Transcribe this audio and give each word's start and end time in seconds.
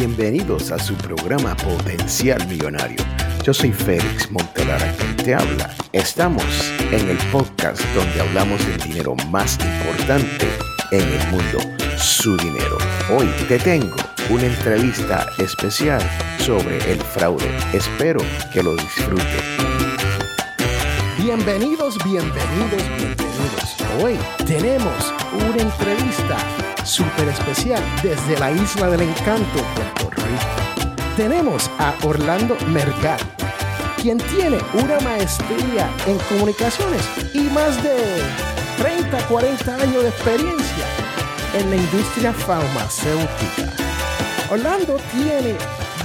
bienvenidos 0.00 0.70
a 0.70 0.78
su 0.78 0.94
programa 0.94 1.54
Potencial 1.56 2.46
Millonario. 2.48 2.96
Yo 3.44 3.52
soy 3.52 3.70
Félix 3.70 4.30
Montelara 4.30 4.90
quien 4.96 5.14
te 5.16 5.34
habla. 5.34 5.76
Estamos 5.92 6.42
en 6.90 7.06
el 7.10 7.18
podcast 7.30 7.82
donde 7.94 8.18
hablamos 8.22 8.66
del 8.66 8.78
dinero 8.78 9.14
más 9.28 9.58
importante 9.62 10.48
en 10.90 11.02
el 11.02 11.28
mundo, 11.28 11.58
su 11.98 12.34
dinero. 12.38 12.78
Hoy 13.10 13.26
te 13.46 13.58
tengo 13.58 13.94
una 14.30 14.46
entrevista 14.46 15.26
especial 15.36 16.00
sobre 16.38 16.78
el 16.90 16.98
fraude. 17.02 17.54
Espero 17.74 18.20
que 18.54 18.62
lo 18.62 18.74
disfrutes. 18.76 19.44
Bienvenidos, 21.18 21.98
bienvenidos, 22.02 22.82
bienvenidos. 22.96 23.29
Hoy 24.02 24.18
tenemos 24.46 25.12
una 25.32 25.62
entrevista 25.62 26.36
súper 26.84 27.28
especial 27.28 27.82
desde 28.02 28.38
la 28.38 28.50
Isla 28.50 28.88
del 28.88 29.02
Encanto, 29.02 29.62
Puerto 29.74 30.10
Rico. 30.10 30.96
Tenemos 31.16 31.70
a 31.78 31.94
Orlando 32.02 32.56
Mergal, 32.68 33.18
quien 34.00 34.18
tiene 34.18 34.58
una 34.72 35.00
maestría 35.00 35.90
en 36.06 36.18
comunicaciones 36.30 37.02
y 37.34 37.40
más 37.50 37.82
de 37.82 38.22
30, 38.78 39.26
40 39.28 39.74
años 39.74 40.02
de 40.02 40.08
experiencia 40.08 40.86
en 41.54 41.70
la 41.70 41.76
industria 41.76 42.32
farmacéutica. 42.32 43.72
Orlando 44.50 44.98
tiene 45.12 45.56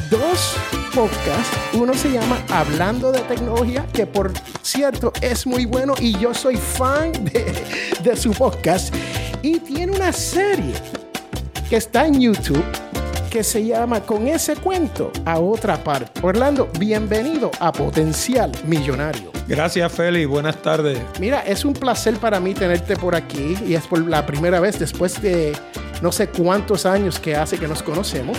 dos 0.09 0.57
podcasts. 0.95 1.58
Uno 1.73 1.94
se 1.94 2.09
llama 2.09 2.41
Hablando 2.49 3.12
de 3.12 3.20
Tecnología, 3.20 3.85
que 3.91 4.08
por 4.08 4.31
cierto 4.62 5.12
es 5.21 5.45
muy 5.45 5.66
bueno 5.66 5.94
y 5.99 6.18
yo 6.18 6.34
soy 6.34 6.55
fan 6.55 7.12
de, 7.12 7.54
de 8.02 8.16
su 8.16 8.31
podcast. 8.31 8.95
Y 9.41 9.59
tiene 9.59 9.91
una 9.91 10.13
serie 10.13 10.73
que 11.70 11.76
está 11.76 12.08
en 12.08 12.21
YouTube 12.21 12.63
que 13.30 13.44
se 13.44 13.66
llama 13.66 13.99
Con 13.99 14.29
ese 14.29 14.55
cuento 14.55 15.12
a 15.26 15.38
otra 15.38 15.84
parte. 15.84 16.21
Orlando, 16.21 16.70
bienvenido 16.79 17.51
a 17.60 17.73
Potencial 17.73 18.54
Millonario. 18.66 19.32
Gracias, 19.49 19.91
Feli. 19.91 20.23
Buenas 20.23 20.62
tardes. 20.62 20.98
Mira, 21.20 21.41
es 21.41 21.66
un 21.66 21.73
placer 21.73 22.16
para 22.16 22.40
mí 22.40 22.54
tenerte 22.54 22.96
por 22.96 23.16
aquí 23.16 23.57
y 23.68 23.76
es 23.76 23.85
por 23.85 23.99
la 24.07 24.26
primera 24.26 24.62
vez 24.62 24.79
después 24.79 25.21
de 25.21 25.51
no 26.01 26.13
sé 26.13 26.29
cuántos 26.29 26.85
años 26.85 27.20
que 27.20 27.35
hace 27.35 27.57
que 27.57 27.68
nos 27.68 27.84
conocemos 27.84 28.38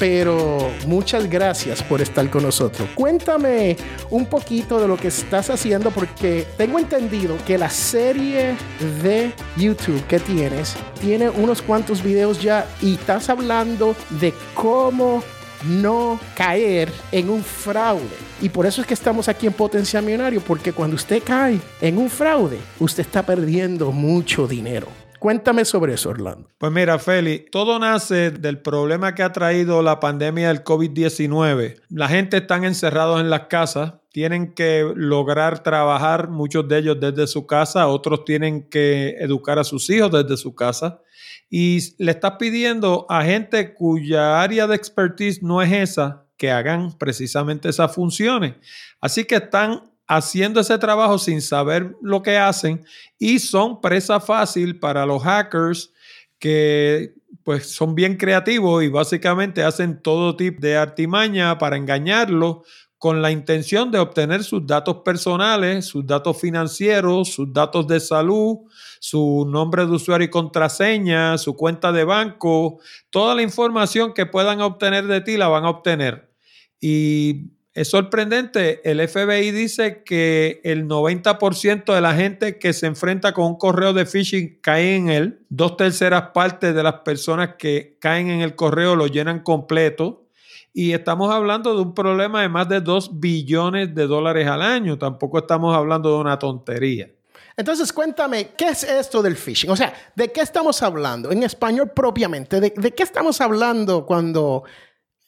pero 0.00 0.70
muchas 0.86 1.28
gracias 1.28 1.82
por 1.82 2.00
estar 2.00 2.28
con 2.30 2.42
nosotros. 2.42 2.88
Cuéntame 2.94 3.76
un 4.08 4.24
poquito 4.24 4.80
de 4.80 4.88
lo 4.88 4.96
que 4.96 5.08
estás 5.08 5.50
haciendo 5.50 5.90
porque 5.90 6.46
tengo 6.56 6.78
entendido 6.78 7.36
que 7.46 7.58
la 7.58 7.68
serie 7.68 8.56
de 9.02 9.30
YouTube 9.58 10.02
que 10.06 10.18
tienes 10.18 10.74
tiene 11.02 11.28
unos 11.28 11.60
cuantos 11.60 12.02
videos 12.02 12.40
ya 12.40 12.66
y 12.80 12.94
estás 12.94 13.28
hablando 13.28 13.94
de 14.08 14.32
cómo 14.54 15.22
no 15.68 16.18
caer 16.34 16.90
en 17.12 17.28
un 17.28 17.44
fraude. 17.44 18.16
Y 18.40 18.48
por 18.48 18.64
eso 18.64 18.80
es 18.80 18.86
que 18.86 18.94
estamos 18.94 19.28
aquí 19.28 19.46
en 19.46 19.52
Potencial 19.52 20.02
Millonario, 20.02 20.40
porque 20.40 20.72
cuando 20.72 20.96
usted 20.96 21.22
cae 21.22 21.60
en 21.82 21.98
un 21.98 22.08
fraude, 22.08 22.58
usted 22.78 23.02
está 23.02 23.22
perdiendo 23.22 23.92
mucho 23.92 24.46
dinero. 24.48 24.99
Cuéntame 25.20 25.66
sobre 25.66 25.92
eso, 25.92 26.08
Orlando. 26.08 26.48
Pues 26.56 26.72
mira, 26.72 26.98
Feli, 26.98 27.44
todo 27.52 27.78
nace 27.78 28.30
del 28.30 28.58
problema 28.58 29.14
que 29.14 29.22
ha 29.22 29.30
traído 29.32 29.82
la 29.82 30.00
pandemia 30.00 30.48
del 30.48 30.64
COVID-19. 30.64 31.82
La 31.90 32.08
gente 32.08 32.38
está 32.38 32.56
encerrados 32.56 33.20
en 33.20 33.28
las 33.28 33.42
casas, 33.48 33.96
tienen 34.12 34.54
que 34.54 34.90
lograr 34.96 35.62
trabajar, 35.62 36.30
muchos 36.30 36.66
de 36.68 36.78
ellos 36.78 36.98
desde 36.98 37.26
su 37.26 37.46
casa, 37.46 37.86
otros 37.88 38.24
tienen 38.24 38.70
que 38.70 39.10
educar 39.20 39.58
a 39.58 39.64
sus 39.64 39.90
hijos 39.90 40.10
desde 40.10 40.38
su 40.38 40.54
casa. 40.54 41.02
Y 41.50 41.80
le 42.02 42.12
estás 42.12 42.36
pidiendo 42.38 43.04
a 43.10 43.22
gente 43.22 43.74
cuya 43.74 44.40
área 44.40 44.66
de 44.66 44.74
expertise 44.74 45.42
no 45.42 45.60
es 45.60 45.70
esa, 45.70 46.24
que 46.38 46.50
hagan 46.50 46.96
precisamente 46.96 47.68
esas 47.68 47.94
funciones. 47.94 48.54
Así 49.02 49.24
que 49.24 49.34
están 49.34 49.82
haciendo 50.10 50.58
ese 50.58 50.76
trabajo 50.76 51.18
sin 51.18 51.40
saber 51.40 51.94
lo 52.02 52.20
que 52.20 52.36
hacen 52.36 52.84
y 53.16 53.38
son 53.38 53.80
presa 53.80 54.18
fácil 54.18 54.80
para 54.80 55.06
los 55.06 55.22
hackers 55.22 55.92
que 56.40 57.14
pues 57.44 57.70
son 57.70 57.94
bien 57.94 58.16
creativos 58.16 58.82
y 58.82 58.88
básicamente 58.88 59.62
hacen 59.62 60.02
todo 60.02 60.34
tipo 60.34 60.60
de 60.60 60.76
artimaña 60.76 61.56
para 61.58 61.76
engañarlo 61.76 62.64
con 62.98 63.22
la 63.22 63.30
intención 63.30 63.92
de 63.92 64.00
obtener 64.00 64.42
sus 64.42 64.66
datos 64.66 64.96
personales, 65.04 65.86
sus 65.86 66.04
datos 66.04 66.40
financieros, 66.40 67.32
sus 67.32 67.52
datos 67.52 67.86
de 67.86 68.00
salud, 68.00 68.58
su 68.98 69.46
nombre 69.48 69.86
de 69.86 69.92
usuario 69.92 70.26
y 70.26 70.30
contraseña, 70.30 71.38
su 71.38 71.54
cuenta 71.54 71.92
de 71.92 72.02
banco, 72.02 72.80
toda 73.10 73.36
la 73.36 73.42
información 73.42 74.12
que 74.12 74.26
puedan 74.26 74.60
obtener 74.60 75.06
de 75.06 75.20
ti 75.20 75.36
la 75.36 75.46
van 75.46 75.66
a 75.66 75.70
obtener. 75.70 76.32
Y 76.80 77.52
es 77.72 77.88
sorprendente, 77.88 78.80
el 78.90 79.06
FBI 79.06 79.52
dice 79.52 80.02
que 80.02 80.60
el 80.64 80.88
90% 80.88 81.94
de 81.94 82.00
la 82.00 82.14
gente 82.14 82.58
que 82.58 82.72
se 82.72 82.86
enfrenta 82.86 83.32
con 83.32 83.46
un 83.46 83.58
correo 83.58 83.92
de 83.92 84.06
phishing 84.06 84.58
cae 84.60 84.96
en 84.96 85.08
él. 85.08 85.46
Dos 85.48 85.76
terceras 85.76 86.30
partes 86.34 86.74
de 86.74 86.82
las 86.82 86.94
personas 87.00 87.54
que 87.58 87.96
caen 88.00 88.28
en 88.28 88.40
el 88.40 88.56
correo 88.56 88.96
lo 88.96 89.06
llenan 89.06 89.40
completo. 89.44 90.26
Y 90.72 90.92
estamos 90.92 91.32
hablando 91.32 91.76
de 91.76 91.82
un 91.82 91.94
problema 91.94 92.42
de 92.42 92.48
más 92.48 92.68
de 92.68 92.80
2 92.80 93.20
billones 93.20 93.94
de 93.94 94.06
dólares 94.08 94.48
al 94.48 94.62
año. 94.62 94.98
Tampoco 94.98 95.38
estamos 95.38 95.74
hablando 95.74 96.10
de 96.10 96.20
una 96.20 96.38
tontería. 96.40 97.08
Entonces, 97.56 97.92
cuéntame, 97.92 98.50
¿qué 98.56 98.68
es 98.68 98.82
esto 98.82 99.22
del 99.22 99.36
phishing? 99.36 99.70
O 99.70 99.76
sea, 99.76 99.92
¿de 100.16 100.32
qué 100.32 100.40
estamos 100.40 100.82
hablando? 100.82 101.30
En 101.30 101.42
español 101.44 101.92
propiamente, 101.94 102.60
¿de, 102.60 102.72
de 102.76 102.94
qué 102.94 103.02
estamos 103.02 103.40
hablando 103.40 104.06
cuando 104.06 104.64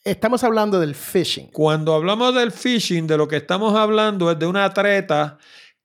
estamos 0.03 0.43
hablando 0.43 0.79
del 0.79 0.95
phishing. 0.95 1.47
Cuando 1.51 1.93
hablamos 1.93 2.35
del 2.35 2.51
phishing, 2.51 3.07
de 3.07 3.17
lo 3.17 3.27
que 3.27 3.37
estamos 3.37 3.75
hablando 3.75 4.31
es 4.31 4.39
de 4.39 4.45
una 4.45 4.73
treta 4.73 5.37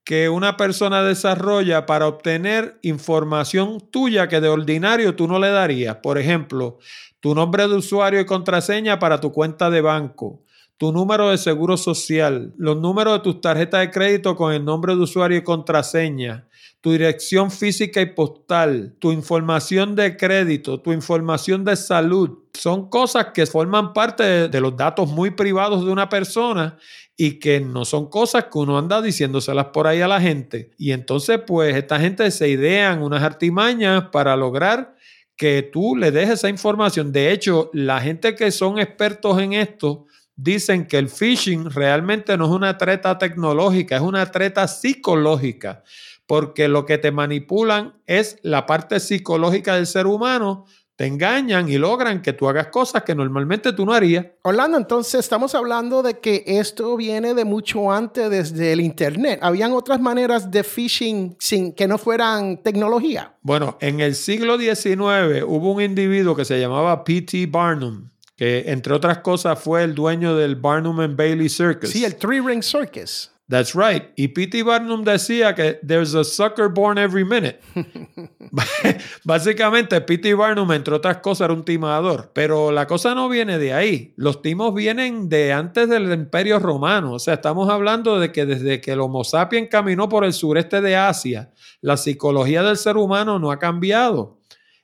que 0.04 0.28
una 0.28 0.56
persona 0.56 1.02
desarrolla 1.02 1.84
para 1.84 2.06
obtener 2.06 2.78
información 2.82 3.78
tuya 3.90 4.26
que 4.26 4.40
de 4.40 4.48
ordinario 4.48 5.14
tú 5.14 5.28
no 5.28 5.38
le 5.38 5.50
darías. 5.50 5.96
Por 5.96 6.18
ejemplo, 6.18 6.78
tu 7.20 7.34
nombre 7.34 7.68
de 7.68 7.74
usuario 7.74 8.20
y 8.20 8.26
contraseña 8.26 8.98
para 8.98 9.20
tu 9.20 9.32
cuenta 9.32 9.70
de 9.70 9.82
banco, 9.82 10.44
tu 10.78 10.92
número 10.92 11.30
de 11.30 11.38
seguro 11.38 11.76
social, 11.76 12.54
los 12.56 12.76
números 12.76 13.14
de 13.14 13.24
tus 13.24 13.40
tarjetas 13.40 13.80
de 13.80 13.90
crédito 13.90 14.36
con 14.36 14.54
el 14.54 14.64
nombre 14.64 14.94
de 14.94 15.02
usuario 15.02 15.36
y 15.36 15.42
contraseña, 15.42 16.46
tu 16.80 16.92
dirección 16.92 17.50
física 17.50 18.00
y 18.00 18.06
postal, 18.06 18.94
tu 19.00 19.10
información 19.10 19.96
de 19.96 20.16
crédito, 20.16 20.80
tu 20.80 20.92
información 20.92 21.64
de 21.64 21.74
salud. 21.74 22.38
Son 22.54 22.88
cosas 22.88 23.26
que 23.34 23.46
forman 23.46 23.92
parte 23.92 24.48
de, 24.48 24.60
los 24.60 24.76
datos 24.76 25.08
muy 25.08 25.30
privados 25.30 25.84
de 25.84 25.90
una 25.90 26.08
persona 26.08 26.78
y 27.16 27.40
que 27.40 27.58
no 27.58 27.84
son 27.84 28.08
cosas 28.08 28.44
que 28.44 28.58
uno 28.58 28.78
anda 28.78 29.02
diciéndoselas 29.02 29.66
por 29.66 29.88
ahí 29.88 30.00
a 30.00 30.06
la 30.06 30.20
gente. 30.20 30.70
Y 30.78 30.92
entonces, 30.92 31.40
pues, 31.44 31.74
esta 31.74 31.98
gente 31.98 32.30
se 32.30 32.48
idean 32.48 33.02
unas 33.02 33.24
artimañas 33.24 34.04
para 34.12 34.36
lograr 34.36 34.94
que 35.36 35.62
tú 35.62 35.96
le 35.96 36.12
dejes 36.12 36.34
esa 36.34 36.48
información. 36.48 37.10
De 37.10 37.32
hecho, 37.32 37.70
la 37.72 38.00
gente 38.00 38.36
que 38.36 38.52
son 38.52 38.78
expertos 38.78 39.40
en 39.40 39.54
esto 39.54 40.06
dicen 40.38 40.86
que 40.86 40.96
el 40.96 41.10
phishing 41.10 41.70
realmente 41.70 42.38
no 42.38 42.46
es 42.46 42.50
una 42.52 42.78
treta 42.78 43.18
tecnológica, 43.18 43.96
es 43.96 44.02
una 44.02 44.30
treta 44.30 44.66
psicológica 44.66 45.82
porque 46.28 46.68
lo 46.68 46.84
que 46.84 46.98
te 46.98 47.10
manipulan 47.10 47.94
es 48.06 48.38
la 48.42 48.66
parte 48.66 49.00
psicológica 49.00 49.76
del 49.76 49.86
ser 49.86 50.06
humano, 50.06 50.66
te 50.94 51.06
engañan 51.06 51.70
y 51.70 51.78
logran 51.78 52.20
que 52.20 52.34
tú 52.34 52.48
hagas 52.48 52.66
cosas 52.66 53.02
que 53.04 53.14
normalmente 53.14 53.72
tú 53.72 53.86
no 53.86 53.94
harías. 53.94 54.26
Orlando, 54.42 54.76
entonces 54.76 55.20
estamos 55.20 55.54
hablando 55.54 56.02
de 56.02 56.18
que 56.18 56.44
esto 56.46 56.96
viene 56.96 57.32
de 57.32 57.46
mucho 57.46 57.90
antes 57.90 58.28
desde 58.28 58.72
el 58.74 58.80
Internet. 58.80 59.38
¿Habían 59.40 59.72
otras 59.72 60.00
maneras 60.00 60.50
de 60.50 60.62
phishing 60.62 61.36
sin 61.38 61.72
que 61.72 61.88
no 61.88 61.96
fueran 61.96 62.62
tecnología? 62.62 63.36
Bueno, 63.40 63.78
en 63.80 64.00
el 64.00 64.14
siglo 64.14 64.58
XIX 64.58 65.44
hubo 65.46 65.72
un 65.72 65.80
individuo 65.80 66.36
que 66.36 66.44
se 66.44 66.60
llamaba 66.60 67.04
P.T. 67.04 67.46
Barnum, 67.46 68.10
que 68.38 68.70
entre 68.70 68.94
otras 68.94 69.18
cosas 69.18 69.58
fue 69.58 69.82
el 69.82 69.96
dueño 69.96 70.36
del 70.36 70.54
Barnum 70.54 71.00
and 71.00 71.16
Bailey 71.16 71.48
Circus. 71.48 71.90
Sí, 71.90 72.04
el 72.04 72.14
Three 72.14 72.40
Ring 72.40 72.62
Circus. 72.62 73.32
That's 73.48 73.74
right. 73.74 74.04
Y 74.14 74.28
P.T. 74.28 74.62
Barnum 74.62 75.02
decía 75.02 75.54
que 75.54 75.80
there's 75.84 76.14
a 76.14 76.22
sucker 76.22 76.68
born 76.68 76.98
every 76.98 77.24
minute. 77.24 77.60
Básicamente, 79.24 80.00
P.T. 80.02 80.34
Barnum, 80.34 80.70
entre 80.70 80.94
otras 80.94 81.16
cosas, 81.18 81.46
era 81.46 81.54
un 81.54 81.64
timador. 81.64 82.30
Pero 82.34 82.70
la 82.70 82.86
cosa 82.86 83.14
no 83.14 83.28
viene 83.28 83.58
de 83.58 83.72
ahí. 83.72 84.12
Los 84.16 84.42
timos 84.42 84.74
vienen 84.74 85.30
de 85.30 85.54
antes 85.54 85.88
del 85.88 86.12
Imperio 86.12 86.58
Romano. 86.58 87.14
O 87.14 87.18
sea, 87.18 87.34
estamos 87.34 87.70
hablando 87.70 88.20
de 88.20 88.32
que 88.32 88.44
desde 88.44 88.82
que 88.82 88.92
el 88.92 89.00
Homo 89.00 89.24
sapiens 89.24 89.68
caminó 89.70 90.10
por 90.10 90.26
el 90.26 90.34
sureste 90.34 90.82
de 90.82 90.96
Asia, 90.96 91.50
la 91.80 91.96
psicología 91.96 92.62
del 92.62 92.76
ser 92.76 92.98
humano 92.98 93.38
no 93.38 93.50
ha 93.50 93.58
cambiado. 93.58 94.37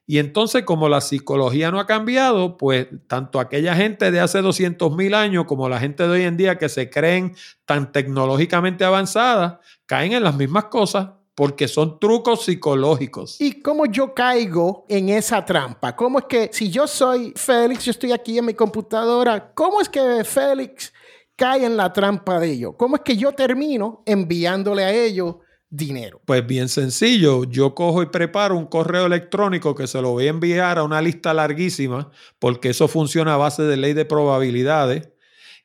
Y 0.06 0.18
entonces, 0.18 0.64
como 0.64 0.88
la 0.88 1.00
psicología 1.00 1.70
no 1.70 1.80
ha 1.80 1.86
cambiado, 1.86 2.58
pues 2.58 2.88
tanto 3.06 3.40
aquella 3.40 3.74
gente 3.74 4.10
de 4.10 4.20
hace 4.20 4.42
200 4.42 4.94
mil 4.94 5.14
años 5.14 5.46
como 5.46 5.68
la 5.68 5.80
gente 5.80 6.02
de 6.02 6.10
hoy 6.10 6.22
en 6.22 6.36
día 6.36 6.58
que 6.58 6.68
se 6.68 6.90
creen 6.90 7.34
tan 7.64 7.90
tecnológicamente 7.90 8.84
avanzadas, 8.84 9.58
caen 9.86 10.12
en 10.12 10.22
las 10.24 10.36
mismas 10.36 10.64
cosas. 10.66 11.08
porque 11.34 11.66
son 11.66 11.98
trucos 11.98 12.44
psicológicos. 12.44 13.40
¿Y 13.40 13.60
cómo 13.60 13.86
yo 13.86 14.14
caigo 14.14 14.86
en 14.88 15.08
esa 15.08 15.44
trampa? 15.44 15.96
¿Cómo 15.96 16.20
es 16.20 16.26
que 16.26 16.50
si 16.52 16.70
yo 16.70 16.86
soy 16.86 17.32
Félix, 17.34 17.84
yo 17.84 17.90
estoy 17.90 18.12
aquí 18.12 18.38
en 18.38 18.44
mi 18.44 18.54
computadora, 18.54 19.52
¿cómo 19.52 19.80
es 19.80 19.88
que 19.88 20.22
Félix 20.24 20.92
cae 21.34 21.64
en 21.64 21.76
la 21.76 21.92
trampa 21.92 22.38
de 22.38 22.52
ellos? 22.52 22.74
¿Cómo 22.78 22.96
es 22.96 23.02
que 23.02 23.16
yo 23.16 23.32
termino 23.32 24.02
enviándole 24.06 24.84
a 24.84 24.92
ellos 24.92 25.36
dinero? 25.76 26.20
Pues 26.24 26.46
bien 26.46 26.68
sencillo, 26.68 27.44
yo 27.44 27.74
cojo 27.74 28.02
y 28.02 28.06
preparo 28.06 28.56
un 28.56 28.66
correo 28.66 29.06
electrónico 29.06 29.74
que 29.74 29.86
se 29.86 30.00
lo 30.00 30.10
voy 30.10 30.26
a 30.26 30.30
enviar 30.30 30.78
a 30.78 30.84
una 30.84 31.02
lista 31.02 31.34
larguísima, 31.34 32.10
porque 32.38 32.70
eso 32.70 32.88
funciona 32.88 33.34
a 33.34 33.38
base 33.38 33.62
de 33.62 33.76
ley 33.76 33.92
de 33.92 34.04
probabilidades. 34.04 35.08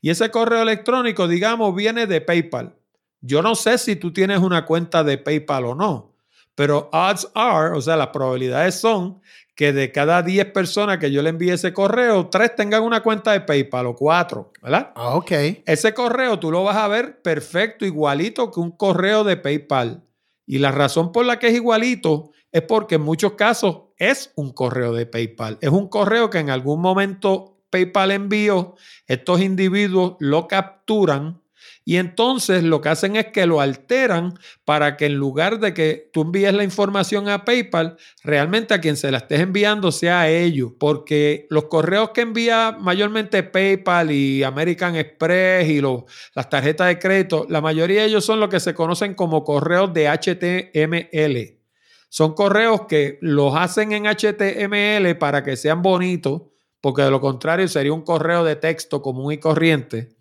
Y 0.02 0.10
ese 0.10 0.32
correo 0.32 0.62
electrónico, 0.62 1.28
digamos, 1.28 1.76
viene 1.76 2.08
de 2.08 2.22
PayPal. 2.22 2.76
Yo 3.22 3.42
no 3.42 3.54
sé 3.56 3.78
si 3.78 3.96
tú 3.96 4.14
tienes 4.14 4.40
una 4.40 4.66
cuenta 4.66 5.04
de 5.04 5.18
PayPal 5.18 5.66
o 5.66 5.76
no, 5.76 6.16
pero 6.56 6.90
odds 6.92 7.30
are, 7.36 7.76
o 7.76 7.82
sea, 7.82 7.96
las 7.96 8.08
probabilidades 8.08 8.80
son 8.80 9.22
que 9.60 9.74
de 9.74 9.92
cada 9.92 10.22
10 10.22 10.54
personas 10.54 11.00
que 11.00 11.12
yo 11.12 11.22
le 11.22 11.32
envíe 11.32 11.50
ese 11.50 11.74
correo, 11.74 12.28
3 12.28 12.56
tengan 12.56 12.82
una 12.82 13.04
cuenta 13.04 13.34
de 13.34 13.42
PayPal 13.42 13.88
o 13.88 13.94
4, 13.94 14.54
¿verdad? 14.62 14.94
Ah, 14.96 15.16
ok. 15.16 15.32
Ese 15.66 15.94
correo 15.94 16.40
tú 16.40 16.50
lo 16.50 16.64
vas 16.64 16.78
a 16.78 16.88
ver 16.88 17.22
perfecto, 17.22 17.86
igualito 17.86 18.52
que 18.52 18.62
un 18.62 18.72
correo 18.72 19.26
de 19.26 19.36
PayPal. 19.36 20.06
Y 20.46 20.60
la 20.60 20.72
razón 20.72 21.12
por 21.12 21.26
la 21.26 21.40
que 21.40 21.50
es 21.50 21.56
igualito 21.56 22.32
es 22.54 22.62
porque 22.62 22.96
en 22.96 23.02
muchos 23.02 23.34
casos 23.34 23.90
es 23.98 24.32
un 24.38 24.54
correo 24.54 24.94
de 24.94 25.06
PayPal. 25.06 25.58
Es 25.60 25.72
un 25.72 25.90
correo 25.90 26.30
que 26.30 26.40
en 26.40 26.52
algún 26.52 26.80
momento 26.80 27.58
PayPal 27.70 28.12
envió, 28.12 28.76
estos 29.08 29.42
individuos 29.42 30.16
lo 30.20 30.48
capturan 30.48 31.42
y 31.90 31.98
entonces 31.98 32.62
lo 32.62 32.82
que 32.82 32.90
hacen 32.90 33.16
es 33.16 33.30
que 33.34 33.48
lo 33.48 33.62
alteran 33.62 34.38
para 34.64 34.96
que 34.96 35.08
en 35.08 35.16
lugar 35.16 35.60
de 35.60 35.74
que 35.74 36.12
tú 36.14 36.22
envíes 36.22 36.54
la 36.54 36.64
información 36.64 37.28
a 37.28 37.46
PayPal, 37.46 37.98
realmente 38.24 38.76
a 38.76 38.80
quien 38.80 38.96
se 38.96 39.10
la 39.10 39.18
estés 39.18 39.40
enviando 39.40 39.92
sea 39.92 40.22
a 40.22 40.30
ellos. 40.30 40.74
Porque 40.80 41.48
los 41.50 41.64
correos 41.64 42.12
que 42.12 42.22
envía 42.22 42.78
mayormente 42.80 43.42
PayPal 43.42 44.12
y 44.12 44.44
American 44.44 44.98
Express 44.98 45.68
y 45.68 45.82
los, 45.82 46.04
las 46.36 46.48
tarjetas 46.48 46.90
de 46.90 47.00
crédito, 47.00 47.48
la 47.50 47.60
mayoría 47.60 48.02
de 48.02 48.10
ellos 48.10 48.24
son 48.24 48.40
lo 48.40 48.50
que 48.50 48.60
se 48.60 48.76
conocen 48.76 49.16
como 49.16 49.44
correos 49.44 49.92
de 49.92 50.10
HTML. 50.10 51.58
Son 52.08 52.36
correos 52.36 52.82
que 52.88 53.18
los 53.22 53.56
hacen 53.56 53.94
en 53.94 54.04
HTML 54.06 55.18
para 55.18 55.44
que 55.44 55.58
sean 55.58 55.82
bonitos, 55.82 56.44
porque 56.82 57.02
de 57.02 57.10
lo 57.10 57.20
contrario 57.20 57.68
sería 57.68 57.94
un 57.94 58.04
correo 58.04 58.44
de 58.44 58.58
texto 58.58 59.02
común 59.02 59.34
y 59.34 59.40
corriente. 59.40 60.19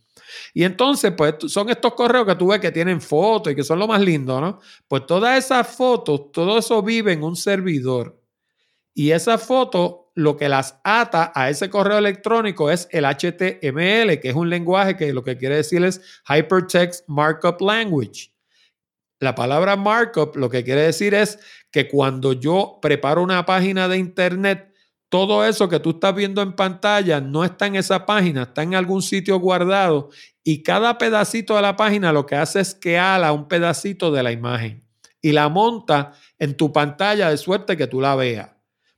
Y 0.54 0.64
entonces, 0.64 1.12
pues 1.16 1.34
son 1.48 1.68
estos 1.70 1.94
correos 1.94 2.26
que 2.26 2.34
tú 2.34 2.48
ves 2.48 2.60
que 2.60 2.72
tienen 2.72 3.00
fotos 3.00 3.52
y 3.52 3.56
que 3.56 3.64
son 3.64 3.78
lo 3.78 3.86
más 3.86 4.00
lindo, 4.00 4.40
¿no? 4.40 4.60
Pues 4.86 5.06
todas 5.06 5.42
esas 5.42 5.66
fotos, 5.66 6.32
todo 6.32 6.58
eso 6.58 6.82
vive 6.82 7.12
en 7.12 7.22
un 7.22 7.36
servidor. 7.36 8.20
Y 8.94 9.12
esas 9.12 9.42
fotos, 9.42 10.06
lo 10.14 10.36
que 10.36 10.48
las 10.48 10.80
ata 10.82 11.30
a 11.34 11.48
ese 11.48 11.70
correo 11.70 11.98
electrónico 11.98 12.70
es 12.70 12.88
el 12.90 13.04
HTML, 13.04 14.18
que 14.20 14.28
es 14.28 14.34
un 14.34 14.50
lenguaje 14.50 14.96
que 14.96 15.12
lo 15.12 15.22
que 15.22 15.36
quiere 15.36 15.56
decir 15.56 15.84
es 15.84 16.00
Hypertext 16.28 17.04
Markup 17.08 17.60
Language. 17.60 18.32
La 19.20 19.34
palabra 19.34 19.76
markup 19.76 20.36
lo 20.36 20.48
que 20.48 20.62
quiere 20.62 20.82
decir 20.82 21.12
es 21.14 21.40
que 21.72 21.88
cuando 21.88 22.32
yo 22.32 22.78
preparo 22.80 23.22
una 23.22 23.44
página 23.46 23.88
de 23.88 23.98
internet, 23.98 24.72
todo 25.08 25.44
eso 25.44 25.68
que 25.68 25.80
tú 25.80 25.90
estás 25.90 26.14
viendo 26.14 26.42
en 26.42 26.52
pantalla 26.52 27.20
no 27.20 27.44
está 27.44 27.66
en 27.66 27.76
esa 27.76 28.04
página, 28.04 28.42
está 28.42 28.62
en 28.62 28.74
algún 28.74 29.00
sitio 29.00 29.38
guardado 29.38 30.10
y 30.44 30.62
cada 30.62 30.98
pedacito 30.98 31.56
de 31.56 31.62
la 31.62 31.76
página 31.76 32.12
lo 32.12 32.26
que 32.26 32.36
hace 32.36 32.60
es 32.60 32.74
que 32.74 32.98
ala 32.98 33.32
un 33.32 33.48
pedacito 33.48 34.10
de 34.12 34.22
la 34.22 34.32
imagen 34.32 34.84
y 35.22 35.32
la 35.32 35.48
monta 35.48 36.12
en 36.38 36.56
tu 36.56 36.72
pantalla 36.72 37.30
de 37.30 37.38
suerte 37.38 37.76
que 37.76 37.86
tú 37.86 38.00
la 38.00 38.14
veas. 38.14 38.50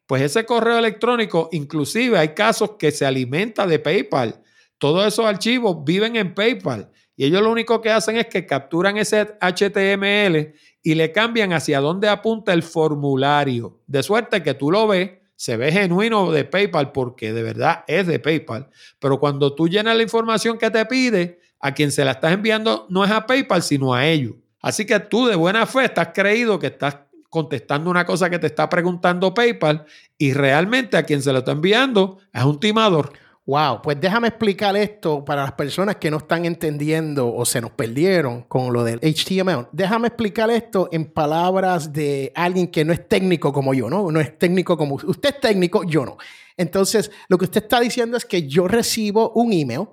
Pues 0.07 0.23
ese 0.23 0.45
correo 0.45 0.79
electrónico, 0.79 1.49
inclusive 1.53 2.19
hay 2.19 2.31
casos 2.31 2.73
que 2.79 2.91
se 2.91 3.07
alimenta 3.07 3.67
de 3.67 3.79
PayPal. 3.79 4.43
Todos 4.79 5.07
esos 5.07 5.25
archivos 5.25 5.85
viven 5.85 6.17
en 6.17 6.35
PayPal 6.35 6.91
y 7.15 7.27
ellos 7.27 7.43
lo 7.43 7.53
único 7.53 7.81
que 7.81 7.91
hacen 7.91 8.17
es 8.17 8.27
que 8.27 8.47
capturan 8.47 8.97
ese 8.97 9.37
HTML 9.41 10.55
y 10.83 10.95
le 10.95 11.13
cambian 11.13 11.53
hacia 11.53 11.81
dónde 11.81 12.09
apunta 12.09 12.53
el 12.53 12.65
formulario, 12.65 13.81
de 13.87 14.03
suerte 14.03 14.43
que 14.43 14.55
tú 14.55 14.73
lo 14.73 14.89
ves 14.89 15.20
se 15.41 15.57
ve 15.57 15.73
genuino 15.73 16.31
de 16.33 16.45
PayPal 16.45 16.93
porque 16.93 17.33
de 17.33 17.43
verdad 17.43 17.83
es 17.87 18.07
de 18.07 18.19
PayPal, 18.19 18.69
pero 18.99 19.19
cuando 19.19 19.55
tú 19.55 19.69
llenas 19.69 19.97
la 19.97 20.03
información 20.03 20.59
que 20.59 20.71
te 20.71 20.85
pide, 20.85 21.41
a 21.59 21.73
quien 21.73 21.91
se 21.93 22.05
la 22.05 22.11
estás 22.11 22.33
enviando 22.33 22.87
no 22.91 23.07
es 23.07 23.11
a 23.11 23.25
PayPal, 23.25 23.63
sino 23.63 23.95
a 23.95 24.07
ellos. 24.07 24.35
Así 24.61 24.85
que 24.85 25.01
tú 25.01 25.27
de 25.27 25.37
buena 25.37 25.65
fe 25.65 25.87
estás 25.87 26.11
creído 26.13 26.59
que 26.59 26.67
estás 26.67 26.99
contestando 27.31 27.89
una 27.89 28.05
cosa 28.05 28.29
que 28.29 28.39
te 28.39 28.49
está 28.49 28.69
preguntando 28.69 29.33
PayPal 29.33 29.87
y 30.19 30.35
realmente 30.35 30.99
a 30.99 31.05
quien 31.05 31.23
se 31.23 31.33
lo 31.33 31.39
está 31.39 31.53
enviando 31.53 32.19
es 32.35 32.45
un 32.45 32.61
timador. 32.61 33.11
Wow, 33.47 33.81
pues 33.83 34.01
déjame 34.01 34.29
explicar 34.29 34.77
esto 34.77 35.25
para 35.25 35.43
las 35.43 35.53
personas 35.53 35.97
que 35.97 36.11
no 36.11 36.19
están 36.19 36.45
entendiendo 36.45 37.35
o 37.35 37.45
se 37.45 37.61
nos 37.61 37.71
perdieron 37.73 38.43
con 38.43 38.73
lo 38.73 38.85
del 38.85 39.01
HTML. 39.01 39.67
Déjame 39.73 40.09
explicar 40.09 40.51
esto 40.51 40.89
en 40.93 41.07
palabras 41.07 41.93
de 41.93 42.33
alguien 42.35 42.69
que 42.69 42.85
no 42.85 42.93
es 42.93 43.09
técnico 43.09 43.53
como 43.53 43.73
yo, 43.75 43.89
¿no? 43.89 44.11
No 44.13 44.21
es 44.21 44.39
técnico 44.39 44.77
como 44.77 44.95
usted 44.95 45.31
es 45.31 45.41
técnico, 45.41 45.83
yo 45.85 46.05
no. 46.05 46.19
Entonces, 46.57 47.11
lo 47.29 47.39
que 47.39 47.47
usted 47.47 47.63
está 47.63 47.81
diciendo 47.81 48.17
es 48.17 48.27
que 48.27 48.47
yo 48.47 48.69
recibo 48.69 49.33
un 49.33 49.53
email 49.53 49.89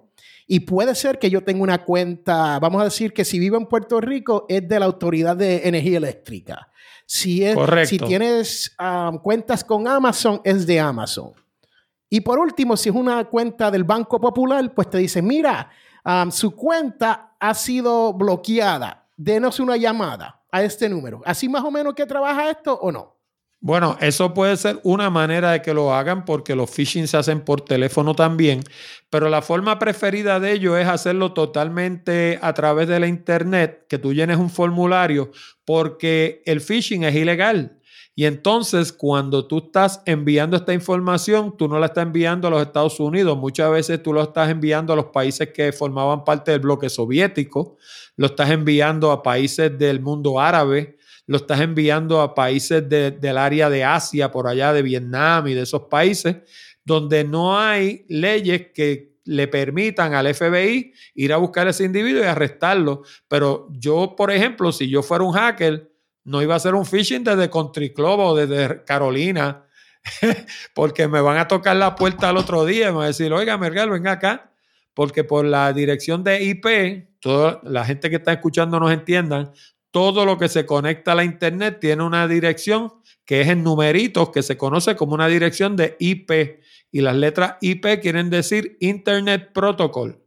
y 0.45 0.61
puede 0.61 0.93
ser 0.95 1.17
que 1.17 1.29
yo 1.29 1.43
tenga 1.43 1.63
una 1.63 1.83
cuenta, 1.83 2.59
vamos 2.59 2.81
a 2.81 2.85
decir 2.85 3.13
que 3.13 3.25
si 3.25 3.39
vivo 3.39 3.57
en 3.57 3.65
Puerto 3.65 3.99
Rico 4.01 4.45
es 4.49 4.67
de 4.67 4.79
la 4.79 4.85
Autoridad 4.85 5.35
de 5.35 5.67
Energía 5.67 5.97
Eléctrica. 5.97 6.69
Si, 7.05 7.43
es, 7.43 7.57
si 7.85 7.97
tienes 7.97 8.75
um, 8.79 9.17
cuentas 9.19 9.63
con 9.63 9.87
Amazon, 9.87 10.41
es 10.43 10.67
de 10.67 10.79
Amazon. 10.79 11.31
Y 12.09 12.21
por 12.21 12.39
último, 12.39 12.77
si 12.77 12.89
es 12.89 12.95
una 12.95 13.23
cuenta 13.25 13.69
del 13.69 13.83
Banco 13.83 14.19
Popular, 14.19 14.73
pues 14.73 14.89
te 14.89 14.97
dice, 14.97 15.21
mira, 15.21 15.69
su 16.31 16.55
cuenta 16.55 17.35
ha 17.39 17.53
sido 17.53 18.13
bloqueada. 18.13 19.09
Denos 19.17 19.59
una 19.59 19.77
llamada 19.77 20.43
a 20.51 20.63
este 20.63 20.87
número. 20.87 21.21
¿Así 21.25 21.49
más 21.49 21.63
o 21.63 21.71
menos 21.71 21.93
que 21.95 22.05
trabaja 22.05 22.49
esto 22.49 22.73
o 22.79 22.91
no? 22.91 23.17
Bueno, 23.59 23.97
eso 23.99 24.35
puede 24.35 24.55
ser 24.55 24.79
una 24.83 25.09
manera 25.09 25.51
de 25.51 25.63
que 25.63 25.73
lo 25.73 25.91
hagan 25.91 26.25
porque 26.25 26.55
los 26.55 26.69
phishing 26.69 27.07
se 27.07 27.17
hacen 27.17 27.41
por 27.41 27.61
teléfono 27.61 28.13
también, 28.13 28.61
pero 29.09 29.29
la 29.29 29.41
forma 29.41 29.79
preferida 29.79 30.39
de 30.39 30.51
ello 30.51 30.77
es 30.77 30.87
hacerlo 30.87 31.33
totalmente 31.33 32.37
a 32.43 32.53
través 32.53 32.87
de 32.87 32.99
la 32.99 33.07
internet, 33.07 33.87
que 33.89 33.97
tú 33.97 34.13
llenes 34.13 34.37
un 34.37 34.51
formulario, 34.51 35.31
porque 35.65 36.43
el 36.45 36.61
phishing 36.61 37.03
es 37.03 37.15
ilegal. 37.15 37.76
Y 38.19 38.25
entonces, 38.25 38.91
cuando 38.91 39.45
tú 39.45 39.59
estás 39.59 40.01
enviando 40.07 40.57
esta 40.57 40.73
información, 40.73 41.55
tú 41.55 41.67
no 41.67 41.77
la 41.77 41.85
estás 41.85 42.01
enviando 42.01 42.47
a 42.47 42.49
los 42.49 42.63
Estados 42.63 42.99
Unidos. 42.99 43.37
Muchas 43.37 43.69
veces 43.69 44.01
tú 44.01 44.11
lo 44.11 44.23
estás 44.23 44.49
enviando 44.49 44.91
a 44.91 44.95
los 44.95 45.05
países 45.05 45.49
que 45.53 45.71
formaban 45.71 46.23
parte 46.23 46.49
del 46.49 46.61
bloque 46.61 46.89
soviético, 46.89 47.77
lo 48.15 48.25
estás 48.25 48.49
enviando 48.49 49.11
a 49.11 49.21
países 49.21 49.77
del 49.77 49.99
mundo 49.99 50.39
árabe, 50.39 50.97
lo 51.27 51.37
estás 51.37 51.61
enviando 51.61 52.19
a 52.19 52.33
países 52.33 52.89
del 52.89 53.37
área 53.37 53.69
de 53.69 53.83
Asia, 53.83 54.31
por 54.31 54.47
allá 54.47 54.73
de 54.73 54.81
Vietnam 54.81 55.47
y 55.49 55.53
de 55.53 55.61
esos 55.61 55.83
países, 55.83 56.37
donde 56.83 57.23
no 57.23 57.55
hay 57.55 58.03
leyes 58.09 58.69
que 58.73 59.13
le 59.25 59.47
permitan 59.47 60.15
al 60.15 60.33
FBI 60.33 60.91
ir 61.13 61.33
a 61.33 61.37
buscar 61.37 61.67
a 61.67 61.69
ese 61.69 61.83
individuo 61.83 62.23
y 62.23 62.25
arrestarlo. 62.25 63.03
Pero 63.27 63.67
yo, 63.73 64.15
por 64.17 64.31
ejemplo, 64.31 64.71
si 64.71 64.89
yo 64.89 65.03
fuera 65.03 65.23
un 65.23 65.33
hacker, 65.33 65.91
no 66.27 66.41
iba 66.41 66.55
a 66.55 66.59
ser 66.59 66.75
un 66.75 66.85
phishing 66.85 67.23
desde 67.23 67.49
Country 67.49 67.93
Club 67.93 68.19
o 68.19 68.35
desde 68.35 68.83
Carolina, 68.83 69.63
porque 70.75 71.07
me 71.07 71.21
van 71.21 71.37
a 71.37 71.47
tocar 71.47 71.77
la 71.77 71.95
puerta 71.95 72.27
al 72.27 72.35
otro 72.35 72.65
día 72.65 72.89
y 72.89 72.91
me 72.91 72.97
van 72.97 73.03
a 73.05 73.07
decir, 73.07 73.31
oiga, 73.31 73.57
Mergal, 73.57 73.89
venga 73.89 74.11
acá, 74.11 74.51
porque 74.93 75.23
por 75.23 75.45
la 75.45 75.71
dirección 75.71 76.25
de 76.25 76.43
IP, 76.43 77.19
toda 77.21 77.61
la 77.63 77.85
gente 77.85 78.09
que 78.09 78.17
está 78.17 78.33
escuchando 78.33 78.77
nos 78.77 78.91
entiendan, 78.91 79.53
todo 79.89 80.25
lo 80.25 80.37
que 80.37 80.49
se 80.49 80.65
conecta 80.65 81.13
a 81.13 81.15
la 81.15 81.23
Internet 81.23 81.77
tiene 81.79 82.03
una 82.03 82.27
dirección 82.27 82.91
que 83.23 83.39
es 83.39 83.47
en 83.47 83.63
numeritos, 83.63 84.29
que 84.31 84.43
se 84.43 84.57
conoce 84.57 84.97
como 84.97 85.13
una 85.13 85.27
dirección 85.27 85.77
de 85.77 85.95
IP. 85.97 86.59
Y 86.91 87.01
las 87.01 87.15
letras 87.15 87.55
IP 87.61 88.01
quieren 88.01 88.29
decir 88.29 88.75
Internet 88.81 89.51
Protocol. 89.53 90.26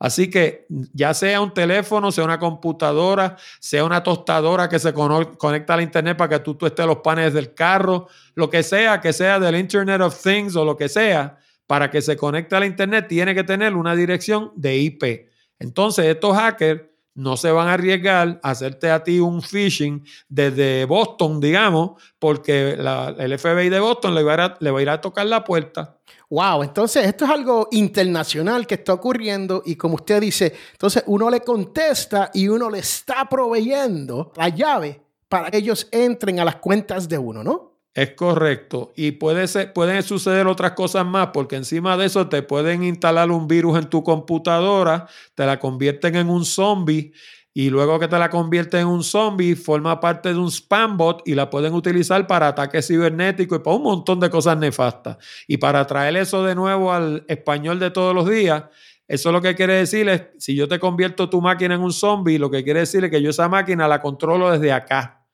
Así 0.00 0.30
que 0.30 0.66
ya 0.94 1.12
sea 1.12 1.42
un 1.42 1.52
teléfono, 1.52 2.10
sea 2.10 2.24
una 2.24 2.38
computadora, 2.38 3.36
sea 3.60 3.84
una 3.84 4.02
tostadora 4.02 4.66
que 4.66 4.78
se 4.78 4.94
conecta 4.94 5.74
al 5.74 5.82
Internet 5.82 6.16
para 6.16 6.38
que 6.38 6.42
tú, 6.42 6.54
tú 6.54 6.64
estés 6.64 6.86
los 6.86 6.98
paneles 6.98 7.34
del 7.34 7.52
carro, 7.52 8.08
lo 8.34 8.48
que 8.48 8.62
sea, 8.62 8.98
que 9.02 9.12
sea 9.12 9.38
del 9.38 9.56
Internet 9.56 10.00
of 10.00 10.18
Things 10.22 10.56
o 10.56 10.64
lo 10.64 10.74
que 10.74 10.88
sea, 10.88 11.38
para 11.66 11.90
que 11.90 12.00
se 12.00 12.16
conecte 12.16 12.56
al 12.56 12.64
Internet 12.64 13.08
tiene 13.08 13.34
que 13.34 13.44
tener 13.44 13.76
una 13.76 13.94
dirección 13.94 14.52
de 14.56 14.78
IP. 14.78 15.28
Entonces 15.58 16.06
estos 16.06 16.34
hackers 16.34 16.80
no 17.14 17.36
se 17.36 17.50
van 17.50 17.68
a 17.68 17.74
arriesgar 17.74 18.40
a 18.42 18.50
hacerte 18.50 18.90
a 18.90 19.02
ti 19.02 19.20
un 19.20 19.42
phishing 19.42 20.04
desde 20.28 20.84
Boston, 20.84 21.40
digamos, 21.40 22.00
porque 22.18 22.72
el 22.72 23.38
FBI 23.38 23.68
de 23.68 23.80
Boston 23.80 24.14
le 24.14 24.22
va, 24.22 24.56
le 24.58 24.70
va 24.70 24.78
a 24.78 24.82
ir 24.82 24.90
a 24.90 25.00
tocar 25.00 25.26
la 25.26 25.44
puerta 25.44 26.00
Wow, 26.30 26.62
entonces 26.62 27.06
esto 27.06 27.24
es 27.24 27.30
algo 27.32 27.66
internacional 27.72 28.64
que 28.64 28.76
está 28.76 28.92
ocurriendo 28.92 29.62
y 29.66 29.74
como 29.74 29.96
usted 29.96 30.20
dice, 30.20 30.54
entonces 30.70 31.02
uno 31.06 31.28
le 31.28 31.40
contesta 31.40 32.30
y 32.32 32.46
uno 32.46 32.70
le 32.70 32.78
está 32.78 33.28
proveyendo 33.28 34.32
la 34.36 34.48
llave 34.48 35.02
para 35.28 35.50
que 35.50 35.56
ellos 35.56 35.88
entren 35.90 36.38
a 36.38 36.44
las 36.44 36.56
cuentas 36.56 37.08
de 37.08 37.18
uno, 37.18 37.42
¿no? 37.42 37.69
Es 38.00 38.12
correcto. 38.12 38.94
Y 38.96 39.10
puede 39.10 39.46
ser, 39.46 39.74
pueden 39.74 40.02
suceder 40.02 40.46
otras 40.46 40.72
cosas 40.72 41.04
más, 41.04 41.28
porque 41.34 41.56
encima 41.56 41.98
de 41.98 42.06
eso 42.06 42.28
te 42.28 42.42
pueden 42.42 42.82
instalar 42.82 43.30
un 43.30 43.46
virus 43.46 43.78
en 43.78 43.90
tu 43.90 44.02
computadora, 44.02 45.06
te 45.34 45.44
la 45.44 45.60
convierten 45.60 46.16
en 46.16 46.30
un 46.30 46.46
zombie 46.46 47.12
y 47.52 47.68
luego 47.68 47.98
que 47.98 48.08
te 48.08 48.18
la 48.18 48.30
convierten 48.30 48.80
en 48.80 48.86
un 48.86 49.04
zombie, 49.04 49.54
forma 49.54 50.00
parte 50.00 50.32
de 50.32 50.38
un 50.38 50.50
spam 50.50 50.96
bot 50.96 51.20
y 51.26 51.34
la 51.34 51.50
pueden 51.50 51.74
utilizar 51.74 52.26
para 52.26 52.48
ataques 52.48 52.86
cibernéticos 52.86 53.58
y 53.58 53.62
para 53.62 53.76
un 53.76 53.82
montón 53.82 54.18
de 54.18 54.30
cosas 54.30 54.56
nefastas. 54.56 55.18
Y 55.46 55.58
para 55.58 55.86
traer 55.86 56.16
eso 56.16 56.42
de 56.42 56.54
nuevo 56.54 56.94
al 56.94 57.26
español 57.28 57.78
de 57.78 57.90
todos 57.90 58.14
los 58.14 58.26
días, 58.26 58.64
eso 59.08 59.30
lo 59.30 59.42
que 59.42 59.54
quiere 59.54 59.74
decir 59.74 60.08
es, 60.08 60.22
si 60.38 60.56
yo 60.56 60.66
te 60.68 60.78
convierto 60.78 61.28
tu 61.28 61.42
máquina 61.42 61.74
en 61.74 61.82
un 61.82 61.92
zombie, 61.92 62.38
lo 62.38 62.50
que 62.50 62.64
quiere 62.64 62.80
decir 62.80 63.04
es 63.04 63.10
que 63.10 63.20
yo 63.20 63.28
esa 63.28 63.46
máquina 63.46 63.86
la 63.86 64.00
controlo 64.00 64.50
desde 64.50 64.72
acá. 64.72 65.26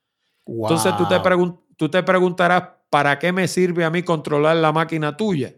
Entonces 0.44 0.96
tú 0.96 1.06
te, 1.06 1.20
tú 1.76 1.88
te 1.88 2.02
preguntarás, 2.02 2.64
¿para 2.90 3.18
qué 3.18 3.32
me 3.32 3.48
sirve 3.48 3.84
a 3.84 3.90
mí 3.90 4.02
controlar 4.02 4.56
la 4.56 4.72
máquina 4.72 5.16
tuya? 5.16 5.54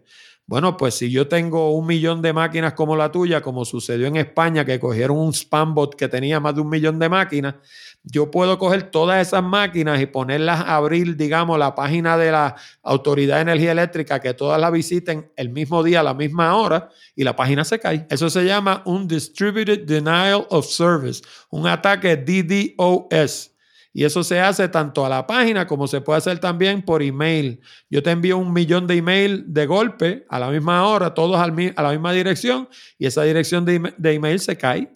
Bueno, 0.49 0.77
pues 0.77 0.95
si 0.95 1.11
yo 1.11 1.27
tengo 1.27 1.75
un 1.75 1.85
millón 1.85 2.23
de 2.23 2.33
máquinas 2.33 2.73
como 2.73 2.95
la 2.95 3.11
tuya, 3.11 3.39
como 3.39 3.65
sucedió 3.65 4.07
en 4.07 4.15
España, 4.15 4.65
que 4.65 4.79
cogieron 4.79 5.19
un 5.19 5.31
spam 5.31 5.75
bot 5.75 5.93
que 5.93 6.07
tenía 6.07 6.39
más 6.39 6.55
de 6.55 6.61
un 6.61 6.69
millón 6.69 6.97
de 6.97 7.07
máquinas, 7.07 7.53
yo 8.01 8.31
puedo 8.31 8.57
coger 8.57 8.89
todas 8.89 9.27
esas 9.27 9.43
máquinas 9.43 10.01
y 10.01 10.07
ponerlas 10.07 10.61
a 10.61 10.77
abrir, 10.77 11.15
digamos, 11.15 11.59
la 11.59 11.75
página 11.75 12.17
de 12.17 12.31
la 12.31 12.55
Autoridad 12.81 13.35
de 13.35 13.41
Energía 13.43 13.73
Eléctrica, 13.73 14.19
que 14.19 14.33
todas 14.33 14.59
la 14.59 14.71
visiten 14.71 15.31
el 15.35 15.49
mismo 15.49 15.83
día, 15.83 15.99
a 15.99 16.03
la 16.03 16.15
misma 16.15 16.55
hora, 16.55 16.89
y 17.15 17.23
la 17.23 17.35
página 17.35 17.63
se 17.63 17.77
cae. 17.77 18.07
Eso 18.09 18.27
se 18.31 18.43
llama 18.43 18.81
un 18.87 19.07
Distributed 19.07 19.85
Denial 19.85 20.47
of 20.49 20.65
Service, 20.65 21.21
un 21.51 21.67
ataque 21.67 22.17
DDoS. 22.17 23.51
Y 23.91 24.05
eso 24.05 24.23
se 24.23 24.39
hace 24.39 24.69
tanto 24.69 25.05
a 25.05 25.09
la 25.09 25.25
página 25.25 25.65
como 25.65 25.87
se 25.87 26.01
puede 26.01 26.19
hacer 26.19 26.39
también 26.39 26.83
por 26.83 27.01
email. 27.01 27.61
Yo 27.89 28.03
te 28.03 28.11
envío 28.11 28.37
un 28.37 28.53
millón 28.53 28.85
de 28.85 28.95
email 28.95 29.43
de 29.47 29.65
golpe 29.65 30.25
a 30.29 30.39
la 30.39 30.49
misma 30.49 30.85
hora, 30.87 31.13
todos 31.13 31.37
a 31.37 31.47
la 31.47 31.91
misma 31.91 32.13
dirección, 32.13 32.69
y 32.97 33.07
esa 33.07 33.23
dirección 33.23 33.65
de, 33.65 33.93
email 34.03 34.39
se 34.39 34.57
cae 34.57 34.95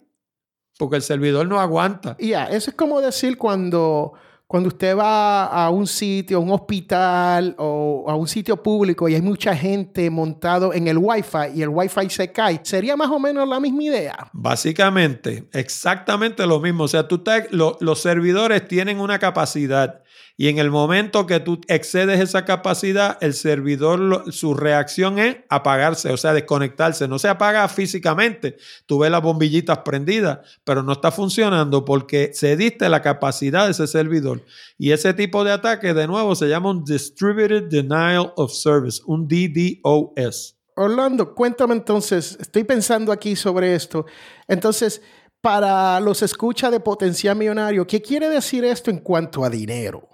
porque 0.78 0.96
el 0.96 1.02
servidor 1.02 1.46
no 1.46 1.60
aguanta. 1.60 2.16
Ya, 2.18 2.46
eso 2.46 2.70
es 2.70 2.76
como 2.76 3.00
decir 3.00 3.36
cuando 3.38 4.14
cuando 4.46 4.68
usted 4.68 4.96
va 4.96 5.46
a 5.46 5.70
un 5.70 5.86
sitio, 5.86 6.38
un 6.38 6.50
hospital 6.50 7.56
o 7.58 8.04
a 8.08 8.14
un 8.14 8.28
sitio 8.28 8.62
público 8.62 9.08
y 9.08 9.14
hay 9.14 9.22
mucha 9.22 9.56
gente 9.56 10.08
montado 10.10 10.72
en 10.72 10.86
el 10.86 10.98
Wi-Fi 10.98 11.56
y 11.56 11.62
el 11.62 11.70
Wi-Fi 11.70 12.10
se 12.10 12.30
cae, 12.30 12.60
sería 12.62 12.96
más 12.96 13.10
o 13.10 13.18
menos 13.18 13.48
la 13.48 13.58
misma 13.58 13.82
idea. 13.82 14.30
Básicamente, 14.32 15.48
exactamente 15.52 16.46
lo 16.46 16.60
mismo. 16.60 16.84
O 16.84 16.88
sea, 16.88 17.08
tú 17.08 17.24
los 17.50 18.00
servidores 18.00 18.68
tienen 18.68 19.00
una 19.00 19.18
capacidad 19.18 20.03
y 20.36 20.48
en 20.48 20.58
el 20.58 20.70
momento 20.70 21.26
que 21.26 21.38
tú 21.38 21.60
excedes 21.68 22.20
esa 22.20 22.44
capacidad, 22.44 23.18
el 23.20 23.34
servidor, 23.34 24.32
su 24.32 24.54
reacción 24.54 25.18
es 25.18 25.36
apagarse, 25.48 26.12
o 26.12 26.16
sea, 26.16 26.32
desconectarse. 26.32 27.06
No 27.06 27.20
se 27.20 27.28
apaga 27.28 27.68
físicamente. 27.68 28.56
Tú 28.86 28.98
ves 28.98 29.10
las 29.10 29.22
bombillitas 29.22 29.78
prendidas, 29.78 30.40
pero 30.64 30.82
no 30.82 30.92
está 30.92 31.12
funcionando 31.12 31.84
porque 31.84 32.32
cediste 32.34 32.88
la 32.88 33.00
capacidad 33.00 33.66
de 33.66 33.70
ese 33.70 33.86
servidor. 33.86 34.42
Y 34.76 34.90
ese 34.90 35.14
tipo 35.14 35.44
de 35.44 35.52
ataque, 35.52 35.94
de 35.94 36.08
nuevo, 36.08 36.34
se 36.34 36.48
llama 36.48 36.70
un 36.70 36.84
Distributed 36.84 37.64
Denial 37.68 38.32
of 38.36 38.52
Service, 38.52 39.00
un 39.06 39.28
DDoS. 39.28 40.56
Orlando, 40.76 41.34
cuéntame 41.34 41.74
entonces, 41.74 42.36
estoy 42.40 42.64
pensando 42.64 43.12
aquí 43.12 43.36
sobre 43.36 43.76
esto. 43.76 44.06
Entonces, 44.48 45.02
para 45.44 46.00
los 46.00 46.22
escucha 46.22 46.70
de 46.70 46.80
potencial 46.80 47.36
millonario, 47.36 47.86
¿qué 47.86 48.00
quiere 48.00 48.30
decir 48.30 48.64
esto 48.64 48.90
en 48.90 49.00
cuanto 49.00 49.44
a 49.44 49.50
dinero? 49.50 50.08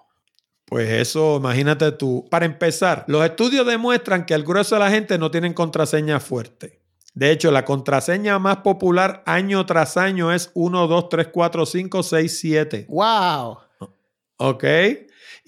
Pues 0.64 0.90
eso, 0.90 1.36
imagínate 1.36 1.92
tú. 1.92 2.26
Para 2.28 2.46
empezar, 2.46 3.04
los 3.06 3.24
estudios 3.24 3.64
demuestran 3.64 4.26
que 4.26 4.34
el 4.34 4.42
grueso 4.42 4.74
de 4.74 4.80
la 4.80 4.90
gente 4.90 5.18
no 5.18 5.30
tienen 5.30 5.54
contraseña 5.54 6.18
fuerte. 6.18 6.80
De 7.14 7.30
hecho, 7.30 7.52
la 7.52 7.64
contraseña 7.64 8.40
más 8.40 8.56
popular 8.56 9.22
año 9.24 9.64
tras 9.66 9.96
año 9.96 10.32
es 10.32 10.50
1, 10.54 10.88
2, 10.88 11.08
3, 11.08 11.28
4, 11.32 11.64
5, 11.64 12.02
6, 12.02 12.38
7. 12.40 12.86
¡Wow! 12.88 13.58
¿Ok? 14.36 14.64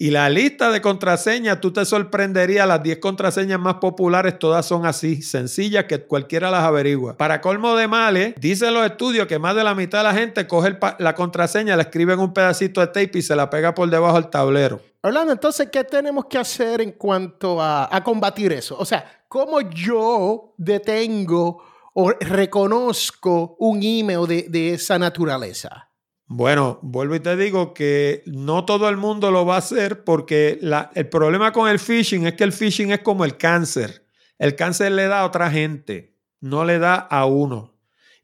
Y 0.03 0.11
la 0.11 0.29
lista 0.29 0.69
de 0.69 0.81
contraseñas, 0.81 1.61
tú 1.61 1.71
te 1.71 1.85
sorprenderías, 1.85 2.67
las 2.67 2.83
10 2.83 2.97
contraseñas 2.97 3.57
más 3.57 3.75
populares 3.75 4.37
todas 4.37 4.65
son 4.65 4.85
así, 4.85 5.21
sencillas 5.21 5.85
que 5.85 6.05
cualquiera 6.05 6.51
las 6.51 6.65
averigua. 6.65 7.15
Para 7.15 7.39
colmo 7.39 7.77
de 7.77 7.87
males, 7.87 8.33
dicen 8.37 8.73
los 8.73 8.85
estudios 8.85 9.27
que 9.27 9.39
más 9.39 9.55
de 9.55 9.63
la 9.63 9.73
mitad 9.73 9.99
de 9.99 10.03
la 10.03 10.13
gente 10.13 10.45
coge 10.45 10.77
la 10.99 11.15
contraseña, 11.15 11.77
la 11.77 11.83
escribe 11.83 12.11
en 12.15 12.19
un 12.19 12.33
pedacito 12.33 12.81
de 12.81 12.87
tape 12.87 13.19
y 13.19 13.21
se 13.21 13.33
la 13.33 13.49
pega 13.49 13.73
por 13.73 13.89
debajo 13.89 14.15
del 14.15 14.29
tablero. 14.29 14.81
Orlando, 15.03 15.31
entonces, 15.31 15.69
¿qué 15.71 15.85
tenemos 15.85 16.25
que 16.25 16.37
hacer 16.37 16.81
en 16.81 16.91
cuanto 16.91 17.61
a, 17.61 17.89
combatir 18.03 18.51
eso? 18.51 18.75
O 18.77 18.83
sea, 18.83 19.23
¿cómo 19.29 19.61
yo 19.61 20.53
detengo 20.57 21.63
o 21.93 22.11
reconozco 22.11 23.55
un 23.57 23.81
email 23.81 24.27
de, 24.27 24.47
de 24.49 24.73
esa 24.73 24.99
naturaleza? 24.99 25.92
Bueno, 26.35 26.79
vuelvo 26.81 27.13
y 27.13 27.19
te 27.19 27.37
digo 27.37 27.75
que 27.75 28.23
no 28.25 28.65
todo 28.65 28.89
el 28.89 28.97
mundo 28.97 29.29
lo 29.29 29.45
va 29.45 29.53
a 29.53 29.59
hacer 29.59 30.03
porque 30.03 30.59
el 30.95 31.07
problema 31.07 31.53
con 31.53 31.69
el 31.69 31.77
phishing 31.77 32.25
es 32.25 32.33
que 32.33 32.43
el 32.43 32.51
phishing 32.51 32.91
es 32.91 33.01
como 33.01 33.23
el 33.23 33.37
cáncer. 33.37 34.07
El 34.39 34.55
cáncer 34.55 34.93
le 34.93 35.05
da 35.05 35.19
a 35.19 35.25
otra 35.25 35.51
gente, 35.51 36.17
no 36.41 36.65
le 36.65 36.79
da 36.79 36.95
a 36.95 37.27
uno. 37.27 37.75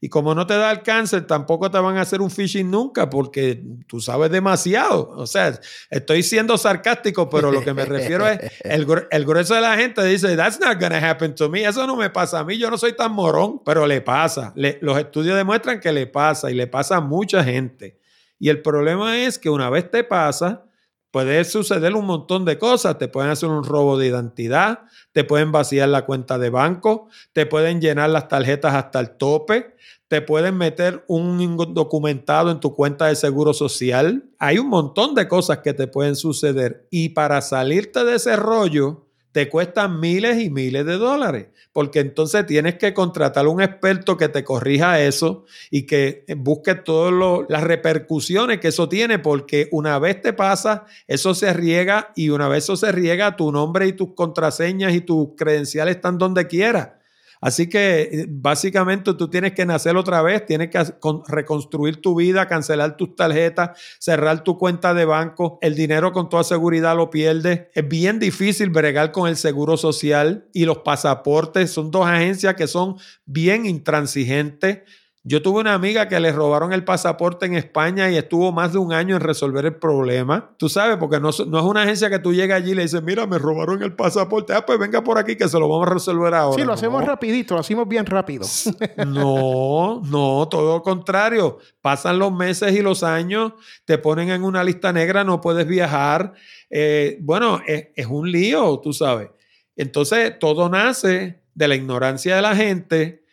Y 0.01 0.09
como 0.09 0.33
no 0.33 0.47
te 0.47 0.55
da 0.55 0.71
el 0.71 0.81
cáncer, 0.81 1.27
tampoco 1.27 1.69
te 1.69 1.77
van 1.77 1.97
a 1.97 2.01
hacer 2.01 2.19
un 2.19 2.31
phishing 2.31 2.71
nunca 2.71 3.11
porque 3.11 3.61
tú 3.85 4.01
sabes 4.01 4.31
demasiado. 4.31 5.09
O 5.09 5.27
sea, 5.27 5.59
estoy 5.91 6.23
siendo 6.23 6.57
sarcástico, 6.57 7.29
pero 7.29 7.51
lo 7.51 7.63
que 7.63 7.75
me 7.75 7.85
refiero 7.85 8.27
es, 8.27 8.39
el, 8.63 8.87
el 9.11 9.25
grueso 9.25 9.53
de 9.53 9.61
la 9.61 9.77
gente 9.77 10.03
dice, 10.03 10.35
that's 10.35 10.59
not 10.59 10.81
gonna 10.81 10.97
happen 10.97 11.35
to 11.35 11.47
me. 11.47 11.63
Eso 11.63 11.85
no 11.85 11.95
me 11.95 12.09
pasa 12.09 12.39
a 12.39 12.43
mí, 12.43 12.57
yo 12.57 12.71
no 12.71 12.77
soy 12.79 12.93
tan 12.93 13.11
morón, 13.11 13.61
pero 13.63 13.85
le 13.85 14.01
pasa. 14.01 14.51
los 14.55 14.97
estudios 14.97 15.37
demuestran 15.37 15.79
que 15.79 15.91
le 15.91 16.07
pasa 16.07 16.49
y 16.49 16.55
le 16.55 16.65
pasa 16.65 16.95
a 16.95 17.01
mucha 17.01 17.43
gente. 17.43 17.98
Y 18.39 18.49
el 18.49 18.61
problema 18.61 19.19
es 19.19 19.37
que 19.37 19.49
una 19.49 19.69
vez 19.69 19.91
te 19.91 20.03
pasa, 20.03 20.65
puede 21.11 21.43
suceder 21.43 21.93
un 21.95 22.05
montón 22.05 22.45
de 22.45 22.57
cosas. 22.57 22.97
Te 22.97 23.07
pueden 23.07 23.31
hacer 23.31 23.49
un 23.49 23.63
robo 23.63 23.97
de 23.97 24.07
identidad, 24.07 24.79
te 25.11 25.23
pueden 25.23 25.51
vaciar 25.51 25.89
la 25.89 26.05
cuenta 26.05 26.37
de 26.37 26.49
banco, 26.49 27.09
te 27.33 27.45
pueden 27.45 27.81
llenar 27.81 28.09
las 28.09 28.27
tarjetas 28.27 28.73
hasta 28.75 28.99
el 28.99 29.17
tope, 29.17 29.75
te 30.07 30.21
pueden 30.21 30.57
meter 30.57 31.03
un 31.07 31.57
documentado 31.73 32.49
en 32.49 32.59
tu 32.59 32.73
cuenta 32.73 33.07
de 33.07 33.15
seguro 33.15 33.53
social. 33.53 34.29
Hay 34.39 34.57
un 34.57 34.69
montón 34.69 35.13
de 35.15 35.27
cosas 35.27 35.59
que 35.59 35.73
te 35.73 35.87
pueden 35.87 36.15
suceder. 36.15 36.87
Y 36.89 37.09
para 37.09 37.41
salirte 37.41 38.03
de 38.03 38.15
ese 38.15 38.35
rollo, 38.35 39.08
te 39.39 39.47
cuestan 39.47 40.01
miles 40.01 40.37
y 40.43 40.49
miles 40.49 40.85
de 40.85 40.97
dólares, 40.97 41.47
porque 41.71 42.01
entonces 42.01 42.45
tienes 42.45 42.75
que 42.75 42.93
contratar 42.93 43.47
un 43.47 43.61
experto 43.61 44.17
que 44.17 44.27
te 44.27 44.43
corrija 44.43 44.99
eso 44.99 45.45
y 45.71 45.83
que 45.83 46.25
busque 46.35 46.75
todas 46.75 47.45
las 47.47 47.63
repercusiones 47.63 48.59
que 48.59 48.67
eso 48.67 48.89
tiene, 48.89 49.17
porque 49.17 49.69
una 49.71 49.97
vez 49.97 50.21
te 50.21 50.33
pasa, 50.33 50.83
eso 51.07 51.33
se 51.33 51.53
riega 51.53 52.11
y 52.17 52.31
una 52.31 52.49
vez 52.49 52.65
eso 52.65 52.75
se 52.75 52.91
riega, 52.91 53.37
tu 53.37 53.49
nombre 53.53 53.87
y 53.87 53.93
tus 53.93 54.13
contraseñas 54.13 54.93
y 54.93 54.99
tus 54.99 55.29
credenciales 55.37 55.95
están 55.95 56.17
donde 56.17 56.45
quiera. 56.45 56.98
Así 57.41 57.69
que 57.69 58.01
eh, 58.01 58.25
básicamente 58.29 59.13
tú 59.13 59.29
tienes 59.29 59.53
que 59.53 59.65
nacer 59.65 59.95
otra 59.95 60.21
vez, 60.21 60.45
tienes 60.45 60.69
que 60.69 60.83
reconstruir 61.27 62.01
tu 62.01 62.15
vida, 62.15 62.47
cancelar 62.47 62.97
tus 62.97 63.15
tarjetas, 63.15 63.79
cerrar 63.99 64.43
tu 64.43 64.57
cuenta 64.57 64.93
de 64.93 65.05
banco, 65.05 65.57
el 65.61 65.75
dinero 65.75 66.11
con 66.11 66.27
toda 66.29 66.43
seguridad 66.43 66.97
lo 66.97 67.09
pierdes. 67.09 67.67
Es 67.73 67.87
bien 67.87 68.19
difícil 68.19 68.69
bregar 68.69 69.11
con 69.11 69.29
el 69.29 69.37
seguro 69.37 69.77
social 69.77 70.47
y 70.53 70.65
los 70.65 70.79
pasaportes. 70.79 71.71
Son 71.71 71.91
dos 71.91 72.05
agencias 72.07 72.55
que 72.55 72.67
son 72.67 72.97
bien 73.25 73.65
intransigentes. 73.65 74.79
Yo 75.29 75.43
tuve 75.43 75.59
una 75.59 75.75
amiga 75.75 76.07
que 76.07 76.19
le 76.19 76.31
robaron 76.31 76.73
el 76.73 76.83
pasaporte 76.83 77.45
en 77.45 77.53
España 77.53 78.09
y 78.09 78.17
estuvo 78.17 78.51
más 78.51 78.73
de 78.73 78.79
un 78.79 78.91
año 78.91 79.15
en 79.15 79.21
resolver 79.21 79.63
el 79.63 79.75
problema. 79.75 80.55
Tú 80.57 80.69
sabes, 80.69 80.97
porque 80.97 81.19
no, 81.19 81.29
no 81.45 81.59
es 81.59 81.65
una 81.65 81.83
agencia 81.83 82.09
que 82.09 82.17
tú 82.17 82.33
llegas 82.33 82.63
allí 82.63 82.71
y 82.71 82.73
le 82.73 82.81
dices, 82.81 83.03
mira, 83.03 83.27
me 83.27 83.37
robaron 83.37 83.83
el 83.83 83.95
pasaporte. 83.95 84.53
Ah, 84.53 84.65
pues 84.65 84.79
venga 84.79 85.03
por 85.03 85.19
aquí 85.19 85.35
que 85.35 85.47
se 85.47 85.59
lo 85.59 85.69
vamos 85.69 85.85
a 85.85 85.93
resolver 85.93 86.33
ahora. 86.33 86.59
Sí, 86.59 86.65
lo 86.65 86.73
hacemos 86.73 87.05
rapidito, 87.05 87.53
lo 87.53 87.59
hacemos 87.59 87.87
bien 87.87 88.07
rápido. 88.07 88.43
No, 89.05 90.01
no, 90.03 90.47
todo 90.49 90.77
lo 90.77 90.81
contrario. 90.81 91.59
Pasan 91.79 92.17
los 92.17 92.33
meses 92.33 92.73
y 92.73 92.81
los 92.81 93.03
años, 93.03 93.53
te 93.85 93.99
ponen 93.99 94.31
en 94.31 94.43
una 94.43 94.63
lista 94.63 94.91
negra, 94.91 95.23
no 95.23 95.41
puedes 95.41 95.67
viajar. 95.67 96.33
Eh, 96.71 97.19
bueno, 97.21 97.61
es, 97.67 97.89
es 97.95 98.07
un 98.07 98.31
lío, 98.31 98.79
tú 98.79 98.93
sabes. 98.93 99.29
Entonces, 99.75 100.39
todo 100.39 100.69
nace 100.69 101.43
de 101.53 101.67
la 101.67 101.75
ignorancia 101.75 102.35
de 102.35 102.41
la 102.41 102.55
gente 102.55 103.28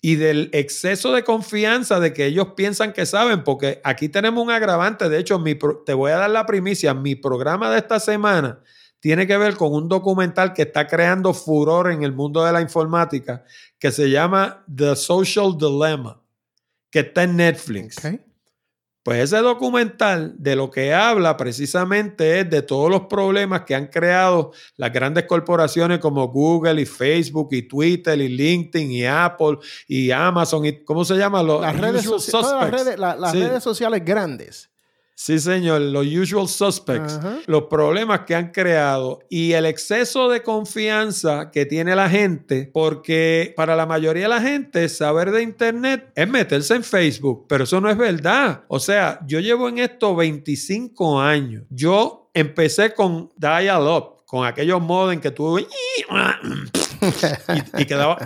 y 0.00 0.16
del 0.16 0.50
exceso 0.52 1.12
de 1.12 1.24
confianza 1.24 1.98
de 1.98 2.12
que 2.12 2.26
ellos 2.26 2.48
piensan 2.56 2.92
que 2.92 3.04
saben, 3.04 3.42
porque 3.42 3.80
aquí 3.82 4.08
tenemos 4.08 4.44
un 4.44 4.50
agravante. 4.50 5.08
De 5.08 5.18
hecho, 5.18 5.42
te 5.84 5.94
voy 5.94 6.12
a 6.12 6.18
dar 6.18 6.30
la 6.30 6.46
primicia. 6.46 6.94
Mi 6.94 7.16
programa 7.16 7.70
de 7.70 7.78
esta 7.78 7.98
semana 7.98 8.60
tiene 9.00 9.26
que 9.26 9.36
ver 9.36 9.56
con 9.56 9.72
un 9.72 9.88
documental 9.88 10.52
que 10.52 10.62
está 10.62 10.86
creando 10.86 11.34
furor 11.34 11.90
en 11.90 12.02
el 12.02 12.12
mundo 12.12 12.44
de 12.44 12.52
la 12.52 12.60
informática, 12.60 13.44
que 13.78 13.90
se 13.90 14.10
llama 14.10 14.64
The 14.74 14.94
Social 14.96 15.56
Dilemma, 15.58 16.22
que 16.90 17.00
está 17.00 17.24
en 17.24 17.36
Netflix. 17.36 17.96
Pues 19.08 19.20
ese 19.20 19.38
documental 19.38 20.34
de 20.36 20.54
lo 20.54 20.70
que 20.70 20.92
habla 20.92 21.34
precisamente 21.38 22.40
es 22.40 22.50
de 22.50 22.60
todos 22.60 22.90
los 22.90 23.06
problemas 23.06 23.62
que 23.62 23.74
han 23.74 23.86
creado 23.86 24.52
las 24.76 24.92
grandes 24.92 25.24
corporaciones 25.24 25.98
como 25.98 26.28
Google 26.28 26.82
y 26.82 26.84
Facebook 26.84 27.48
y 27.52 27.62
Twitter 27.62 28.20
y 28.20 28.28
LinkedIn 28.28 28.90
y 28.90 29.06
Apple 29.06 29.60
y 29.86 30.10
Amazon 30.10 30.66
y 30.66 30.84
¿cómo 30.84 31.06
se 31.06 31.16
llama? 31.16 31.42
las, 31.42 31.74
redes, 31.80 32.98
las 32.98 33.32
redes 33.32 33.64
sociales 33.64 34.04
grandes. 34.04 34.68
Sí, 35.20 35.40
señor, 35.40 35.80
los 35.80 36.06
usual 36.06 36.46
suspects, 36.46 37.18
los 37.46 37.64
problemas 37.64 38.20
que 38.20 38.36
han 38.36 38.52
creado 38.52 39.18
y 39.28 39.50
el 39.50 39.66
exceso 39.66 40.28
de 40.28 40.44
confianza 40.44 41.50
que 41.50 41.66
tiene 41.66 41.96
la 41.96 42.08
gente, 42.08 42.70
porque 42.72 43.52
para 43.56 43.74
la 43.74 43.84
mayoría 43.84 44.22
de 44.22 44.28
la 44.28 44.40
gente 44.40 44.88
saber 44.88 45.32
de 45.32 45.42
Internet 45.42 46.12
es 46.14 46.28
meterse 46.28 46.76
en 46.76 46.84
Facebook, 46.84 47.46
pero 47.48 47.64
eso 47.64 47.80
no 47.80 47.90
es 47.90 47.98
verdad. 47.98 48.62
O 48.68 48.78
sea, 48.78 49.18
yo 49.26 49.40
llevo 49.40 49.68
en 49.68 49.80
esto 49.80 50.14
25 50.14 51.20
años. 51.20 51.64
Yo 51.68 52.30
empecé 52.32 52.94
con 52.94 53.28
dial-up, 53.36 54.18
con 54.24 54.46
aquellos 54.46 54.80
modos 54.80 55.12
en 55.14 55.20
que 55.20 55.32
tú 55.32 55.58
y, 55.58 55.66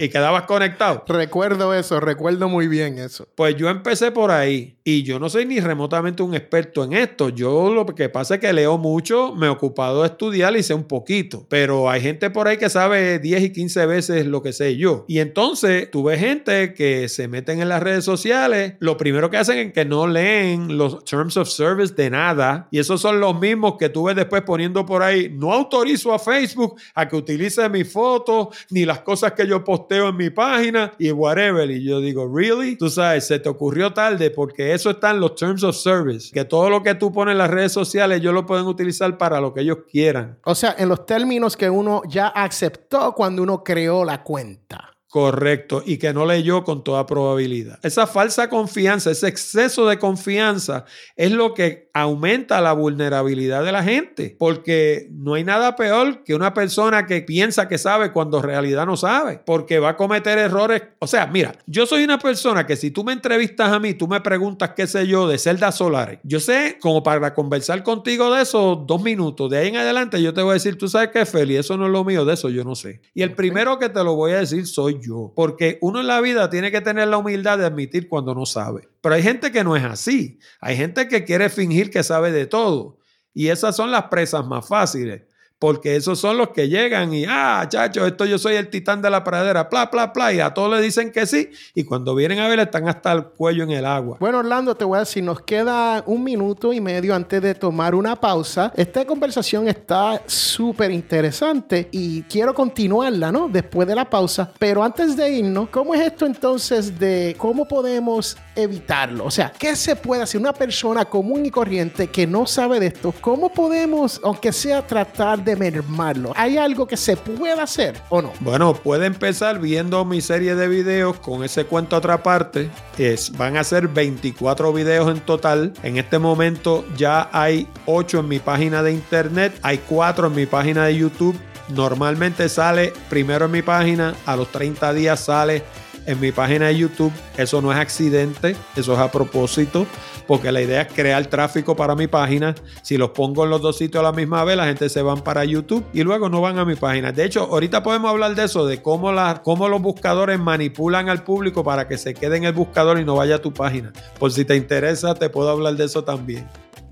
quedabas 0.08 0.42
conectado. 0.42 1.04
Recuerdo 1.08 1.72
eso, 1.74 2.00
recuerdo 2.00 2.48
muy 2.48 2.66
bien 2.68 2.98
eso. 2.98 3.28
Pues 3.34 3.56
yo 3.56 3.68
empecé 3.68 4.10
por 4.10 4.30
ahí 4.30 4.78
y 4.84 5.02
yo 5.04 5.18
no 5.18 5.28
soy 5.28 5.46
ni 5.46 5.60
remotamente 5.60 6.22
un 6.22 6.34
experto 6.34 6.84
en 6.84 6.92
esto. 6.92 7.28
Yo 7.28 7.72
lo 7.72 7.86
que 7.86 8.08
pasa 8.08 8.34
es 8.34 8.40
que 8.40 8.52
leo 8.52 8.78
mucho, 8.78 9.34
me 9.34 9.46
he 9.46 9.50
ocupado 9.50 10.02
de 10.02 10.08
estudiar 10.08 10.56
y 10.56 10.62
sé 10.62 10.74
un 10.74 10.84
poquito, 10.84 11.46
pero 11.48 11.88
hay 11.88 12.00
gente 12.00 12.30
por 12.30 12.48
ahí 12.48 12.56
que 12.56 12.68
sabe 12.68 13.18
10 13.18 13.42
y 13.42 13.52
15 13.52 13.86
veces 13.86 14.26
lo 14.26 14.42
que 14.42 14.52
sé 14.52 14.76
yo. 14.76 15.04
Y 15.08 15.20
entonces 15.20 15.90
tuve 15.90 16.18
gente 16.18 16.74
que 16.74 17.08
se 17.08 17.28
meten 17.28 17.60
en 17.60 17.68
las 17.68 17.82
redes 17.82 18.04
sociales, 18.04 18.74
lo 18.80 18.96
primero 18.96 19.30
que 19.30 19.36
hacen 19.36 19.58
es 19.58 19.72
que 19.72 19.84
no 19.84 20.06
leen 20.06 20.76
los 20.76 21.04
terms 21.04 21.36
of 21.36 21.48
service 21.48 21.94
de 21.94 22.10
nada 22.10 22.68
y 22.70 22.78
esos 22.78 23.00
son 23.00 23.20
los 23.20 23.38
mismos 23.38 23.76
que 23.78 23.88
tuve 23.88 24.14
después 24.14 24.42
poniendo 24.42 24.84
por 24.84 25.02
ahí, 25.02 25.28
no 25.32 25.52
autorizo 25.52 26.12
a 26.12 26.18
Facebook 26.18 26.76
a 26.94 27.08
que 27.08 27.16
utilice 27.16 27.68
mi 27.68 27.84
foto 27.84 28.50
ni 28.70 28.84
las 28.84 29.00
cosas 29.00 29.32
que 29.32 29.46
yo 29.46 29.62
posteo 29.62 30.08
en 30.08 30.16
mi 30.16 30.30
página 30.30 30.92
y 30.98 31.10
whatever. 31.10 31.70
Y 31.70 31.84
yo 31.84 32.00
digo, 32.00 32.30
¿really? 32.32 32.76
Tú 32.76 32.88
sabes, 32.88 33.26
se 33.26 33.38
te 33.38 33.48
ocurrió 33.48 33.92
tarde 33.92 34.30
porque 34.30 34.71
eso 34.74 34.90
está 34.90 35.10
en 35.10 35.20
los 35.20 35.34
Terms 35.34 35.62
of 35.62 35.76
Service, 35.76 36.30
que 36.32 36.44
todo 36.44 36.70
lo 36.70 36.82
que 36.82 36.94
tú 36.94 37.12
pones 37.12 37.32
en 37.32 37.38
las 37.38 37.50
redes 37.50 37.72
sociales 37.72 38.20
ellos 38.20 38.34
lo 38.34 38.46
pueden 38.46 38.66
utilizar 38.66 39.16
para 39.18 39.40
lo 39.40 39.52
que 39.52 39.60
ellos 39.60 39.78
quieran. 39.90 40.38
O 40.44 40.54
sea, 40.54 40.74
en 40.78 40.88
los 40.88 41.06
términos 41.06 41.56
que 41.56 41.70
uno 41.70 42.02
ya 42.08 42.28
aceptó 42.28 43.12
cuando 43.12 43.42
uno 43.42 43.62
creó 43.64 44.04
la 44.04 44.22
cuenta. 44.22 44.91
Correcto, 45.12 45.82
y 45.84 45.98
que 45.98 46.14
no 46.14 46.24
leyó 46.24 46.64
con 46.64 46.82
toda 46.82 47.04
probabilidad. 47.04 47.78
Esa 47.82 48.06
falsa 48.06 48.48
confianza, 48.48 49.10
ese 49.10 49.28
exceso 49.28 49.86
de 49.86 49.98
confianza 49.98 50.86
es 51.16 51.32
lo 51.32 51.52
que 51.52 51.90
aumenta 51.92 52.62
la 52.62 52.72
vulnerabilidad 52.72 53.62
de 53.62 53.72
la 53.72 53.84
gente, 53.84 54.34
porque 54.38 55.08
no 55.10 55.34
hay 55.34 55.44
nada 55.44 55.76
peor 55.76 56.24
que 56.24 56.34
una 56.34 56.54
persona 56.54 57.04
que 57.04 57.20
piensa 57.20 57.68
que 57.68 57.76
sabe 57.76 58.10
cuando 58.10 58.38
en 58.38 58.44
realidad 58.44 58.86
no 58.86 58.96
sabe, 58.96 59.42
porque 59.44 59.78
va 59.78 59.90
a 59.90 59.96
cometer 59.98 60.38
errores. 60.38 60.82
O 60.98 61.06
sea, 61.06 61.26
mira, 61.26 61.56
yo 61.66 61.84
soy 61.84 62.04
una 62.04 62.18
persona 62.18 62.66
que 62.66 62.76
si 62.76 62.90
tú 62.90 63.04
me 63.04 63.12
entrevistas 63.12 63.70
a 63.70 63.78
mí, 63.78 63.92
tú 63.92 64.08
me 64.08 64.22
preguntas 64.22 64.70
qué 64.74 64.86
sé 64.86 65.06
yo 65.06 65.28
de 65.28 65.36
celdas 65.36 65.76
solares. 65.76 66.20
Yo 66.22 66.40
sé, 66.40 66.78
como 66.80 67.02
para 67.02 67.34
conversar 67.34 67.82
contigo 67.82 68.34
de 68.34 68.44
eso, 68.44 68.82
dos 68.88 69.02
minutos, 69.02 69.50
de 69.50 69.58
ahí 69.58 69.68
en 69.68 69.76
adelante 69.76 70.22
yo 70.22 70.32
te 70.32 70.40
voy 70.40 70.52
a 70.52 70.54
decir, 70.54 70.78
tú 70.78 70.88
sabes 70.88 71.10
qué, 71.10 71.26
Feli, 71.26 71.56
eso 71.56 71.76
no 71.76 71.84
es 71.84 71.92
lo 71.92 72.02
mío, 72.02 72.24
de 72.24 72.32
eso 72.32 72.48
yo 72.48 72.64
no 72.64 72.74
sé. 72.74 73.02
Y 73.12 73.20
el 73.20 73.34
primero 73.34 73.78
que 73.78 73.90
te 73.90 74.02
lo 74.02 74.14
voy 74.14 74.32
a 74.32 74.38
decir 74.38 74.66
soy 74.66 75.01
yo. 75.02 75.32
Porque 75.34 75.78
uno 75.80 76.00
en 76.00 76.06
la 76.06 76.20
vida 76.20 76.48
tiene 76.48 76.70
que 76.70 76.80
tener 76.80 77.08
la 77.08 77.18
humildad 77.18 77.58
de 77.58 77.66
admitir 77.66 78.08
cuando 78.08 78.34
no 78.34 78.46
sabe. 78.46 78.88
Pero 79.00 79.14
hay 79.14 79.22
gente 79.22 79.52
que 79.52 79.64
no 79.64 79.76
es 79.76 79.84
así. 79.84 80.38
Hay 80.60 80.76
gente 80.76 81.08
que 81.08 81.24
quiere 81.24 81.50
fingir 81.50 81.90
que 81.90 82.02
sabe 82.02 82.32
de 82.32 82.46
todo. 82.46 82.98
Y 83.34 83.48
esas 83.48 83.76
son 83.76 83.90
las 83.90 84.04
presas 84.04 84.46
más 84.46 84.66
fáciles 84.66 85.22
porque 85.62 85.94
esos 85.94 86.18
son 86.18 86.38
los 86.38 86.48
que 86.48 86.68
llegan 86.68 87.14
y, 87.14 87.24
ah, 87.28 87.64
chacho, 87.68 88.04
esto 88.04 88.24
yo 88.24 88.36
soy 88.36 88.56
el 88.56 88.68
titán 88.68 89.00
de 89.00 89.08
la 89.08 89.22
pradera, 89.22 89.68
bla, 89.70 89.86
bla, 89.92 90.08
bla, 90.08 90.32
y 90.32 90.40
a 90.40 90.52
todos 90.52 90.76
le 90.76 90.82
dicen 90.82 91.12
que 91.12 91.24
sí, 91.24 91.50
y 91.72 91.84
cuando 91.84 92.16
vienen 92.16 92.40
a 92.40 92.48
ver 92.48 92.58
están 92.58 92.88
hasta 92.88 93.12
el 93.12 93.26
cuello 93.26 93.62
en 93.62 93.70
el 93.70 93.86
agua. 93.86 94.16
Bueno, 94.18 94.38
Orlando, 94.38 94.74
te 94.74 94.84
voy 94.84 94.96
a 94.96 95.00
decir, 95.00 95.22
nos 95.22 95.42
queda 95.42 96.02
un 96.04 96.24
minuto 96.24 96.72
y 96.72 96.80
medio 96.80 97.14
antes 97.14 97.40
de 97.40 97.54
tomar 97.54 97.94
una 97.94 98.16
pausa. 98.16 98.72
Esta 98.74 99.04
conversación 99.04 99.68
está 99.68 100.20
súper 100.26 100.90
interesante 100.90 101.88
y 101.92 102.22
quiero 102.22 102.54
continuarla, 102.54 103.30
¿no? 103.30 103.48
Después 103.48 103.86
de 103.86 103.94
la 103.94 104.10
pausa, 104.10 104.52
pero 104.58 104.82
antes 104.82 105.16
de 105.16 105.30
irnos, 105.30 105.68
¿cómo 105.68 105.94
es 105.94 106.00
esto 106.00 106.26
entonces 106.26 106.98
de 106.98 107.36
cómo 107.38 107.68
podemos 107.68 108.36
evitarlo? 108.56 109.26
O 109.26 109.30
sea, 109.30 109.52
¿qué 109.56 109.76
se 109.76 109.94
puede 109.94 110.22
hacer 110.22 110.40
una 110.40 110.54
persona 110.54 111.04
común 111.04 111.46
y 111.46 111.50
corriente 111.52 112.08
que 112.08 112.26
no 112.26 112.48
sabe 112.48 112.80
de 112.80 112.88
esto? 112.88 113.14
¿Cómo 113.20 113.52
podemos, 113.52 114.20
aunque 114.24 114.52
sea 114.52 114.84
tratar 114.84 115.44
de 115.44 115.51
mermarlo. 115.56 116.32
¿Hay 116.36 116.58
algo 116.58 116.86
que 116.86 116.96
se 116.96 117.16
pueda 117.16 117.62
hacer 117.62 118.00
o 118.08 118.22
no? 118.22 118.32
Bueno, 118.40 118.74
puede 118.74 119.06
empezar 119.06 119.58
viendo 119.60 120.04
mi 120.04 120.20
serie 120.20 120.54
de 120.54 120.68
videos 120.68 121.18
con 121.18 121.44
ese 121.44 121.64
cuento 121.64 121.96
otra 121.96 122.22
parte. 122.22 122.70
Es, 122.98 123.36
van 123.36 123.56
a 123.56 123.64
ser 123.64 123.88
24 123.88 124.72
videos 124.72 125.10
en 125.10 125.20
total. 125.20 125.72
En 125.82 125.96
este 125.96 126.18
momento 126.18 126.84
ya 126.96 127.28
hay 127.32 127.68
8 127.86 128.20
en 128.20 128.28
mi 128.28 128.38
página 128.38 128.82
de 128.82 128.92
internet, 128.92 129.58
hay 129.62 129.78
4 129.78 130.28
en 130.28 130.34
mi 130.34 130.46
página 130.46 130.86
de 130.86 130.96
YouTube. 130.96 131.38
Normalmente 131.68 132.48
sale 132.48 132.92
primero 133.08 133.46
en 133.46 133.50
mi 133.50 133.62
página, 133.62 134.14
a 134.26 134.36
los 134.36 134.50
30 134.50 134.92
días 134.92 135.20
sale 135.20 135.62
en 136.06 136.20
mi 136.20 136.32
página 136.32 136.68
de 136.68 136.78
YouTube. 136.78 137.12
Eso 137.36 137.60
no 137.62 137.72
es 137.72 137.78
accidente, 137.78 138.56
eso 138.76 138.92
es 138.92 138.98
a 138.98 139.10
propósito 139.10 139.86
porque 140.26 140.52
la 140.52 140.60
idea 140.60 140.82
es 140.82 140.92
crear 140.92 141.26
tráfico 141.26 141.76
para 141.76 141.94
mi 141.94 142.06
página. 142.06 142.54
Si 142.82 142.96
los 142.96 143.10
pongo 143.10 143.44
en 143.44 143.50
los 143.50 143.60
dos 143.60 143.76
sitios 143.76 144.00
a 144.00 144.04
la 144.04 144.12
misma 144.12 144.44
vez, 144.44 144.56
la 144.56 144.66
gente 144.66 144.88
se 144.88 145.02
van 145.02 145.22
para 145.22 145.44
YouTube 145.44 145.84
y 145.92 146.02
luego 146.02 146.28
no 146.28 146.40
van 146.40 146.58
a 146.58 146.64
mi 146.64 146.74
página. 146.74 147.12
De 147.12 147.24
hecho, 147.24 147.42
ahorita 147.42 147.82
podemos 147.82 148.10
hablar 148.10 148.34
de 148.34 148.44
eso, 148.44 148.66
de 148.66 148.80
cómo, 148.82 149.12
la, 149.12 149.42
cómo 149.44 149.68
los 149.68 149.82
buscadores 149.82 150.38
manipulan 150.38 151.08
al 151.08 151.24
público 151.24 151.64
para 151.64 151.88
que 151.88 151.98
se 151.98 152.14
quede 152.14 152.36
en 152.36 152.44
el 152.44 152.52
buscador 152.52 152.98
y 152.98 153.04
no 153.04 153.16
vaya 153.16 153.36
a 153.36 153.38
tu 153.38 153.52
página. 153.52 153.92
Por 154.18 154.32
si 154.32 154.44
te 154.44 154.56
interesa, 154.56 155.14
te 155.14 155.28
puedo 155.28 155.50
hablar 155.50 155.74
de 155.76 155.84
eso 155.84 156.04
también. 156.04 156.48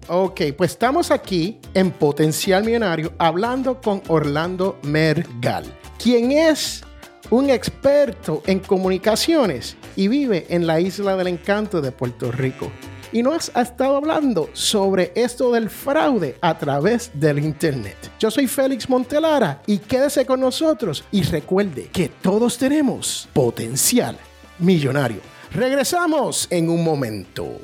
Ok, 0.09 0.41
pues 0.57 0.73
estamos 0.73 1.11
aquí 1.11 1.61
en 1.75 1.93
Potencial 1.93 2.65
Millonario 2.65 3.13
hablando 3.19 3.81
con 3.81 4.03
Orlando 4.09 4.79
Mergal, 4.83 5.65
quien 6.03 6.33
es 6.33 6.83
un 7.31 7.49
experto 7.49 8.43
en 8.47 8.59
comunicaciones 8.59 9.77
y 9.97 10.09
vive 10.09 10.47
en 10.51 10.67
la 10.67 10.81
isla 10.81 11.17
del 11.17 11.29
encanto 11.29 11.81
de 11.81 11.93
Puerto 11.93 12.33
Rico 12.33 12.71
y 13.13 13.23
nos 13.23 13.51
ha 13.55 13.63
estado 13.63 13.97
hablando 13.97 14.51
sobre 14.53 15.13
esto 15.15 15.53
del 15.53 15.71
fraude 15.71 16.37
a 16.41 16.57
través 16.59 17.11
del 17.15 17.39
Internet. 17.39 17.97
Yo 18.19 18.31
soy 18.31 18.47
Félix 18.47 18.89
Montelara 18.89 19.63
y 19.67 19.79
quédese 19.79 20.27
con 20.27 20.41
nosotros 20.41 21.05
y 21.11 21.23
recuerde 21.23 21.89
que 21.93 22.09
todos 22.09 22.59
tenemos 22.59 23.29
potencial 23.33 24.17
millonario. 24.59 25.21
Regresamos 25.53 26.47
en 26.51 26.69
un 26.69 26.85
momento. 26.85 27.59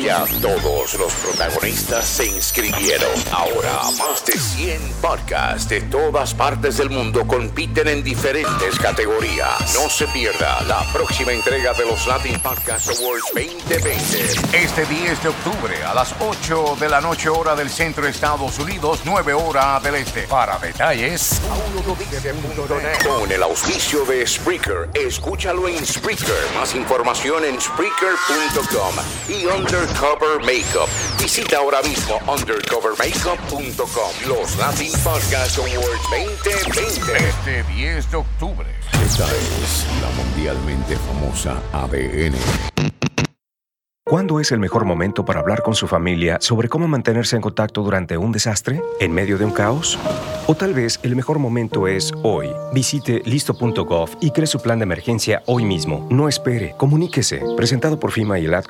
Ya 0.00 0.24
todos 0.40 0.94
los 0.94 1.12
protagonistas 1.14 2.04
se 2.04 2.26
inscribieron. 2.26 3.10
Ahora 3.30 3.82
más 3.98 4.24
de 4.26 4.32
100 4.32 4.80
podcasts 5.00 5.68
de 5.68 5.80
todas 5.82 6.34
partes 6.34 6.76
del 6.78 6.90
mundo 6.90 7.26
compiten 7.26 7.88
en 7.88 8.02
diferentes 8.02 8.78
categorías. 8.78 9.74
No 9.74 9.88
se 9.88 10.06
pierda 10.08 10.60
la 10.62 10.84
próxima 10.92 11.32
entrega 11.32 11.72
de 11.74 11.86
los 11.86 12.06
Latin 12.06 12.40
Podcast 12.40 12.88
Awards 12.88 13.24
2020. 13.32 14.56
Este 14.56 14.86
10 14.86 15.22
de 15.22 15.28
octubre 15.28 15.84
a 15.84 15.94
las 15.94 16.14
8 16.20 16.76
de 16.80 16.88
la 16.88 17.00
noche 17.00 17.28
hora 17.28 17.54
del 17.54 17.70
centro 17.70 18.04
de 18.04 18.10
Estados 18.10 18.58
Unidos, 18.58 19.00
9 19.04 19.34
horas 19.34 19.82
del 19.82 19.96
este. 19.96 20.22
Para 20.22 20.58
detalles, 20.58 21.40
con 23.06 23.30
el 23.30 23.42
auspicio 23.42 24.04
de 24.04 24.26
Spreaker. 24.26 24.88
Escúchalo 24.94 25.68
en 25.68 25.86
Spreaker. 25.86 26.50
Más 26.54 26.74
información 26.74 27.44
en 27.44 27.60
Spreaker.com 27.60 28.94
y 29.28 29.41
Undercover 29.46 30.38
Makeup. 30.40 30.88
Visita 31.18 31.58
ahora 31.58 31.82
mismo 31.82 32.18
undercovermakeup.com. 32.26 34.28
Los 34.28 34.56
Latin 34.56 34.92
Podcast 35.02 35.58
Awards 35.58 36.10
2020. 36.10 37.28
Este 37.28 37.62
10 37.74 38.10
de 38.10 38.16
octubre. 38.16 38.66
Esta 39.04 39.26
es 39.26 39.86
la 40.00 40.08
mundialmente 40.22 40.96
famosa 40.96 41.60
ADN. 41.72 42.34
¿Cuándo 44.04 44.40
es 44.40 44.50
el 44.50 44.58
mejor 44.58 44.84
momento 44.84 45.24
para 45.24 45.38
hablar 45.38 45.62
con 45.62 45.76
su 45.76 45.86
familia 45.86 46.36
sobre 46.40 46.68
cómo 46.68 46.88
mantenerse 46.88 47.36
en 47.36 47.40
contacto 47.40 47.82
durante 47.82 48.16
un 48.16 48.32
desastre? 48.32 48.82
¿En 48.98 49.12
medio 49.12 49.38
de 49.38 49.44
un 49.44 49.52
caos? 49.52 49.96
O 50.48 50.56
tal 50.56 50.74
vez 50.74 50.98
el 51.04 51.14
mejor 51.14 51.38
momento 51.38 51.86
es 51.86 52.12
hoy. 52.24 52.50
Visite 52.74 53.22
listo.gov 53.24 54.10
y 54.20 54.32
cree 54.32 54.48
su 54.48 54.60
plan 54.60 54.80
de 54.80 54.82
emergencia 54.82 55.44
hoy 55.46 55.64
mismo. 55.64 56.08
No 56.10 56.28
espere, 56.28 56.74
comuníquese. 56.76 57.42
Presentado 57.56 58.00
por 58.00 58.10
FIMA 58.10 58.40
y 58.40 58.46
el 58.46 58.54
Ad. 58.54 58.64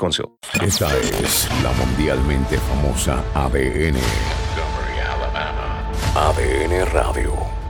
Esta 0.63 0.97
es 0.99 1.49
la 1.63 1.73
mundialmente 1.73 2.59
famosa 2.59 3.25
ADN. 3.35 3.97
ADN 6.15 6.93
Radio. 6.93 7.62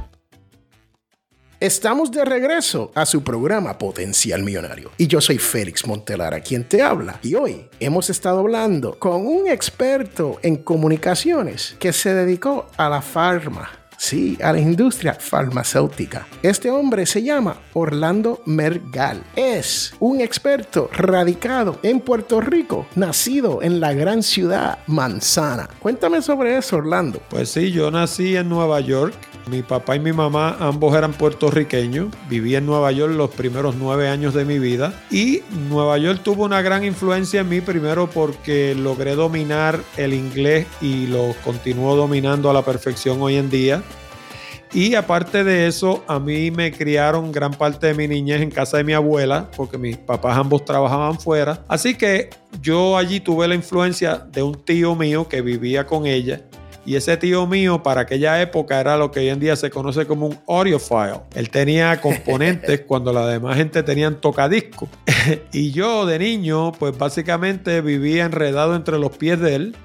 Estamos 1.63 2.11
de 2.11 2.25
regreso 2.25 2.91
a 2.93 3.07
su 3.07 3.23
programa 3.23 3.79
Potencial 3.79 4.43
Millonario. 4.43 4.91
Y 4.99 5.07
yo 5.07 5.21
soy 5.21 5.39
Félix 5.39 5.87
Montelara, 5.87 6.41
quien 6.41 6.65
te 6.65 6.83
habla. 6.83 7.21
Y 7.23 7.37
hoy 7.37 7.69
hemos 7.79 8.11
estado 8.11 8.41
hablando 8.41 8.99
con 8.99 9.25
un 9.25 9.47
experto 9.47 10.41
en 10.43 10.57
comunicaciones 10.57 11.77
que 11.79 11.93
se 11.93 12.15
dedicó 12.15 12.67
a 12.77 12.89
la 12.89 13.01
farma 13.01 13.82
Sí, 14.03 14.37
a 14.43 14.53
la 14.53 14.59
industria 14.59 15.15
farmacéutica. 15.15 16.27
Este 16.43 16.73
hombre 16.73 17.07
se 17.07 17.23
llama 17.23 17.59
Orlando 17.73 18.43
Mergal. 18.47 19.23
Es 19.37 19.95
un 20.01 20.21
experto 20.21 20.91
radicado 20.93 21.79
en 21.85 22.01
Puerto 22.01 22.41
Rico, 22.41 22.85
nacido 22.97 23.63
en 23.63 23.79
la 23.79 23.93
gran 23.93 24.25
ciudad 24.25 24.81
Manzana. 24.89 25.69
Cuéntame 25.79 26.21
sobre 26.21 26.57
eso, 26.57 26.79
Orlando. 26.79 27.23
Pues 27.31 27.51
sí, 27.51 27.71
yo 27.71 27.93
nací 27.93 28.35
en 28.37 28.49
Nueva 28.49 28.81
York. 28.81 29.15
Mi 29.51 29.63
papá 29.63 29.97
y 29.97 30.01
mi 30.01 30.13
mamá 30.13 30.57
ambos 30.61 30.97
eran 30.97 31.13
puertorriqueños. 31.13 32.09
Viví 32.29 32.55
en 32.55 32.67
Nueva 32.67 32.93
York 32.93 33.13
los 33.15 33.31
primeros 33.31 33.75
nueve 33.77 34.09
años 34.09 34.35
de 34.35 34.45
mi 34.45 34.59
vida. 34.59 34.95
Y 35.11 35.43
Nueva 35.69 35.99
York 35.99 36.21
tuvo 36.23 36.45
una 36.45 36.63
gran 36.63 36.85
influencia 36.85 37.41
en 37.41 37.49
mí, 37.49 37.61
primero 37.61 38.09
porque 38.09 38.75
logré 38.75 39.15
dominar 39.15 39.81
el 39.97 40.15
inglés 40.15 40.67
y 40.81 41.07
lo 41.07 41.35
continúo 41.45 41.97
dominando 41.97 42.51
a 42.51 42.53
la 42.53 42.63
perfección 42.63 43.21
hoy 43.21 43.37
en 43.37 43.51
día. 43.51 43.83
Y 44.75 44.95
aparte 44.95 45.45
de 45.45 45.67
eso, 45.67 46.03
a 46.07 46.19
mí 46.19 46.51
me 46.51 46.73
criaron 46.73 47.31
gran 47.31 47.53
parte 47.53 47.89
de 47.89 47.95
mi 47.95 48.09
niñez 48.09 48.41
en 48.41 48.51
casa 48.51 48.79
de 48.79 48.85
mi 48.85 48.95
abuela, 48.95 49.51
porque 49.55 49.77
mis 49.77 49.99
papás 49.99 50.39
ambos 50.39 50.65
trabajaban 50.65 51.21
fuera. 51.21 51.63
Así 51.69 51.95
que 51.95 52.31
yo 52.63 52.97
allí 52.97 53.21
tuve 53.21 53.47
la 53.49 53.55
influencia 53.55 54.17
de 54.17 54.43
un 54.43 54.55
tío 54.55 54.95
mío 54.95 55.29
que 55.29 55.43
vivía 55.43 55.87
con 55.87 56.07
ella. 56.07 56.41
Y 56.87 56.97
ese 56.97 57.19
tío 57.19 57.47
mío 57.47 57.83
para 57.83 58.01
aquella 58.01 58.41
época 58.41 58.81
era 58.81 58.97
lo 58.97 59.11
que 59.11 59.21
hoy 59.21 59.29
en 59.29 59.39
día 59.39 59.57
se 59.57 59.71
conoce 59.71 60.07
como 60.07 60.27
un 60.27 60.39
audiophile. 60.49 61.21
Él 61.35 61.51
tenía 61.51 62.01
componentes 62.01 62.81
cuando 62.87 63.13
la 63.13 63.27
demás 63.27 63.57
gente 63.57 63.83
tenían 63.83 64.23
tocadiscos. 64.23 64.89
y 65.53 65.71
yo 65.71 66.07
de 66.07 66.19
niño, 66.19 66.73
pues 66.73 66.97
básicamente 66.97 67.83
vivía 67.83 68.25
enredado 68.25 68.75
entre 68.75 68.99
los 68.99 69.15
pies 69.17 69.39
de 69.39 69.55
él 69.55 69.77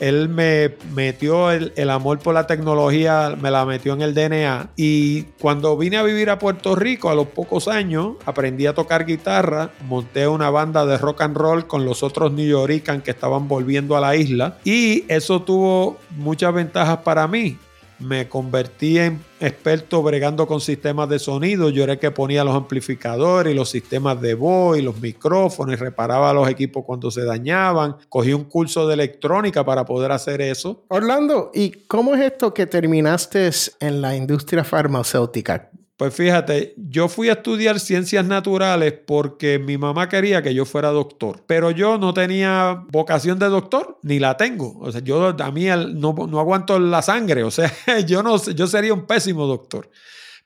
él 0.00 0.28
me 0.28 0.74
metió 0.94 1.50
el, 1.50 1.90
amor 1.90 2.18
por 2.18 2.34
la 2.34 2.46
tecnología, 2.46 3.36
me 3.40 3.50
la 3.50 3.64
metió 3.66 3.92
en 3.92 4.02
el 4.02 4.14
DNA. 4.14 4.70
Y 4.76 5.24
cuando 5.40 5.76
vine 5.76 5.98
a 5.98 6.02
vivir 6.02 6.30
a 6.30 6.38
Puerto 6.38 6.74
Rico 6.74 7.10
a 7.10 7.14
los 7.14 7.28
pocos 7.28 7.68
años, 7.68 8.16
aprendí 8.24 8.66
a 8.66 8.74
tocar 8.74 9.04
guitarra, 9.04 9.70
monté 9.86 10.26
una 10.26 10.50
banda 10.50 10.86
de 10.86 10.98
rock 10.98 11.20
and 11.20 11.36
roll 11.36 11.66
con 11.66 11.84
los 11.84 12.02
otros 12.02 12.32
New 12.32 12.46
Yorkers 12.46 13.02
que 13.02 13.10
estaban 13.10 13.46
volviendo 13.46 13.96
a 13.96 14.00
la 14.00 14.16
isla. 14.16 14.58
Y 14.64 15.04
eso 15.08 15.42
tuvo 15.42 15.98
muchas 16.16 16.54
ventajas 16.54 16.98
para 16.98 17.28
mí 17.28 17.58
me 18.00 18.28
convertí 18.28 18.98
en 18.98 19.22
experto 19.40 20.02
bregando 20.02 20.46
con 20.46 20.60
sistemas 20.60 21.08
de 21.08 21.18
sonido. 21.18 21.70
Yo 21.70 21.84
era 21.84 21.94
el 21.94 21.98
que 21.98 22.10
ponía 22.10 22.44
los 22.44 22.54
amplificadores 22.54 23.52
y 23.52 23.56
los 23.56 23.70
sistemas 23.70 24.20
de 24.20 24.34
voz 24.34 24.78
y 24.78 24.82
los 24.82 25.00
micrófonos 25.00 25.74
y 25.74 25.76
reparaba 25.76 26.32
los 26.32 26.48
equipos 26.48 26.84
cuando 26.84 27.10
se 27.10 27.24
dañaban. 27.24 27.96
Cogí 28.08 28.32
un 28.32 28.44
curso 28.44 28.86
de 28.86 28.94
electrónica 28.94 29.64
para 29.64 29.84
poder 29.84 30.12
hacer 30.12 30.40
eso. 30.40 30.84
Orlando, 30.88 31.50
¿y 31.54 31.70
cómo 31.70 32.14
es 32.14 32.20
esto 32.20 32.52
que 32.52 32.66
terminaste 32.66 33.50
en 33.80 34.00
la 34.00 34.16
industria 34.16 34.64
farmacéutica? 34.64 35.69
Pues 36.00 36.14
fíjate, 36.14 36.72
yo 36.78 37.08
fui 37.08 37.28
a 37.28 37.32
estudiar 37.32 37.78
ciencias 37.78 38.24
naturales 38.24 38.94
porque 39.06 39.58
mi 39.58 39.76
mamá 39.76 40.08
quería 40.08 40.40
que 40.40 40.54
yo 40.54 40.64
fuera 40.64 40.88
doctor, 40.88 41.44
pero 41.46 41.72
yo 41.72 41.98
no 41.98 42.14
tenía 42.14 42.86
vocación 42.88 43.38
de 43.38 43.50
doctor, 43.50 43.98
ni 44.02 44.18
la 44.18 44.38
tengo. 44.38 44.78
O 44.80 44.90
sea, 44.90 45.02
yo 45.02 45.36
a 45.38 45.50
mí 45.50 45.66
no, 45.66 46.14
no 46.26 46.40
aguanto 46.40 46.78
la 46.78 47.02
sangre, 47.02 47.42
o 47.42 47.50
sea, 47.50 47.70
yo, 48.06 48.22
no, 48.22 48.42
yo 48.42 48.66
sería 48.66 48.94
un 48.94 49.04
pésimo 49.04 49.46
doctor. 49.46 49.90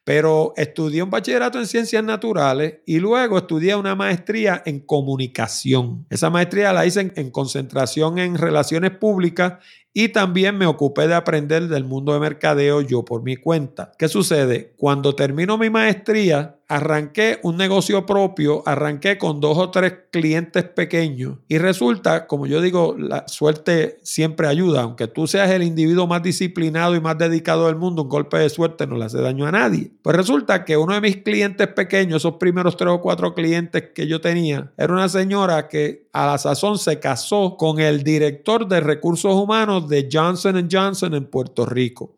Pero 0.04 0.52
estudié 0.56 1.02
un 1.02 1.10
bachillerato 1.10 1.58
en 1.58 1.66
ciencias 1.66 2.04
naturales 2.04 2.80
y 2.84 2.98
luego 2.98 3.38
estudié 3.38 3.74
una 3.74 3.94
maestría 3.94 4.62
en 4.66 4.80
comunicación. 4.80 6.06
Esa 6.10 6.28
maestría 6.28 6.72
la 6.74 6.84
hice 6.84 7.10
en 7.14 7.30
concentración 7.30 8.18
en 8.18 8.36
relaciones 8.36 8.90
públicas 8.90 9.54
y 9.96 10.08
también 10.08 10.58
me 10.58 10.66
ocupé 10.66 11.06
de 11.06 11.14
aprender 11.14 11.68
del 11.68 11.84
mundo 11.84 12.12
de 12.12 12.18
mercadeo 12.18 12.80
yo 12.80 13.04
por 13.04 13.22
mi 13.22 13.36
cuenta. 13.36 13.92
¿Qué 13.96 14.08
sucede? 14.08 14.74
Cuando 14.76 15.14
termino 15.14 15.56
mi 15.56 15.70
maestría, 15.70 16.56
arranqué 16.74 17.38
un 17.44 17.56
negocio 17.56 18.04
propio, 18.04 18.64
arranqué 18.66 19.16
con 19.16 19.40
dos 19.40 19.56
o 19.58 19.70
tres 19.70 19.94
clientes 20.10 20.64
pequeños 20.64 21.38
y 21.48 21.58
resulta, 21.58 22.26
como 22.26 22.48
yo 22.48 22.60
digo, 22.60 22.96
la 22.98 23.28
suerte 23.28 23.98
siempre 24.02 24.48
ayuda, 24.48 24.82
aunque 24.82 25.06
tú 25.06 25.28
seas 25.28 25.52
el 25.52 25.62
individuo 25.62 26.08
más 26.08 26.24
disciplinado 26.24 26.96
y 26.96 27.00
más 27.00 27.16
dedicado 27.16 27.66
del 27.66 27.76
mundo, 27.76 28.02
un 28.02 28.08
golpe 28.08 28.38
de 28.38 28.50
suerte 28.50 28.88
no 28.88 28.96
le 28.96 29.04
hace 29.04 29.20
daño 29.20 29.46
a 29.46 29.52
nadie. 29.52 29.92
Pues 30.02 30.16
resulta 30.16 30.64
que 30.64 30.76
uno 30.76 30.94
de 30.94 31.00
mis 31.00 31.18
clientes 31.18 31.68
pequeños, 31.68 32.16
esos 32.22 32.34
primeros 32.34 32.76
tres 32.76 32.90
o 32.90 33.00
cuatro 33.00 33.34
clientes 33.34 33.90
que 33.94 34.08
yo 34.08 34.20
tenía, 34.20 34.72
era 34.76 34.92
una 34.92 35.08
señora 35.08 35.68
que 35.68 36.08
a 36.12 36.26
la 36.26 36.38
sazón 36.38 36.78
se 36.78 36.98
casó 36.98 37.56
con 37.56 37.78
el 37.78 38.02
director 38.02 38.66
de 38.66 38.80
recursos 38.80 39.32
humanos 39.32 39.88
de 39.88 40.08
Johnson 40.10 40.68
Johnson 40.70 41.14
en 41.14 41.26
Puerto 41.26 41.66
Rico. 41.66 42.16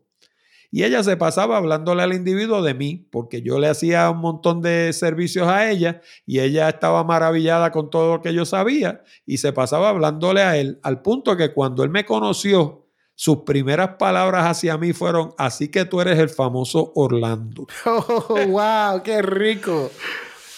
Y 0.77 0.85
ella 0.85 1.03
se 1.03 1.17
pasaba 1.17 1.57
hablándole 1.57 2.03
al 2.03 2.13
individuo 2.13 2.61
de 2.61 2.75
mí, 2.75 3.09
porque 3.11 3.41
yo 3.41 3.59
le 3.59 3.67
hacía 3.67 4.11
un 4.11 4.19
montón 4.19 4.61
de 4.61 4.93
servicios 4.93 5.49
a 5.49 5.71
ella 5.71 6.03
y 6.27 6.41
ella 6.41 6.69
estaba 6.69 7.03
maravillada 7.03 7.71
con 7.71 7.89
todo 7.89 8.17
lo 8.17 8.21
que 8.21 8.35
yo 8.35 8.45
sabía 8.45 9.01
y 9.25 9.39
se 9.39 9.55
pasaba 9.55 9.89
hablándole 9.89 10.43
a 10.43 10.59
él, 10.59 10.79
al 10.83 11.01
punto 11.01 11.35
que 11.35 11.55
cuando 11.55 11.83
él 11.83 11.89
me 11.89 12.05
conoció, 12.05 12.91
sus 13.15 13.39
primeras 13.39 13.97
palabras 13.99 14.45
hacia 14.45 14.77
mí 14.77 14.93
fueron, 14.93 15.33
así 15.39 15.71
que 15.71 15.87
tú 15.87 16.03
eres 16.03 16.19
el 16.19 16.29
famoso 16.29 16.93
Orlando. 16.95 17.67
Oh, 17.87 18.37
wow, 18.47 19.03
qué 19.03 19.23
rico. 19.23 19.91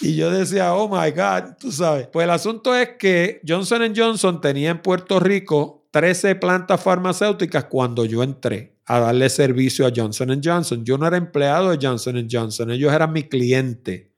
Y 0.01 0.17
yo 0.17 0.31
decía, 0.31 0.75
oh 0.75 0.89
my 0.89 1.11
God, 1.11 1.55
tú 1.57 1.71
sabes. 1.71 2.07
Pues 2.07 2.25
el 2.25 2.31
asunto 2.31 2.75
es 2.75 2.89
que 2.99 3.39
Johnson 3.47 3.93
Johnson 3.95 4.41
tenía 4.41 4.71
en 4.71 4.81
Puerto 4.81 5.21
Rico 5.21 5.85
13 5.91 6.35
plantas 6.35 6.83
farmacéuticas 6.83 7.63
cuando 7.63 8.03
yo 8.03 8.21
entré 8.21 8.78
a 8.89 8.99
darle 8.99 9.29
servicio 9.29 9.85
a 9.85 9.91
Johnson 9.95 10.41
Johnson. 10.43 10.83
Yo 10.83 10.97
no 10.97 11.05
era 11.05 11.15
empleado 11.15 11.69
de 11.69 11.77
Johnson 11.79 12.27
Johnson, 12.29 12.71
ellos 12.71 12.91
eran 12.91 13.13
mi 13.13 13.23
cliente. 13.23 14.15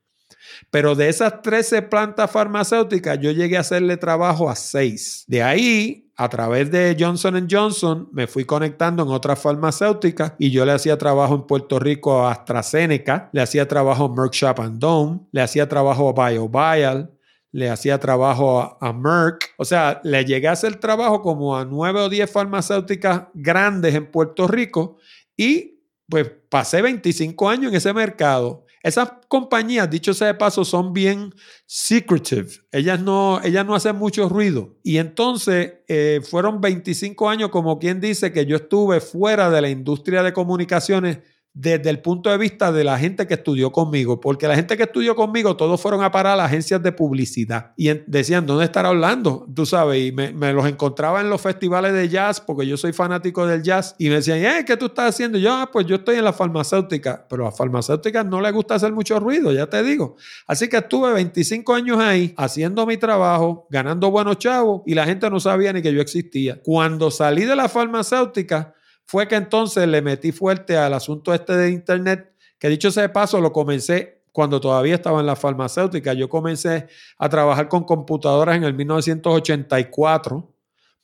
Pero 0.70 0.94
de 0.94 1.10
esas 1.10 1.42
13 1.42 1.82
plantas 1.82 2.30
farmacéuticas, 2.30 3.18
yo 3.20 3.30
llegué 3.32 3.58
a 3.58 3.60
hacerle 3.60 3.98
trabajo 3.98 4.48
a 4.48 4.56
6. 4.56 5.24
De 5.26 5.42
ahí, 5.42 6.10
a 6.16 6.26
través 6.30 6.70
de 6.70 6.96
Johnson 6.98 7.46
Johnson, 7.50 8.08
me 8.12 8.26
fui 8.26 8.46
conectando 8.46 9.02
en 9.02 9.10
otras 9.10 9.38
farmacéuticas 9.38 10.32
y 10.38 10.50
yo 10.50 10.64
le 10.64 10.72
hacía 10.72 10.96
trabajo 10.96 11.34
en 11.34 11.42
Puerto 11.42 11.78
Rico 11.78 12.26
a 12.26 12.32
AstraZeneca, 12.32 13.28
le 13.34 13.42
hacía 13.42 13.68
trabajo 13.68 14.06
a 14.06 14.08
Merck 14.08 14.32
Sharp 14.32 14.58
Dome, 14.58 15.20
le 15.32 15.42
hacía 15.42 15.68
trabajo 15.68 16.08
a 16.08 16.30
BioBial, 16.30 17.10
le 17.52 17.68
hacía 17.68 18.00
trabajo 18.00 18.78
a, 18.80 18.92
Merck. 18.92 19.54
O 19.58 19.64
sea, 19.64 20.00
le 20.02 20.24
llegué 20.24 20.48
a 20.48 20.52
hacer 20.52 20.76
trabajo 20.76 21.20
como 21.20 21.56
a 21.56 21.64
nueve 21.64 22.00
o 22.00 22.08
diez 22.08 22.30
farmacéuticas 22.30 23.24
grandes 23.34 23.94
en 23.94 24.10
Puerto 24.10 24.48
Rico 24.48 24.96
y 25.36 25.80
pues 26.08 26.30
pasé 26.48 26.82
25 26.82 27.48
años 27.48 27.70
en 27.70 27.76
ese 27.76 27.92
mercado. 27.92 28.64
Esas 28.82 29.12
compañías, 29.28 29.88
dicho 29.88 30.12
sea 30.12 30.26
de 30.26 30.34
paso, 30.34 30.64
son 30.64 30.92
bien 30.92 31.32
secretive. 31.66 32.48
Ellas 32.72 33.00
no, 33.00 33.40
ellas 33.44 33.64
no 33.64 33.76
hacen 33.76 33.96
mucho 33.96 34.28
ruido. 34.28 34.76
Y 34.82 34.96
entonces 34.96 35.74
eh, 35.86 36.20
fueron 36.28 36.60
25 36.60 37.28
años, 37.30 37.50
como 37.50 37.78
quien 37.78 38.00
dice, 38.00 38.32
que 38.32 38.44
yo 38.44 38.56
estuve 38.56 39.00
fuera 39.00 39.50
de 39.50 39.60
la 39.60 39.70
industria 39.70 40.24
de 40.24 40.32
comunicaciones 40.32 41.20
desde 41.54 41.90
el 41.90 42.00
punto 42.00 42.30
de 42.30 42.38
vista 42.38 42.72
de 42.72 42.82
la 42.82 42.98
gente 42.98 43.26
que 43.26 43.34
estudió 43.34 43.72
conmigo, 43.72 44.20
porque 44.20 44.48
la 44.48 44.56
gente 44.56 44.76
que 44.76 44.84
estudió 44.84 45.14
conmigo, 45.14 45.54
todos 45.54 45.80
fueron 45.80 46.02
a 46.02 46.10
parar 46.10 46.32
a 46.32 46.36
las 46.36 46.46
agencias 46.46 46.82
de 46.82 46.92
publicidad 46.92 47.72
y 47.76 47.92
decían, 48.06 48.46
¿dónde 48.46 48.64
estará 48.64 48.88
hablando? 48.88 49.46
Tú 49.54 49.66
sabes, 49.66 50.02
y 50.02 50.12
me, 50.12 50.52
los 50.52 50.66
encontraba 50.66 51.20
en 51.20 51.28
los 51.28 51.40
festivales 51.40 51.92
de 51.92 52.08
jazz, 52.08 52.40
porque 52.40 52.66
yo 52.66 52.76
soy 52.76 52.92
fanático 52.92 53.46
del 53.46 53.62
jazz, 53.62 53.94
y 53.98 54.08
me 54.08 54.16
decían, 54.16 54.38
¿eh? 54.38 54.64
¿Qué 54.66 54.76
tú 54.76 54.86
estás 54.86 55.10
haciendo? 55.10 55.38
yo, 55.38 55.52
ah, 55.52 55.68
pues 55.70 55.86
yo 55.86 55.96
estoy 55.96 56.16
en 56.16 56.24
la 56.24 56.32
farmacéutica, 56.32 57.26
pero 57.28 57.46
a 57.46 57.52
farmacéuticas 57.52 58.24
no 58.24 58.40
les 58.40 58.52
gusta 58.52 58.76
hacer 58.76 58.92
mucho 58.92 59.20
ruido, 59.20 59.52
ya 59.52 59.66
te 59.66 59.82
digo. 59.82 60.16
Así 60.46 60.68
que 60.68 60.78
estuve 60.78 61.12
25 61.12 61.74
años 61.74 61.98
ahí 61.98 62.32
haciendo 62.36 62.86
mi 62.86 62.96
trabajo, 62.96 63.66
ganando 63.70 64.10
buenos 64.10 64.38
chavos, 64.38 64.82
y 64.86 64.94
la 64.94 65.04
gente 65.04 65.28
no 65.28 65.38
sabía 65.38 65.72
ni 65.72 65.82
que 65.82 65.92
yo 65.92 66.00
existía. 66.00 66.60
Cuando 66.62 67.10
salí 67.10 67.44
de 67.44 67.56
la 67.56 67.68
farmacéutica, 67.68 68.74
fue 69.06 69.28
que 69.28 69.36
entonces 69.36 69.86
le 69.86 70.02
metí 70.02 70.32
fuerte 70.32 70.76
al 70.76 70.94
asunto 70.94 71.34
este 71.34 71.56
de 71.56 71.70
Internet, 71.70 72.32
que 72.58 72.68
dicho 72.68 72.90
sea 72.90 73.02
de 73.02 73.08
paso, 73.08 73.40
lo 73.40 73.52
comencé 73.52 74.22
cuando 74.32 74.60
todavía 74.60 74.94
estaba 74.94 75.20
en 75.20 75.26
la 75.26 75.36
farmacéutica. 75.36 76.14
Yo 76.14 76.28
comencé 76.28 76.86
a 77.18 77.28
trabajar 77.28 77.68
con 77.68 77.84
computadoras 77.84 78.56
en 78.56 78.64
el 78.64 78.74
1984. 78.74 80.48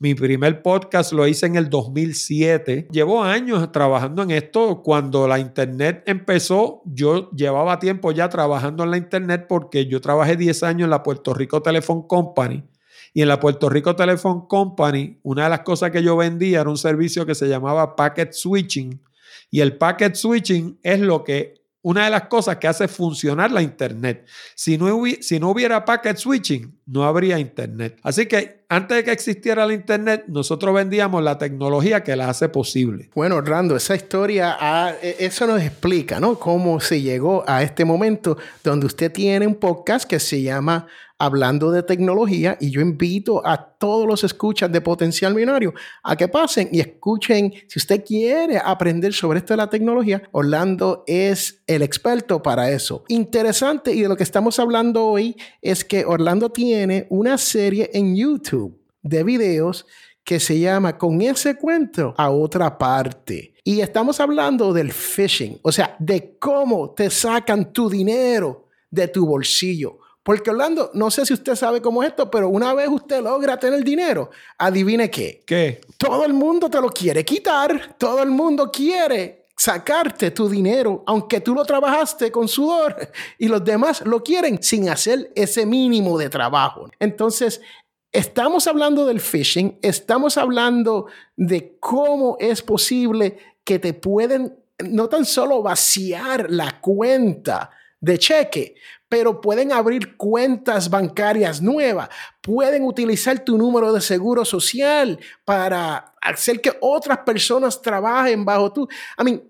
Mi 0.00 0.14
primer 0.14 0.62
podcast 0.62 1.12
lo 1.12 1.26
hice 1.26 1.46
en 1.46 1.56
el 1.56 1.68
2007. 1.68 2.88
Llevo 2.90 3.22
años 3.22 3.70
trabajando 3.72 4.22
en 4.22 4.30
esto. 4.30 4.82
Cuando 4.82 5.26
la 5.26 5.40
Internet 5.40 6.04
empezó, 6.06 6.82
yo 6.86 7.30
llevaba 7.32 7.78
tiempo 7.80 8.12
ya 8.12 8.28
trabajando 8.28 8.84
en 8.84 8.92
la 8.92 8.96
Internet 8.96 9.46
porque 9.48 9.86
yo 9.86 10.00
trabajé 10.00 10.36
10 10.36 10.62
años 10.62 10.84
en 10.84 10.90
la 10.90 11.02
Puerto 11.02 11.34
Rico 11.34 11.60
Telephone 11.60 12.04
Company 12.08 12.64
y 13.18 13.22
en 13.22 13.26
la 13.26 13.40
Puerto 13.40 13.68
Rico 13.68 13.96
Telephone 13.96 14.44
Company, 14.46 15.18
una 15.24 15.42
de 15.42 15.50
las 15.50 15.62
cosas 15.62 15.90
que 15.90 16.04
yo 16.04 16.16
vendía 16.16 16.60
era 16.60 16.70
un 16.70 16.78
servicio 16.78 17.26
que 17.26 17.34
se 17.34 17.48
llamaba 17.48 17.96
Packet 17.96 18.32
Switching. 18.32 19.02
Y 19.50 19.58
el 19.58 19.76
Packet 19.76 20.14
Switching 20.14 20.78
es 20.84 21.00
lo 21.00 21.24
que 21.24 21.58
una 21.82 22.04
de 22.04 22.10
las 22.10 22.28
cosas 22.28 22.58
que 22.58 22.68
hace 22.68 22.86
funcionar 22.86 23.50
la 23.50 23.60
Internet. 23.60 24.24
Si 24.54 24.78
no, 24.78 25.02
si 25.20 25.40
no 25.40 25.50
hubiera 25.50 25.84
packet 25.84 26.16
switching, 26.16 26.78
no 26.86 27.04
habría 27.04 27.38
Internet. 27.38 27.98
Así 28.02 28.26
que 28.26 28.64
antes 28.68 28.98
de 28.98 29.04
que 29.04 29.12
existiera 29.12 29.66
la 29.66 29.72
Internet, 29.72 30.24
nosotros 30.28 30.74
vendíamos 30.74 31.22
la 31.22 31.38
tecnología 31.38 32.04
que 32.04 32.14
la 32.14 32.28
hace 32.28 32.48
posible. 32.48 33.10
Bueno, 33.14 33.36
Orlando, 33.36 33.74
esa 33.74 33.96
historia, 33.96 34.56
ah, 34.60 34.92
e, 35.02 35.16
eso 35.20 35.46
nos 35.46 35.62
explica, 35.62 36.20
¿no? 36.20 36.38
Cómo 36.38 36.78
se 36.78 37.00
llegó 37.00 37.42
a 37.48 37.62
este 37.62 37.84
momento 37.84 38.36
donde 38.62 38.86
usted 38.86 39.10
tiene 39.10 39.46
un 39.46 39.56
podcast 39.56 40.08
que 40.08 40.20
se 40.20 40.42
llama 40.42 40.86
hablando 41.18 41.70
de 41.72 41.82
tecnología 41.82 42.56
y 42.60 42.70
yo 42.70 42.80
invito 42.80 43.44
a 43.44 43.56
todos 43.78 44.06
los 44.06 44.22
escuchas 44.24 44.70
de 44.70 44.80
Potencial 44.80 45.34
Binario 45.34 45.74
a 46.02 46.16
que 46.16 46.28
pasen 46.28 46.68
y 46.72 46.80
escuchen, 46.80 47.52
si 47.66 47.78
usted 47.78 48.04
quiere 48.04 48.58
aprender 48.58 49.12
sobre 49.12 49.40
esto 49.40 49.52
de 49.52 49.58
la 49.58 49.70
tecnología, 49.70 50.22
Orlando 50.32 51.04
es 51.06 51.62
el 51.66 51.82
experto 51.82 52.42
para 52.42 52.70
eso. 52.70 53.04
Interesante 53.08 53.92
y 53.92 54.02
de 54.02 54.08
lo 54.08 54.16
que 54.16 54.22
estamos 54.22 54.58
hablando 54.58 55.04
hoy 55.04 55.36
es 55.60 55.84
que 55.84 56.04
Orlando 56.04 56.50
tiene 56.50 57.06
una 57.10 57.36
serie 57.36 57.90
en 57.92 58.14
YouTube 58.14 58.80
de 59.02 59.24
videos 59.24 59.86
que 60.22 60.38
se 60.38 60.60
llama 60.60 60.98
Con 60.98 61.20
ese 61.22 61.56
cuento 61.56 62.14
a 62.16 62.30
otra 62.30 62.76
parte. 62.76 63.54
Y 63.64 63.80
estamos 63.80 64.20
hablando 64.20 64.72
del 64.72 64.92
phishing, 64.92 65.58
o 65.62 65.72
sea, 65.72 65.96
de 65.98 66.36
cómo 66.38 66.90
te 66.90 67.10
sacan 67.10 67.72
tu 67.72 67.88
dinero 67.88 68.68
de 68.90 69.08
tu 69.08 69.26
bolsillo 69.26 69.98
porque 70.28 70.50
Orlando, 70.50 70.90
no 70.92 71.10
sé 71.10 71.24
si 71.24 71.32
usted 71.32 71.56
sabe 71.56 71.80
cómo 71.80 72.02
es 72.02 72.10
esto, 72.10 72.30
pero 72.30 72.50
una 72.50 72.74
vez 72.74 72.86
usted 72.90 73.22
logra 73.22 73.58
tener 73.58 73.82
dinero, 73.82 74.28
adivine 74.58 75.10
qué. 75.10 75.42
¿Qué? 75.46 75.80
Todo 75.96 76.26
el 76.26 76.34
mundo 76.34 76.68
te 76.68 76.78
lo 76.82 76.90
quiere 76.90 77.24
quitar. 77.24 77.96
Todo 77.96 78.22
el 78.22 78.28
mundo 78.28 78.70
quiere 78.70 79.46
sacarte 79.56 80.30
tu 80.32 80.46
dinero, 80.46 81.02
aunque 81.06 81.40
tú 81.40 81.54
lo 81.54 81.64
trabajaste 81.64 82.30
con 82.30 82.46
sudor 82.46 82.94
y 83.38 83.48
los 83.48 83.64
demás 83.64 84.02
lo 84.04 84.22
quieren 84.22 84.62
sin 84.62 84.90
hacer 84.90 85.32
ese 85.34 85.64
mínimo 85.64 86.18
de 86.18 86.28
trabajo. 86.28 86.90
Entonces, 87.00 87.62
estamos 88.12 88.66
hablando 88.66 89.06
del 89.06 89.20
phishing, 89.22 89.78
estamos 89.80 90.36
hablando 90.36 91.06
de 91.36 91.78
cómo 91.80 92.36
es 92.38 92.60
posible 92.60 93.38
que 93.64 93.78
te 93.78 93.94
pueden 93.94 94.58
no 94.90 95.08
tan 95.08 95.24
solo 95.24 95.62
vaciar 95.62 96.50
la 96.50 96.82
cuenta 96.82 97.70
de 98.00 98.18
cheque, 98.18 98.74
pero 99.08 99.40
pueden 99.40 99.72
abrir 99.72 100.16
cuentas 100.16 100.90
bancarias 100.90 101.62
nuevas, 101.62 102.08
pueden 102.40 102.84
utilizar 102.84 103.44
tu 103.44 103.56
número 103.56 103.92
de 103.92 104.00
seguro 104.00 104.44
social 104.44 105.18
para 105.44 106.14
hacer 106.20 106.60
que 106.60 106.72
otras 106.80 107.18
personas 107.18 107.80
trabajen 107.80 108.44
bajo 108.44 108.72
tu... 108.72 108.88
I 109.18 109.24
mean, 109.24 109.42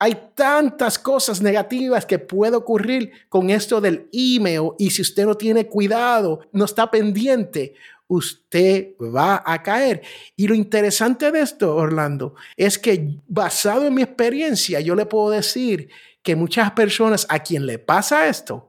hay 0.00 0.30
tantas 0.34 0.98
cosas 0.98 1.40
negativas 1.40 2.06
que 2.06 2.18
puede 2.18 2.56
ocurrir 2.56 3.10
con 3.28 3.50
esto 3.50 3.80
del 3.80 4.08
email 4.12 4.70
y 4.78 4.90
si 4.90 5.02
usted 5.02 5.26
no 5.26 5.34
tiene 5.34 5.66
cuidado, 5.66 6.40
no 6.52 6.66
está 6.66 6.88
pendiente, 6.88 7.74
usted 8.06 8.94
va 9.00 9.42
a 9.44 9.62
caer. 9.62 10.02
Y 10.36 10.46
lo 10.46 10.54
interesante 10.54 11.32
de 11.32 11.40
esto, 11.40 11.74
Orlando, 11.74 12.34
es 12.56 12.78
que 12.78 13.20
basado 13.26 13.86
en 13.86 13.94
mi 13.94 14.02
experiencia, 14.02 14.80
yo 14.80 14.94
le 14.94 15.06
puedo 15.06 15.30
decir 15.30 15.88
que 16.22 16.36
muchas 16.36 16.70
personas 16.72 17.26
a 17.28 17.40
quien 17.40 17.66
le 17.66 17.78
pasa 17.78 18.28
esto, 18.28 18.67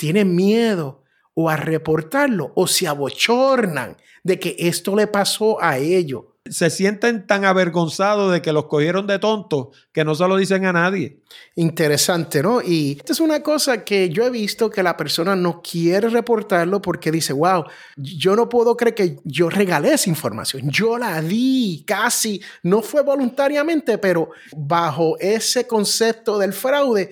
tienen 0.00 0.34
miedo 0.34 1.02
o 1.34 1.50
a 1.50 1.56
reportarlo 1.56 2.52
o 2.56 2.66
se 2.66 2.88
abochornan 2.88 3.98
de 4.24 4.40
que 4.40 4.56
esto 4.58 4.96
le 4.96 5.06
pasó 5.06 5.62
a 5.62 5.76
ellos. 5.76 6.22
Se 6.48 6.70
sienten 6.70 7.26
tan 7.26 7.44
avergonzados 7.44 8.32
de 8.32 8.40
que 8.40 8.52
los 8.54 8.64
cogieron 8.64 9.06
de 9.06 9.18
tontos 9.18 9.68
que 9.92 10.04
no 10.04 10.14
se 10.14 10.26
lo 10.26 10.38
dicen 10.38 10.64
a 10.64 10.72
nadie. 10.72 11.20
Interesante, 11.54 12.42
¿no? 12.42 12.62
Y 12.62 12.96
esta 12.98 13.12
es 13.12 13.20
una 13.20 13.42
cosa 13.42 13.84
que 13.84 14.08
yo 14.08 14.24
he 14.24 14.30
visto 14.30 14.70
que 14.70 14.82
la 14.82 14.96
persona 14.96 15.36
no 15.36 15.60
quiere 15.60 16.08
reportarlo 16.08 16.80
porque 16.80 17.12
dice, 17.12 17.34
wow, 17.34 17.64
yo 17.96 18.34
no 18.36 18.48
puedo 18.48 18.74
creer 18.74 18.94
que 18.94 19.16
yo 19.24 19.50
regalé 19.50 19.92
esa 19.92 20.08
información. 20.08 20.70
Yo 20.70 20.96
la 20.96 21.20
di 21.20 21.84
casi, 21.86 22.40
no 22.62 22.80
fue 22.80 23.02
voluntariamente, 23.02 23.98
pero 23.98 24.30
bajo 24.56 25.18
ese 25.20 25.66
concepto 25.66 26.38
del 26.38 26.54
fraude, 26.54 27.10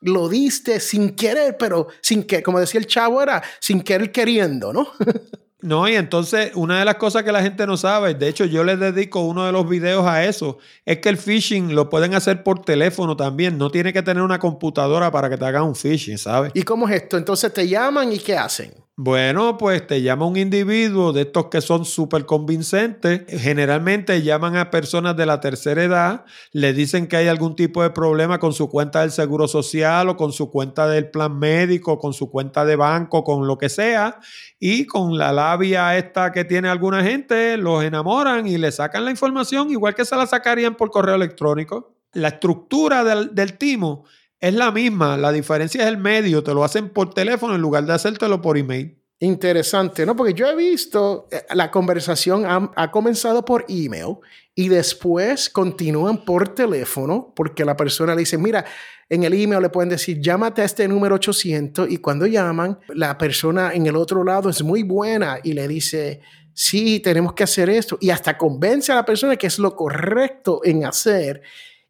lo 0.00 0.28
diste 0.28 0.80
sin 0.80 1.14
querer, 1.14 1.56
pero 1.58 1.88
sin 2.00 2.24
que, 2.24 2.42
como 2.42 2.60
decía 2.60 2.80
el 2.80 2.86
chavo, 2.86 3.22
era 3.22 3.42
sin 3.60 3.82
querer 3.82 4.12
queriendo, 4.12 4.72
¿no? 4.72 4.88
No, 5.62 5.86
y 5.86 5.94
entonces 5.94 6.52
una 6.54 6.78
de 6.78 6.86
las 6.86 6.94
cosas 6.94 7.22
que 7.22 7.32
la 7.32 7.42
gente 7.42 7.66
no 7.66 7.76
sabe, 7.76 8.14
de 8.14 8.28
hecho 8.28 8.46
yo 8.46 8.64
les 8.64 8.80
dedico 8.80 9.20
uno 9.20 9.44
de 9.44 9.52
los 9.52 9.68
videos 9.68 10.06
a 10.06 10.24
eso, 10.24 10.58
es 10.86 10.98
que 10.98 11.10
el 11.10 11.18
phishing 11.18 11.74
lo 11.74 11.90
pueden 11.90 12.14
hacer 12.14 12.42
por 12.42 12.62
teléfono 12.64 13.14
también, 13.14 13.58
no 13.58 13.70
tiene 13.70 13.92
que 13.92 14.02
tener 14.02 14.22
una 14.22 14.38
computadora 14.38 15.10
para 15.10 15.28
que 15.28 15.36
te 15.36 15.44
hagan 15.44 15.64
un 15.64 15.76
phishing, 15.76 16.16
¿sabes? 16.16 16.52
¿Y 16.54 16.62
cómo 16.62 16.88
es 16.88 17.02
esto? 17.02 17.18
Entonces 17.18 17.52
te 17.52 17.68
llaman 17.68 18.10
y 18.10 18.18
¿qué 18.18 18.38
hacen? 18.38 18.72
Bueno, 19.02 19.56
pues 19.56 19.86
te 19.86 20.02
llama 20.02 20.26
un 20.26 20.36
individuo 20.36 21.14
de 21.14 21.22
estos 21.22 21.46
que 21.46 21.62
son 21.62 21.86
súper 21.86 22.26
convincentes. 22.26 23.22
Generalmente 23.28 24.20
llaman 24.20 24.56
a 24.56 24.70
personas 24.70 25.16
de 25.16 25.24
la 25.24 25.40
tercera 25.40 25.82
edad, 25.82 26.26
le 26.52 26.74
dicen 26.74 27.06
que 27.06 27.16
hay 27.16 27.26
algún 27.26 27.56
tipo 27.56 27.82
de 27.82 27.88
problema 27.88 28.38
con 28.38 28.52
su 28.52 28.68
cuenta 28.68 29.00
del 29.00 29.10
seguro 29.10 29.48
social 29.48 30.10
o 30.10 30.18
con 30.18 30.34
su 30.34 30.50
cuenta 30.50 30.86
del 30.86 31.10
plan 31.10 31.38
médico, 31.38 31.98
con 31.98 32.12
su 32.12 32.30
cuenta 32.30 32.66
de 32.66 32.76
banco, 32.76 33.24
con 33.24 33.46
lo 33.46 33.56
que 33.56 33.70
sea. 33.70 34.20
Y 34.58 34.84
con 34.84 35.16
la 35.16 35.32
labia 35.32 35.96
esta 35.96 36.30
que 36.30 36.44
tiene 36.44 36.68
alguna 36.68 37.02
gente, 37.02 37.56
los 37.56 37.82
enamoran 37.82 38.46
y 38.46 38.58
le 38.58 38.70
sacan 38.70 39.06
la 39.06 39.12
información 39.12 39.70
igual 39.70 39.94
que 39.94 40.04
se 40.04 40.14
la 40.14 40.26
sacarían 40.26 40.74
por 40.74 40.90
correo 40.90 41.14
electrónico. 41.14 41.96
La 42.12 42.28
estructura 42.28 43.02
del, 43.02 43.34
del 43.34 43.56
timo 43.56 44.04
es 44.40 44.54
la 44.54 44.72
misma, 44.72 45.16
la 45.16 45.32
diferencia 45.32 45.82
es 45.82 45.88
el 45.88 45.98
medio, 45.98 46.42
te 46.42 46.54
lo 46.54 46.64
hacen 46.64 46.88
por 46.88 47.12
teléfono 47.12 47.54
en 47.54 47.60
lugar 47.60 47.84
de 47.84 47.92
hacértelo 47.92 48.40
por 48.40 48.56
email. 48.56 48.96
Interesante, 49.22 50.06
¿no? 50.06 50.16
Porque 50.16 50.32
yo 50.32 50.48
he 50.48 50.56
visto, 50.56 51.28
eh, 51.30 51.42
la 51.54 51.70
conversación 51.70 52.46
ha, 52.46 52.90
comenzado 52.90 53.44
por 53.44 53.66
email 53.68 54.16
y 54.54 54.68
después 54.68 55.50
continúan 55.50 56.24
por 56.24 56.54
teléfono 56.54 57.34
porque 57.36 57.66
la 57.66 57.76
persona 57.76 58.14
le 58.14 58.20
dice, 58.20 58.38
mira, 58.38 58.64
en 59.10 59.24
el 59.24 59.34
email 59.34 59.60
le 59.60 59.68
pueden 59.68 59.90
decir, 59.90 60.20
llámate 60.22 60.62
a 60.62 60.64
este 60.64 60.88
número 60.88 61.16
800 61.16 61.90
y 61.90 61.98
cuando 61.98 62.26
llaman, 62.26 62.78
la 62.88 63.18
persona 63.18 63.74
en 63.74 63.86
el 63.86 63.96
otro 63.96 64.24
lado 64.24 64.48
es 64.48 64.62
muy 64.62 64.84
buena 64.84 65.38
y 65.42 65.52
le 65.52 65.68
dice, 65.68 66.22
sí, 66.54 67.00
tenemos 67.00 67.34
que 67.34 67.44
hacer 67.44 67.68
esto 67.68 67.98
y 68.00 68.08
hasta 68.08 68.38
convence 68.38 68.90
a 68.90 68.94
la 68.94 69.04
persona 69.04 69.36
que 69.36 69.48
es 69.48 69.58
lo 69.58 69.76
correcto 69.76 70.62
en 70.64 70.86
hacer 70.86 71.42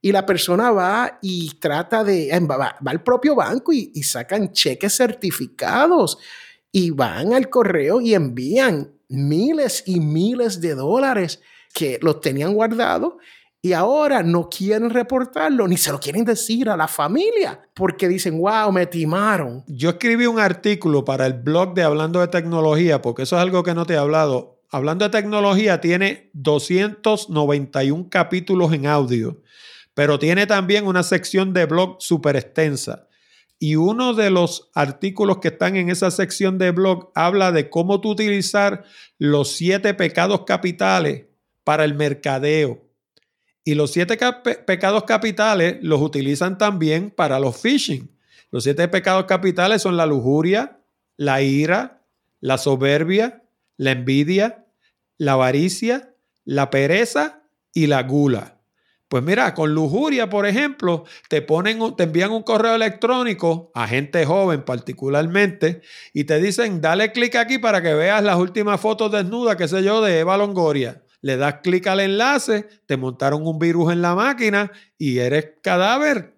y 0.02 0.12
la 0.12 0.24
persona 0.24 0.70
va 0.70 1.18
y 1.20 1.54
trata 1.58 2.02
de, 2.04 2.30
va, 2.40 2.76
al 2.84 3.02
propio 3.02 3.34
banco 3.34 3.72
y, 3.72 4.02
sacan 4.02 4.52
cheques 4.52 4.96
certificados 4.96 6.18
y 6.72 6.90
van 6.90 7.34
al 7.34 7.50
correo 7.50 8.00
y 8.00 8.14
envían 8.14 8.92
miles 9.08 9.82
y 9.86 10.00
miles 10.00 10.60
de 10.60 10.74
dólares 10.74 11.40
que 11.74 11.98
los 12.00 12.20
tenían 12.20 12.54
guardados 12.54 13.14
y 13.62 13.74
ahora 13.74 14.22
no 14.22 14.48
quieren 14.48 14.88
reportarlo 14.88 15.68
ni 15.68 15.76
se 15.76 15.92
lo 15.92 16.00
quieren 16.00 16.24
decir 16.24 16.70
a 16.70 16.76
la 16.78 16.88
familia 16.88 17.60
porque 17.74 18.08
dicen, 18.08 18.40
wow, 18.40 18.72
me 18.72 18.86
timaron. 18.86 19.64
Yo 19.66 19.90
escribí 19.90 20.24
un 20.24 20.38
artículo 20.38 21.04
para 21.04 21.26
el 21.26 21.34
blog 21.34 21.74
de 21.74 21.82
Hablando 21.82 22.20
de 22.20 22.28
Tecnología 22.28 23.02
porque 23.02 23.24
eso 23.24 23.36
es 23.36 23.42
algo 23.42 23.62
que 23.62 23.74
no 23.74 23.84
te 23.84 23.94
he 23.94 23.98
hablado. 23.98 24.62
Hablando 24.70 25.04
de 25.04 25.10
tecnología 25.10 25.80
tiene 25.80 26.30
291 26.32 28.06
capítulos 28.08 28.72
en 28.72 28.86
audio 28.86 29.42
pero 29.94 30.18
tiene 30.18 30.46
también 30.46 30.86
una 30.86 31.02
sección 31.02 31.52
de 31.52 31.66
blog 31.66 31.96
súper 32.00 32.36
extensa. 32.36 33.08
Y 33.58 33.76
uno 33.76 34.14
de 34.14 34.30
los 34.30 34.70
artículos 34.74 35.38
que 35.38 35.48
están 35.48 35.76
en 35.76 35.90
esa 35.90 36.10
sección 36.10 36.56
de 36.56 36.70
blog 36.70 37.10
habla 37.14 37.52
de 37.52 37.68
cómo 37.68 38.00
tú 38.00 38.10
utilizar 38.10 38.84
los 39.18 39.52
siete 39.52 39.92
pecados 39.92 40.44
capitales 40.46 41.26
para 41.62 41.84
el 41.84 41.94
mercadeo. 41.94 42.88
Y 43.62 43.74
los 43.74 43.92
siete 43.92 44.18
pecados 44.66 45.04
capitales 45.04 45.76
los 45.82 46.00
utilizan 46.00 46.56
también 46.56 47.10
para 47.10 47.38
los 47.38 47.60
phishing. 47.60 48.10
Los 48.50 48.64
siete 48.64 48.88
pecados 48.88 49.26
capitales 49.26 49.82
son 49.82 49.96
la 49.96 50.06
lujuria, 50.06 50.80
la 51.18 51.42
ira, 51.42 52.02
la 52.40 52.56
soberbia, 52.56 53.44
la 53.76 53.92
envidia, 53.92 54.66
la 55.18 55.32
avaricia, 55.32 56.14
la 56.44 56.70
pereza 56.70 57.42
y 57.74 57.86
la 57.86 58.02
gula. 58.02 58.59
Pues 59.10 59.24
mira, 59.24 59.54
con 59.54 59.74
lujuria, 59.74 60.30
por 60.30 60.46
ejemplo, 60.46 61.04
te 61.28 61.42
ponen, 61.42 61.96
te 61.96 62.04
envían 62.04 62.30
un 62.30 62.44
correo 62.44 62.76
electrónico 62.76 63.72
a 63.74 63.88
gente 63.88 64.24
joven 64.24 64.62
particularmente 64.62 65.80
y 66.12 66.22
te 66.22 66.40
dicen, 66.40 66.80
dale 66.80 67.10
clic 67.10 67.34
aquí 67.34 67.58
para 67.58 67.82
que 67.82 67.92
veas 67.92 68.22
las 68.22 68.36
últimas 68.36 68.80
fotos 68.80 69.10
desnudas, 69.10 69.56
qué 69.56 69.66
sé 69.66 69.82
yo, 69.82 70.00
de 70.00 70.20
Eva 70.20 70.36
Longoria. 70.36 71.02
Le 71.22 71.36
das 71.36 71.56
clic 71.60 71.88
al 71.88 71.98
enlace, 71.98 72.68
te 72.86 72.96
montaron 72.96 73.44
un 73.44 73.58
virus 73.58 73.92
en 73.92 74.00
la 74.00 74.14
máquina 74.14 74.70
y 74.96 75.18
eres 75.18 75.54
cadáver. 75.60 76.36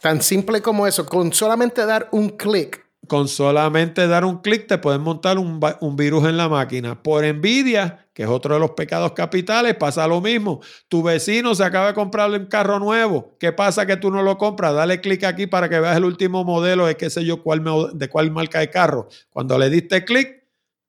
Tan 0.00 0.22
simple 0.22 0.62
como 0.62 0.86
eso, 0.86 1.04
con 1.04 1.30
solamente 1.30 1.84
dar 1.84 2.08
un 2.10 2.30
clic 2.30 2.83
Con 3.08 3.28
solamente 3.28 4.06
dar 4.06 4.24
un 4.24 4.38
clic 4.38 4.66
te 4.66 4.78
pueden 4.78 5.00
montar 5.00 5.38
un, 5.38 5.60
un, 5.80 5.96
virus 5.96 6.24
en 6.24 6.36
la 6.36 6.48
máquina. 6.48 7.02
Por 7.02 7.24
envidia, 7.24 8.06
que 8.14 8.22
es 8.22 8.28
otro 8.28 8.54
de 8.54 8.60
los 8.60 8.70
pecados 8.70 9.12
capitales, 9.12 9.74
pasa 9.74 10.06
lo 10.06 10.20
mismo. 10.20 10.60
Tu 10.88 11.02
vecino 11.02 11.54
se 11.54 11.64
acaba 11.64 11.88
de 11.88 11.94
comprar 11.94 12.30
un 12.30 12.46
carro 12.46 12.78
nuevo. 12.78 13.36
¿Qué 13.38 13.52
pasa 13.52 13.86
que 13.86 13.96
tú 13.96 14.10
no 14.10 14.22
lo 14.22 14.38
compras? 14.38 14.74
Dale 14.74 15.00
clic 15.00 15.24
aquí 15.24 15.46
para 15.46 15.68
que 15.68 15.80
veas 15.80 15.96
el 15.96 16.04
último 16.04 16.44
modelo 16.44 16.86
de 16.86 16.96
qué 16.96 17.10
sé 17.10 17.24
yo 17.24 17.42
cuál, 17.42 17.62
de 17.94 18.08
cuál 18.08 18.30
marca 18.30 18.60
de 18.60 18.70
carro. 18.70 19.08
Cuando 19.30 19.58
le 19.58 19.70
diste 19.70 20.04
clic, 20.04 20.44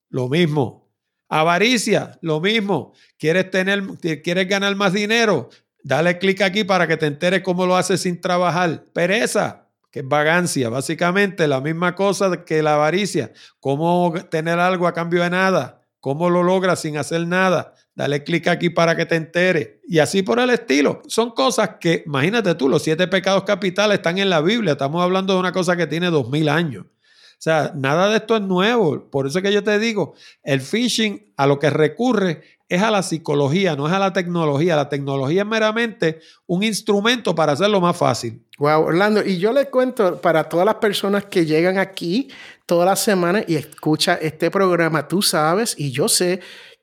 lo 0.09 0.29
mismo. 0.29 0.89
Avaricia, 1.27 2.17
lo 2.21 2.39
mismo. 2.39 2.93
¿Quieres, 3.17 3.49
tener, 3.49 3.83
¿Quieres 4.23 4.47
ganar 4.47 4.75
más 4.75 4.93
dinero? 4.93 5.49
Dale 5.83 6.17
clic 6.17 6.41
aquí 6.41 6.63
para 6.63 6.87
que 6.87 6.97
te 6.97 7.05
enteres 7.05 7.41
cómo 7.41 7.65
lo 7.65 7.75
haces 7.75 8.01
sin 8.01 8.19
trabajar. 8.21 8.85
Pereza, 8.93 9.64
que 9.95 10.01
es 10.01 10.07
vagancia. 10.09 10.67
Básicamente 10.67 11.47
la 11.47 11.61
misma 11.61 11.95
cosa 11.95 12.43
que 12.43 12.61
la 12.61 12.73
avaricia. 12.73 13.31
¿Cómo 13.61 14.13
tener 14.29 14.59
algo 14.59 14.87
a 14.87 14.93
cambio 14.93 15.23
de 15.23 15.29
nada? 15.29 15.87
¿Cómo 16.01 16.29
lo 16.29 16.43
logras 16.43 16.81
sin 16.81 16.97
hacer 16.97 17.25
nada? 17.25 17.73
Dale 17.93 18.25
clic 18.25 18.49
aquí 18.49 18.69
para 18.69 18.97
que 18.97 19.05
te 19.05 19.15
enteres. 19.15 19.79
Y 19.87 19.99
así 19.99 20.21
por 20.21 20.41
el 20.41 20.49
estilo. 20.49 21.01
Son 21.07 21.31
cosas 21.31 21.77
que, 21.79 22.03
imagínate 22.05 22.55
tú, 22.55 22.67
los 22.67 22.83
siete 22.83 23.07
pecados 23.07 23.45
capitales 23.45 23.99
están 23.99 24.17
en 24.17 24.29
la 24.29 24.41
Biblia. 24.41 24.73
Estamos 24.73 25.01
hablando 25.01 25.33
de 25.33 25.39
una 25.39 25.53
cosa 25.53 25.77
que 25.77 25.87
tiene 25.87 26.07
dos 26.07 26.29
mil 26.29 26.49
años. 26.49 26.87
O 27.35 27.41
sea, 27.45 27.73
nada 27.75 28.09
de 28.09 28.17
esto 28.17 28.35
es 28.35 28.41
nuevo. 28.41 29.09
Por 29.09 29.27
eso 29.27 29.41
que 29.41 29.51
yo 29.51 29.63
te 29.63 29.77
digo, 29.77 30.15
el 30.43 30.61
phishing 30.61 31.33
a 31.37 31.45
lo 31.45 31.59
que 31.59 31.69
recurre 31.69 32.41
es 32.67 32.81
a 32.81 32.89
la 32.89 33.03
psicología, 33.03 33.75
no 33.75 33.87
es 33.87 33.93
a 33.93 33.99
la 33.99 34.13
tecnología. 34.13 34.75
La 34.75 34.89
tecnología 34.89 35.41
es 35.41 35.47
meramente 35.47 36.19
un 36.47 36.63
instrumento 36.63 37.35
para 37.35 37.51
hacerlo 37.51 37.79
más 37.79 37.95
fácil. 37.95 38.43
Wow, 38.57 38.85
Orlando, 38.85 39.23
y 39.23 39.37
yo 39.37 39.51
le 39.51 39.69
cuento 39.69 40.19
para 40.21 40.49
todas 40.49 40.65
las 40.65 40.75
personas 40.75 41.25
que 41.25 41.45
llegan 41.45 41.77
aquí 41.77 42.29
todas 42.65 42.87
las 42.87 42.99
semanas 42.99 43.45
y 43.47 43.55
escuchan 43.55 44.17
este 44.21 44.49
programa, 44.49 45.07
tú 45.07 45.21
sabes 45.21 45.75
y 45.77 45.91
yo 45.91 46.07
sé 46.07 46.39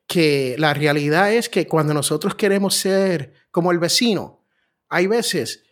que 0.06 0.54
la 0.58 0.74
realidad 0.74 1.32
es 1.32 1.48
que 1.48 1.66
cuando 1.66 1.94
nosotros 1.94 2.34
queremos 2.34 2.74
ser 2.74 3.32
como 3.50 3.72
el 3.72 3.78
vecino, 3.78 4.44
hay 4.88 5.06
veces 5.06 5.64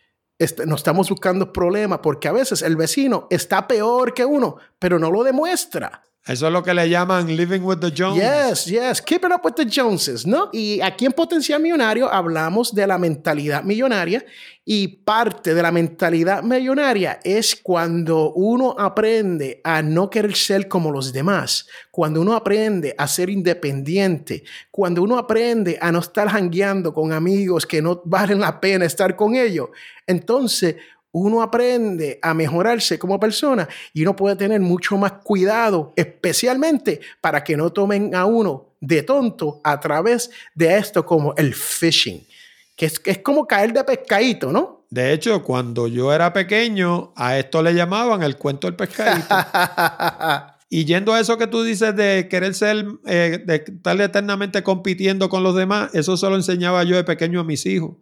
nos 0.67 0.81
estamos 0.81 1.11
buscando 1.11 1.53
problemas 1.53 2.01
porque 2.03 2.29
a 2.29 2.33
veces 2.33 2.63
el 2.63 2.77
vecino 2.77 3.27
está 3.31 3.69
peor 3.69 4.15
que 4.15 4.25
uno, 4.25 4.57
pero 4.79 4.99
no 4.99 5.11
lo 5.11 5.23
demuestra. 5.23 6.05
Eso 6.27 6.47
es 6.47 6.53
lo 6.53 6.63
que 6.63 6.75
le 6.75 6.87
llaman 6.87 7.35
living 7.35 7.61
with 7.63 7.79
the 7.79 7.91
Joneses. 7.91 8.67
Yes, 8.67 8.67
yes, 8.67 9.03
keeping 9.03 9.33
up 9.33 9.41
with 9.43 9.55
the 9.55 9.65
Joneses, 9.65 10.27
¿no? 10.27 10.51
Y 10.53 10.79
aquí 10.83 11.07
en 11.07 11.13
Potencial 11.13 11.63
Millonario 11.63 12.13
hablamos 12.13 12.75
de 12.75 12.87
la 12.87 12.99
mentalidad 12.99 13.65
millonaria 13.65 14.23
y 14.63 14.89
parte 14.89 15.55
de 15.55 15.63
la 15.63 15.73
mentalidad 15.73 16.43
millonaria 16.43 17.21
es 17.25 17.57
cuando 17.57 18.35
uno 18.35 18.77
aprende 18.79 19.63
a 19.65 19.81
no 19.81 20.11
querer 20.11 20.37
ser 20.37 20.69
como 20.69 20.93
los 20.93 21.11
demás, 21.11 21.67
cuando 21.91 22.21
uno 22.21 22.35
aprende 22.35 22.95
a 22.99 23.09
ser 23.09 23.31
independiente, 23.31 24.45
cuando 24.71 25.03
uno 25.03 25.17
aprende 25.17 25.79
a 25.81 25.91
no 25.91 26.01
estar 26.01 26.29
jangueando 26.29 26.93
con 26.93 27.15
amigos 27.15 27.65
que 27.65 27.81
no 27.81 28.03
valen 28.05 28.41
la 28.41 28.61
pena 28.61 28.85
estar 28.85 29.17
con 29.17 29.35
ellos. 29.35 29.71
Entonces, 30.07 30.77
uno 31.13 31.43
aprende 31.43 32.19
a 32.23 32.35
mejorarse 32.35 32.99
como 32.99 33.19
persona 33.19 33.69
y 33.93 34.03
uno 34.03 34.15
puede 34.15 34.37
tener 34.37 34.61
mucho 34.61 34.97
más 34.97 35.13
cuidado, 35.25 35.93
especialmente 35.97 37.01
para 37.21 37.43
que 37.43 37.57
no 37.57 37.73
tomen 37.73 38.15
a 38.15 38.27
uno 38.27 38.75
de 38.81 39.03
tonto 39.03 39.61
a 39.65 39.79
través 39.81 40.31
de 40.55 40.77
esto 40.77 41.05
como 41.05 41.35
el 41.37 41.55
phishing, 41.55 42.27
que 42.77 42.87
es, 42.87 43.01
es 43.05 43.19
como 43.19 43.47
caer 43.47 43.73
de 43.73 43.85
pescadito, 43.85 44.53
¿no? 44.53 44.81
De 44.91 45.13
hecho, 45.13 45.43
cuando 45.45 45.87
yo 45.87 46.13
era 46.13 46.33
pequeño, 46.33 47.13
a 47.15 47.39
esto 47.39 47.63
le 47.63 47.75
llamaban 47.75 48.23
el 48.23 48.37
cuento 48.37 48.67
del 48.67 48.75
pescadito. 48.75 49.29
y 50.73 50.85
yendo 50.85 51.13
a 51.13 51.19
eso 51.19 51.37
que 51.37 51.49
tú 51.49 51.65
dices 51.65 51.97
de 51.97 52.29
querer 52.31 52.55
ser, 52.55 52.87
eh, 53.05 53.43
de 53.45 53.57
estar 53.57 54.01
eternamente 54.01 54.63
compitiendo 54.63 55.29
con 55.29 55.43
los 55.43 55.57
demás, 55.57 55.91
eso 55.95 56.17
se 56.17 56.31
lo 56.31 56.37
enseñaba 56.37 56.85
yo 56.85 56.95
de 56.95 57.03
pequeño 57.03 57.41
a 57.41 57.45
mis 57.45 57.67
hijos. 57.67 57.97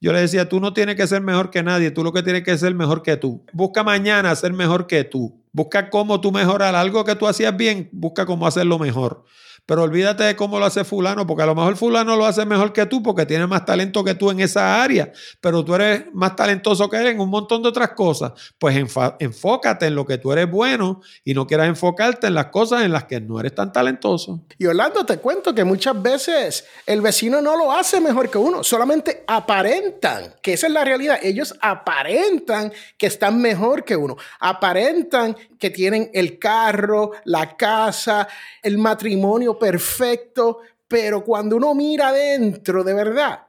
Yo 0.00 0.12
le 0.12 0.20
decía, 0.20 0.48
tú 0.48 0.60
no 0.60 0.72
tienes 0.72 0.94
que 0.94 1.06
ser 1.08 1.20
mejor 1.20 1.50
que 1.50 1.64
nadie, 1.64 1.90
tú 1.90 2.04
lo 2.04 2.12
que 2.12 2.22
tienes 2.22 2.44
que 2.44 2.56
ser 2.56 2.76
mejor 2.76 3.02
que 3.02 3.16
tú. 3.16 3.44
Busca 3.52 3.82
mañana 3.82 4.34
ser 4.36 4.52
mejor 4.52 4.86
que 4.86 5.02
tú. 5.02 5.42
Busca 5.52 5.90
cómo 5.90 6.20
tú 6.20 6.30
mejorar 6.30 6.76
algo 6.76 7.04
que 7.04 7.16
tú 7.16 7.26
hacías 7.26 7.56
bien, 7.56 7.88
busca 7.92 8.24
cómo 8.24 8.46
hacerlo 8.46 8.78
mejor. 8.78 9.24
Pero 9.64 9.82
olvídate 9.84 10.24
de 10.24 10.36
cómo 10.36 10.58
lo 10.58 10.64
hace 10.64 10.84
fulano, 10.84 11.26
porque 11.26 11.44
a 11.44 11.46
lo 11.46 11.54
mejor 11.54 11.76
fulano 11.76 12.16
lo 12.16 12.26
hace 12.26 12.44
mejor 12.44 12.72
que 12.72 12.86
tú 12.86 13.02
porque 13.02 13.26
tiene 13.26 13.46
más 13.46 13.64
talento 13.64 14.02
que 14.02 14.14
tú 14.14 14.30
en 14.30 14.40
esa 14.40 14.82
área, 14.82 15.12
pero 15.40 15.64
tú 15.64 15.74
eres 15.74 16.06
más 16.12 16.34
talentoso 16.34 16.88
que 16.90 16.96
él 16.96 17.06
en 17.06 17.20
un 17.20 17.30
montón 17.30 17.62
de 17.62 17.68
otras 17.68 17.90
cosas. 17.90 18.32
Pues 18.58 18.76
enfócate 18.76 19.86
en 19.86 19.94
lo 19.94 20.04
que 20.04 20.18
tú 20.18 20.32
eres 20.32 20.50
bueno 20.50 21.00
y 21.24 21.34
no 21.34 21.46
quieras 21.46 21.68
enfocarte 21.68 22.26
en 22.26 22.34
las 22.34 22.46
cosas 22.46 22.82
en 22.82 22.92
las 22.92 23.04
que 23.04 23.20
no 23.20 23.38
eres 23.38 23.54
tan 23.54 23.72
talentoso. 23.72 24.40
Y 24.58 24.66
Orlando, 24.66 25.06
te 25.06 25.18
cuento 25.18 25.54
que 25.54 25.64
muchas 25.64 26.00
veces 26.00 26.66
el 26.86 27.00
vecino 27.00 27.40
no 27.40 27.56
lo 27.56 27.72
hace 27.72 28.00
mejor 28.00 28.30
que 28.30 28.38
uno, 28.38 28.64
solamente 28.64 29.24
aparentan, 29.26 30.34
que 30.42 30.54
esa 30.54 30.66
es 30.66 30.72
la 30.72 30.84
realidad. 30.84 31.18
Ellos 31.22 31.54
aparentan 31.60 32.72
que 32.98 33.06
están 33.06 33.40
mejor 33.40 33.84
que 33.84 33.96
uno, 33.96 34.16
aparentan 34.40 35.36
que 35.58 35.70
tienen 35.70 36.10
el 36.12 36.38
carro, 36.38 37.12
la 37.24 37.56
casa, 37.56 38.26
el 38.62 38.78
matrimonio 38.78 39.51
perfecto, 39.58 40.58
pero 40.88 41.24
cuando 41.24 41.56
uno 41.56 41.74
mira 41.74 42.08
adentro, 42.08 42.84
de 42.84 42.94
verdad, 42.94 43.46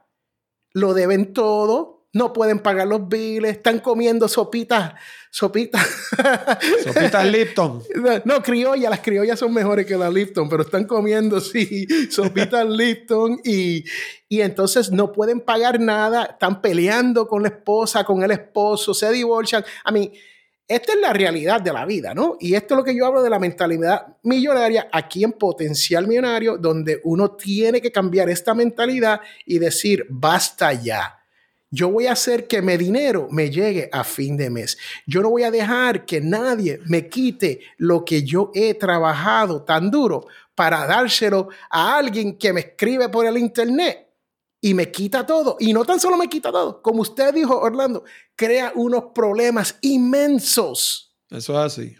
lo 0.72 0.94
deben 0.94 1.32
todo, 1.32 1.94
no 2.14 2.32
pueden 2.32 2.60
pagar 2.60 2.86
los 2.86 3.08
biles, 3.08 3.56
están 3.56 3.80
comiendo 3.80 4.28
sopitas, 4.28 4.94
sopitas. 5.30 5.84
Sopitas 6.84 7.26
Lipton. 7.26 7.82
No, 8.24 8.40
criollas, 8.40 8.88
las 8.88 9.00
criollas 9.00 9.38
son 9.38 9.52
mejores 9.52 9.84
que 9.84 9.96
las 9.96 10.14
Lipton, 10.14 10.48
pero 10.48 10.62
están 10.62 10.86
comiendo, 10.86 11.40
sí, 11.40 11.86
sopitas 12.10 12.68
Lipton 12.68 13.40
y, 13.44 13.84
y 14.28 14.40
entonces 14.42 14.92
no 14.92 15.10
pueden 15.10 15.40
pagar 15.40 15.80
nada, 15.80 16.24
están 16.24 16.62
peleando 16.62 17.26
con 17.26 17.42
la 17.42 17.48
esposa, 17.48 18.04
con 18.04 18.22
el 18.22 18.30
esposo, 18.30 18.94
se 18.94 19.10
divorcian. 19.10 19.64
A 19.84 19.90
mí, 19.90 20.12
esta 20.66 20.94
es 20.94 21.00
la 21.00 21.12
realidad 21.12 21.60
de 21.60 21.72
la 21.72 21.84
vida, 21.84 22.14
¿no? 22.14 22.36
Y 22.40 22.54
esto 22.54 22.74
es 22.74 22.78
lo 22.78 22.84
que 22.84 22.96
yo 22.96 23.06
hablo 23.06 23.22
de 23.22 23.28
la 23.28 23.38
mentalidad 23.38 24.16
millonaria 24.22 24.88
aquí 24.90 25.22
en 25.22 25.32
Potencial 25.32 26.06
Millonario, 26.06 26.56
donde 26.56 27.00
uno 27.04 27.32
tiene 27.32 27.82
que 27.82 27.92
cambiar 27.92 28.30
esta 28.30 28.54
mentalidad 28.54 29.20
y 29.44 29.58
decir, 29.58 30.06
basta 30.08 30.72
ya. 30.72 31.18
Yo 31.70 31.90
voy 31.90 32.06
a 32.06 32.12
hacer 32.12 32.46
que 32.46 32.62
mi 32.62 32.76
dinero 32.76 33.26
me 33.30 33.50
llegue 33.50 33.90
a 33.92 34.04
fin 34.04 34.36
de 34.36 34.48
mes. 34.48 34.78
Yo 35.06 35.20
no 35.20 35.30
voy 35.30 35.42
a 35.42 35.50
dejar 35.50 36.06
que 36.06 36.20
nadie 36.20 36.80
me 36.86 37.08
quite 37.08 37.60
lo 37.76 38.04
que 38.04 38.22
yo 38.22 38.50
he 38.54 38.74
trabajado 38.74 39.64
tan 39.64 39.90
duro 39.90 40.26
para 40.54 40.86
dárselo 40.86 41.48
a 41.68 41.98
alguien 41.98 42.38
que 42.38 42.52
me 42.52 42.60
escribe 42.60 43.08
por 43.08 43.26
el 43.26 43.36
internet 43.36 44.03
y 44.64 44.72
me 44.72 44.90
quita 44.90 45.26
todo. 45.26 45.58
Y 45.60 45.74
no 45.74 45.84
tan 45.84 46.00
solo 46.00 46.16
me 46.16 46.26
quita 46.26 46.50
todo, 46.50 46.80
como 46.80 47.02
usted 47.02 47.34
dijo, 47.34 47.60
Orlando, 47.60 48.02
crea 48.34 48.72
unos 48.74 49.04
problemas 49.14 49.76
inmensos. 49.82 51.14
Eso 51.28 51.52
es 51.52 51.58
así. 51.58 51.96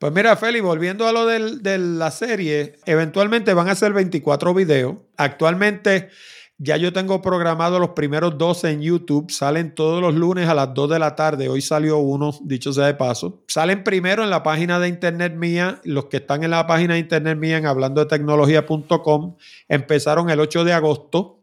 Pues 0.00 0.12
mira, 0.12 0.36
Feli, 0.36 0.58
volviendo 0.58 1.06
a 1.06 1.12
lo 1.12 1.26
de 1.26 1.78
la 1.78 2.10
serie, 2.10 2.80
eventualmente 2.86 3.54
van 3.54 3.68
a 3.68 3.76
ser 3.76 3.92
24 3.92 4.52
videos. 4.52 4.96
Actualmente 5.16 6.08
ya 6.56 6.76
yo 6.76 6.92
tengo 6.92 7.22
programado 7.22 7.78
los 7.78 7.90
primeros 7.90 8.36
12 8.36 8.68
en 8.68 8.82
YouTube. 8.82 9.30
Salen 9.30 9.76
todos 9.76 10.02
los 10.02 10.16
lunes 10.16 10.48
a 10.48 10.54
las 10.54 10.74
2 10.74 10.90
de 10.90 10.98
la 10.98 11.14
tarde. 11.14 11.48
Hoy 11.48 11.62
salió 11.62 11.98
uno, 11.98 12.36
dicho 12.42 12.72
sea 12.72 12.86
de 12.86 12.94
paso. 12.94 13.44
Salen 13.46 13.84
primero 13.84 14.24
en 14.24 14.30
la 14.30 14.42
página 14.42 14.80
de 14.80 14.88
internet 14.88 15.36
mía. 15.36 15.80
Los 15.84 16.06
que 16.06 16.16
están 16.16 16.42
en 16.42 16.50
la 16.50 16.66
página 16.66 16.94
de 16.94 17.00
internet 17.00 17.38
mía 17.38 17.58
en 17.58 17.66
hablando 17.66 18.00
de 18.00 18.08
tecnología.com 18.08 19.36
empezaron 19.68 20.30
el 20.30 20.40
8 20.40 20.64
de 20.64 20.72
agosto 20.72 21.38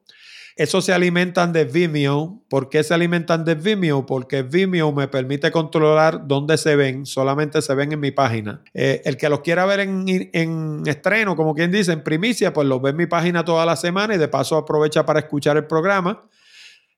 eso 0.56 0.82
se 0.82 0.94
alimentan 0.94 1.52
de 1.52 1.66
Vimeo. 1.66 2.42
¿Por 2.50 2.70
qué 2.70 2.82
se 2.84 2.94
alimentan 2.94 3.44
de 3.44 3.56
Vimeo? 3.56 4.06
Porque 4.06 4.42
Vimeo 4.42 4.94
me 4.94 5.10
permite 5.10 5.52
controlar 5.52 6.28
dónde 6.28 6.58
se 6.58 6.78
ven. 6.78 7.06
Solamente 7.06 7.62
se 7.62 7.76
ven 7.76 7.92
en 7.92 8.00
mi 8.00 8.12
página. 8.12 8.62
Eh, 8.74 9.02
el 9.04 9.18
que 9.18 9.28
los 9.28 9.42
quiera 9.42 9.66
ver 9.66 9.82
en, 9.82 10.06
en, 10.08 10.84
estreno, 10.86 11.36
como 11.36 11.56
quien 11.56 11.72
dice, 11.72 11.92
en 11.92 12.04
primicia, 12.04 12.54
pues 12.54 12.68
los 12.68 12.82
ve 12.82 12.92
en 12.92 12.96
mi 12.96 13.06
página 13.06 13.44
toda 13.44 13.66
la 13.66 13.76
semana 13.76 14.16
y 14.16 14.18
de 14.18 14.30
paso 14.30 14.56
aprovecha 14.56 15.06
para 15.06 15.20
escuchar 15.20 15.58
el 15.58 15.66
programa. 15.66 16.24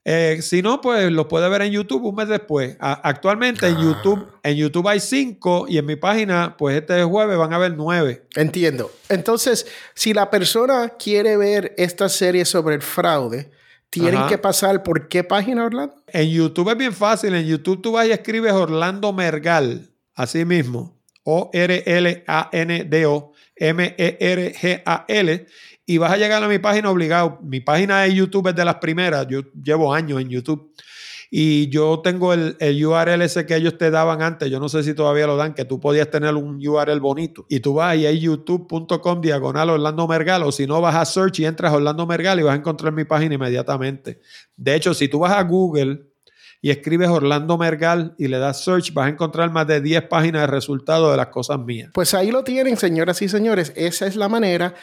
Eh, 0.09 0.41
si 0.41 0.61
no, 0.61 0.79
pues 0.79 1.11
lo 1.11 1.27
puede 1.27 1.49
ver 1.49 1.63
en 1.63 1.73
YouTube 1.73 2.05
un 2.05 2.15
mes 2.15 2.29
después. 2.29 2.77
actualmente 2.79 3.67
en. 3.67 3.77
YouTube, 3.77 4.25
en 4.41 4.55
YouTube 4.55 4.87
hay 4.87 5.01
cinco 5.01 5.65
y 5.67 5.77
en 5.77 5.85
mi 5.85 5.97
página, 5.97 6.55
pues 6.57 6.77
este 6.77 7.03
jueves 7.03 7.37
van 7.37 7.51
a 7.51 7.57
haber 7.57 7.75
nueve. 7.75 8.25
Entiendo. 8.37 8.89
Entonces, 9.09 9.67
si 9.95 10.13
la 10.13 10.29
persona 10.29 10.93
quiere 10.97 11.35
ver 11.35 11.75
esta 11.77 12.07
serie 12.07 12.45
sobre 12.45 12.75
el 12.75 12.81
fraude, 12.81 13.51
tienen 13.89 14.27
que 14.27 14.37
pasar 14.37 14.81
por 14.81 15.09
qué 15.09 15.25
página, 15.25 15.65
Orlando? 15.65 16.01
En 16.07 16.29
YouTube 16.29 16.69
es 16.69 16.77
bien 16.77 16.93
fácil. 16.93 17.35
En 17.35 17.45
YouTube 17.45 17.81
tú 17.81 17.91
vas 17.91 18.07
y 18.07 18.11
escribes 18.11 18.53
Orlando 18.53 19.11
Mergal, 19.11 19.89
así 20.15 20.45
mismo. 20.45 20.97
O-R-L-A-N-D-O, 21.23 21.73
M-E-R-G-A-L 23.57 25.47
y 25.89 25.97
vas 25.97 26.11
a 26.11 26.17
llegar 26.17 26.43
a 26.43 26.47
mi 26.49 26.59
página 26.59 26.91
obligado. 26.91 27.39
Mi 27.41 27.61
página 27.61 28.01
de 28.01 28.13
YouTube 28.13 28.49
es 28.49 28.55
de 28.55 28.65
las 28.65 28.75
primeras, 28.75 29.25
yo 29.27 29.41
llevo 29.63 29.93
años 29.93 30.21
en 30.21 30.27
YouTube. 30.27 30.73
Y 31.29 31.69
yo 31.69 32.01
tengo 32.01 32.33
el, 32.33 32.55
el, 32.59 32.85
URL 32.85 33.21
ese 33.21 33.45
que 33.45 33.55
ellos 33.55 33.77
te 33.77 33.91
daban 33.91 34.21
antes, 34.21 34.49
yo 34.49 34.61
no 34.61 34.69
sé 34.69 34.83
si 34.83 34.93
todavía 34.93 35.27
lo 35.27 35.35
dan, 35.35 35.53
que 35.53 35.65
tú 35.65 35.79
podías 35.79 36.09
tener 36.09 36.35
un 36.35 36.65
URL 36.65 36.99
bonito. 36.99 37.45
Y 37.49 37.61
tú 37.61 37.73
vas 37.73 37.97
y 37.97 38.05
hay 38.05 38.19
youtube.com 38.19 39.21
diagonal 39.21 39.69
Orlando 39.69 40.07
Mergal, 40.07 40.43
o 40.43 40.51
si 40.51 40.67
no 40.67 40.79
vas 40.79 40.95
a 40.95 41.05
search 41.05 41.39
y 41.39 41.45
entras 41.45 41.73
a 41.73 41.77
Orlando 41.77 42.05
Mergal 42.05 42.39
y 42.39 42.43
vas 42.43 42.53
a 42.53 42.57
encontrar 42.57 42.93
mi 42.93 43.05
página 43.05 43.35
inmediatamente. 43.35 44.21
De 44.55 44.75
hecho, 44.75 44.93
si 44.93 45.07
tú 45.07 45.19
vas 45.19 45.33
a 45.33 45.43
Google 45.43 46.01
y 46.61 46.69
escribes 46.69 47.09
Orlando 47.09 47.57
Mergal 47.57 48.15
y 48.17 48.27
le 48.27 48.39
das 48.39 48.63
search, 48.63 48.93
vas 48.93 49.07
a 49.07 49.09
encontrar 49.09 49.51
más 49.51 49.67
de 49.67 49.81
10 49.81 50.03
páginas 50.03 50.43
de 50.43 50.47
resultados 50.47 51.11
de 51.11 51.17
las 51.17 51.27
cosas 51.27 51.59
mías. 51.59 51.91
Pues 51.93 52.13
ahí 52.13 52.31
lo 52.31 52.43
tienen, 52.43 52.77
señoras 52.77 53.21
y 53.21 53.29
señores. 53.29 53.73
Esa 53.75 54.07
es 54.07 54.15
la 54.15 54.29
manera 54.29 54.75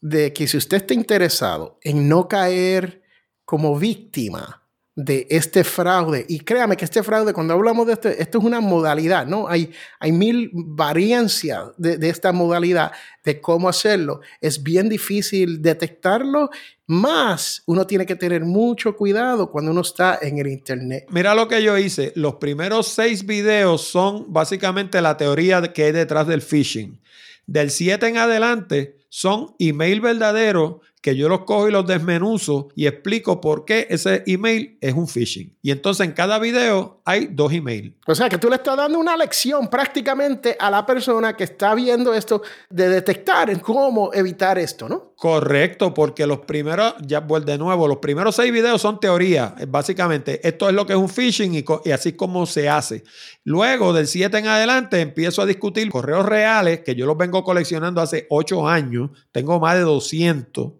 de 0.00 0.32
que 0.32 0.46
si 0.46 0.56
usted 0.56 0.78
está 0.78 0.94
interesado 0.94 1.78
en 1.82 2.08
no 2.08 2.28
caer 2.28 3.02
como 3.44 3.78
víctima 3.78 4.62
de 4.98 5.28
este 5.30 5.62
fraude. 5.62 6.26
Y 6.28 6.40
créame 6.40 6.76
que 6.76 6.84
este 6.84 7.04
fraude, 7.04 7.32
cuando 7.32 7.54
hablamos 7.54 7.86
de 7.86 7.92
esto, 7.92 8.08
esto 8.08 8.38
es 8.38 8.44
una 8.44 8.60
modalidad, 8.60 9.28
¿no? 9.28 9.46
Hay, 9.46 9.70
hay 10.00 10.10
mil 10.10 10.50
variancias 10.52 11.66
de, 11.76 11.98
de, 11.98 12.08
esta 12.08 12.32
modalidad 12.32 12.90
de 13.24 13.40
cómo 13.40 13.68
hacerlo. 13.68 14.22
Es 14.40 14.60
bien 14.60 14.88
difícil 14.88 15.62
detectarlo, 15.62 16.50
más 16.88 17.62
uno 17.66 17.86
tiene 17.86 18.06
que 18.06 18.16
tener 18.16 18.44
mucho 18.44 18.96
cuidado 18.96 19.52
cuando 19.52 19.70
uno 19.70 19.82
está 19.82 20.18
en 20.20 20.38
el 20.38 20.48
Internet. 20.48 21.06
Mira 21.10 21.32
lo 21.32 21.46
que 21.46 21.62
yo 21.62 21.78
hice. 21.78 22.12
Los 22.16 22.34
primeros 22.34 22.88
seis 22.88 23.24
videos 23.24 23.82
son 23.82 24.32
básicamente 24.32 25.00
la 25.00 25.16
teoría 25.16 25.62
que 25.72 25.84
hay 25.84 25.92
detrás 25.92 26.26
del 26.26 26.42
phishing. 26.42 27.00
Del 27.46 27.70
7 27.70 28.08
en 28.08 28.16
adelante 28.16 28.97
son 29.08 29.54
email 29.58 30.00
verdaderos 30.00 30.76
que 31.00 31.16
yo 31.16 31.28
los 31.28 31.40
cojo 31.40 31.68
y 31.68 31.72
los 31.72 31.86
desmenuzo 31.86 32.68
y 32.74 32.86
explico 32.86 33.40
por 33.40 33.64
qué 33.64 33.86
ese 33.90 34.22
email 34.26 34.78
es 34.80 34.94
un 34.94 35.08
phishing. 35.08 35.56
Y 35.62 35.70
entonces 35.70 36.06
en 36.06 36.12
cada 36.12 36.38
video 36.38 37.00
hay 37.04 37.28
dos 37.30 37.52
emails. 37.52 37.94
O 38.06 38.14
sea 38.14 38.28
que 38.28 38.38
tú 38.38 38.48
le 38.48 38.56
estás 38.56 38.76
dando 38.76 38.98
una 38.98 39.16
lección 39.16 39.68
prácticamente 39.68 40.56
a 40.58 40.70
la 40.70 40.84
persona 40.84 41.36
que 41.36 41.44
está 41.44 41.74
viendo 41.74 42.14
esto 42.14 42.42
de 42.70 42.88
detectar 42.88 43.60
cómo 43.60 44.12
evitar 44.12 44.58
esto, 44.58 44.88
¿no? 44.88 45.14
Correcto, 45.16 45.94
porque 45.94 46.26
los 46.26 46.40
primeros, 46.40 46.94
ya 47.00 47.20
vuelvo 47.20 47.46
de 47.46 47.58
nuevo, 47.58 47.88
los 47.88 47.98
primeros 47.98 48.36
seis 48.36 48.52
videos 48.52 48.80
son 48.80 49.00
teoría. 49.00 49.54
Básicamente, 49.68 50.46
esto 50.46 50.68
es 50.68 50.74
lo 50.74 50.86
que 50.86 50.92
es 50.92 50.98
un 50.98 51.08
phishing 51.08 51.54
y, 51.54 51.64
y 51.84 51.90
así 51.90 52.12
como 52.12 52.46
se 52.46 52.68
hace. 52.68 53.04
Luego, 53.44 53.92
del 53.92 54.06
7 54.06 54.36
en 54.38 54.46
adelante, 54.46 55.00
empiezo 55.00 55.42
a 55.42 55.46
discutir 55.46 55.90
correos 55.90 56.26
reales 56.26 56.80
que 56.80 56.94
yo 56.94 57.06
los 57.06 57.16
vengo 57.16 57.44
coleccionando 57.44 58.00
hace 58.00 58.26
8 58.30 58.68
años. 58.68 59.10
Tengo 59.32 59.58
más 59.60 59.74
de 59.74 59.82
200 59.82 60.72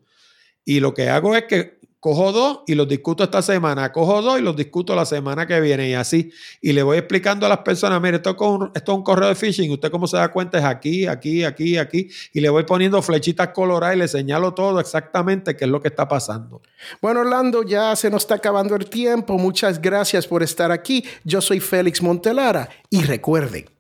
y 0.69 0.81
lo 0.81 0.93
que 0.93 1.09
hago 1.09 1.35
es 1.35 1.45
que 1.45 1.79
cojo 1.99 2.31
dos 2.31 2.61
y 2.67 2.75
los 2.75 2.87
discuto 2.87 3.25
esta 3.25 3.41
semana, 3.41 3.91
cojo 3.91 4.21
dos 4.21 4.39
y 4.39 4.43
los 4.43 4.55
discuto 4.55 4.95
la 4.95 5.07
semana 5.07 5.47
que 5.47 5.59
viene 5.63 5.89
y 5.89 5.95
así. 5.95 6.31
Y 6.61 6.75
le 6.75 6.83
voy 6.83 6.99
explicando 6.99 7.47
a 7.47 7.49
las 7.49 7.61
personas, 7.61 8.03
mire, 8.03 8.17
esto, 8.17 8.37
esto 8.75 8.93
es 8.93 8.99
un 8.99 9.03
correo 9.03 9.29
de 9.31 9.35
phishing, 9.35 9.73
usted 9.73 9.91
cómo 9.91 10.07
se 10.07 10.19
da 10.19 10.31
cuenta 10.31 10.59
es 10.59 10.65
aquí, 10.67 11.07
aquí, 11.07 11.43
aquí, 11.43 11.79
aquí. 11.79 12.11
Y 12.35 12.41
le 12.41 12.51
voy 12.51 12.65
poniendo 12.65 13.01
flechitas 13.01 13.49
coloradas 13.49 13.97
y 13.97 13.99
le 14.01 14.09
señalo 14.09 14.53
todo 14.53 14.79
exactamente 14.79 15.57
qué 15.57 15.65
es 15.65 15.71
lo 15.71 15.81
que 15.81 15.89
está 15.89 16.07
pasando. 16.07 16.61
Bueno, 17.01 17.21
Orlando, 17.21 17.63
ya 17.63 17.97
se 17.97 18.11
nos 18.11 18.25
está 18.25 18.35
acabando 18.35 18.77
el 18.77 18.91
tiempo. 18.91 19.39
Muchas 19.39 19.81
gracias 19.81 20.27
por 20.27 20.43
estar 20.43 20.71
aquí. 20.71 21.03
Yo 21.25 21.41
soy 21.41 21.61
Félix 21.61 22.03
Montelara 22.03 22.69
y 22.91 23.05
recuerden 23.05 23.71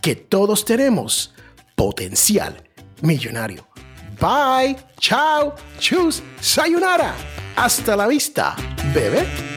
que 0.00 0.16
todos 0.16 0.64
tenemos 0.64 1.34
potencial 1.76 2.64
millonario. 3.02 3.69
Bye, 4.20 4.76
chao, 4.98 5.54
chus, 5.78 6.22
sayonara. 6.40 7.14
Hasta 7.56 7.96
la 7.96 8.06
vista, 8.06 8.54
bebé. 8.92 9.49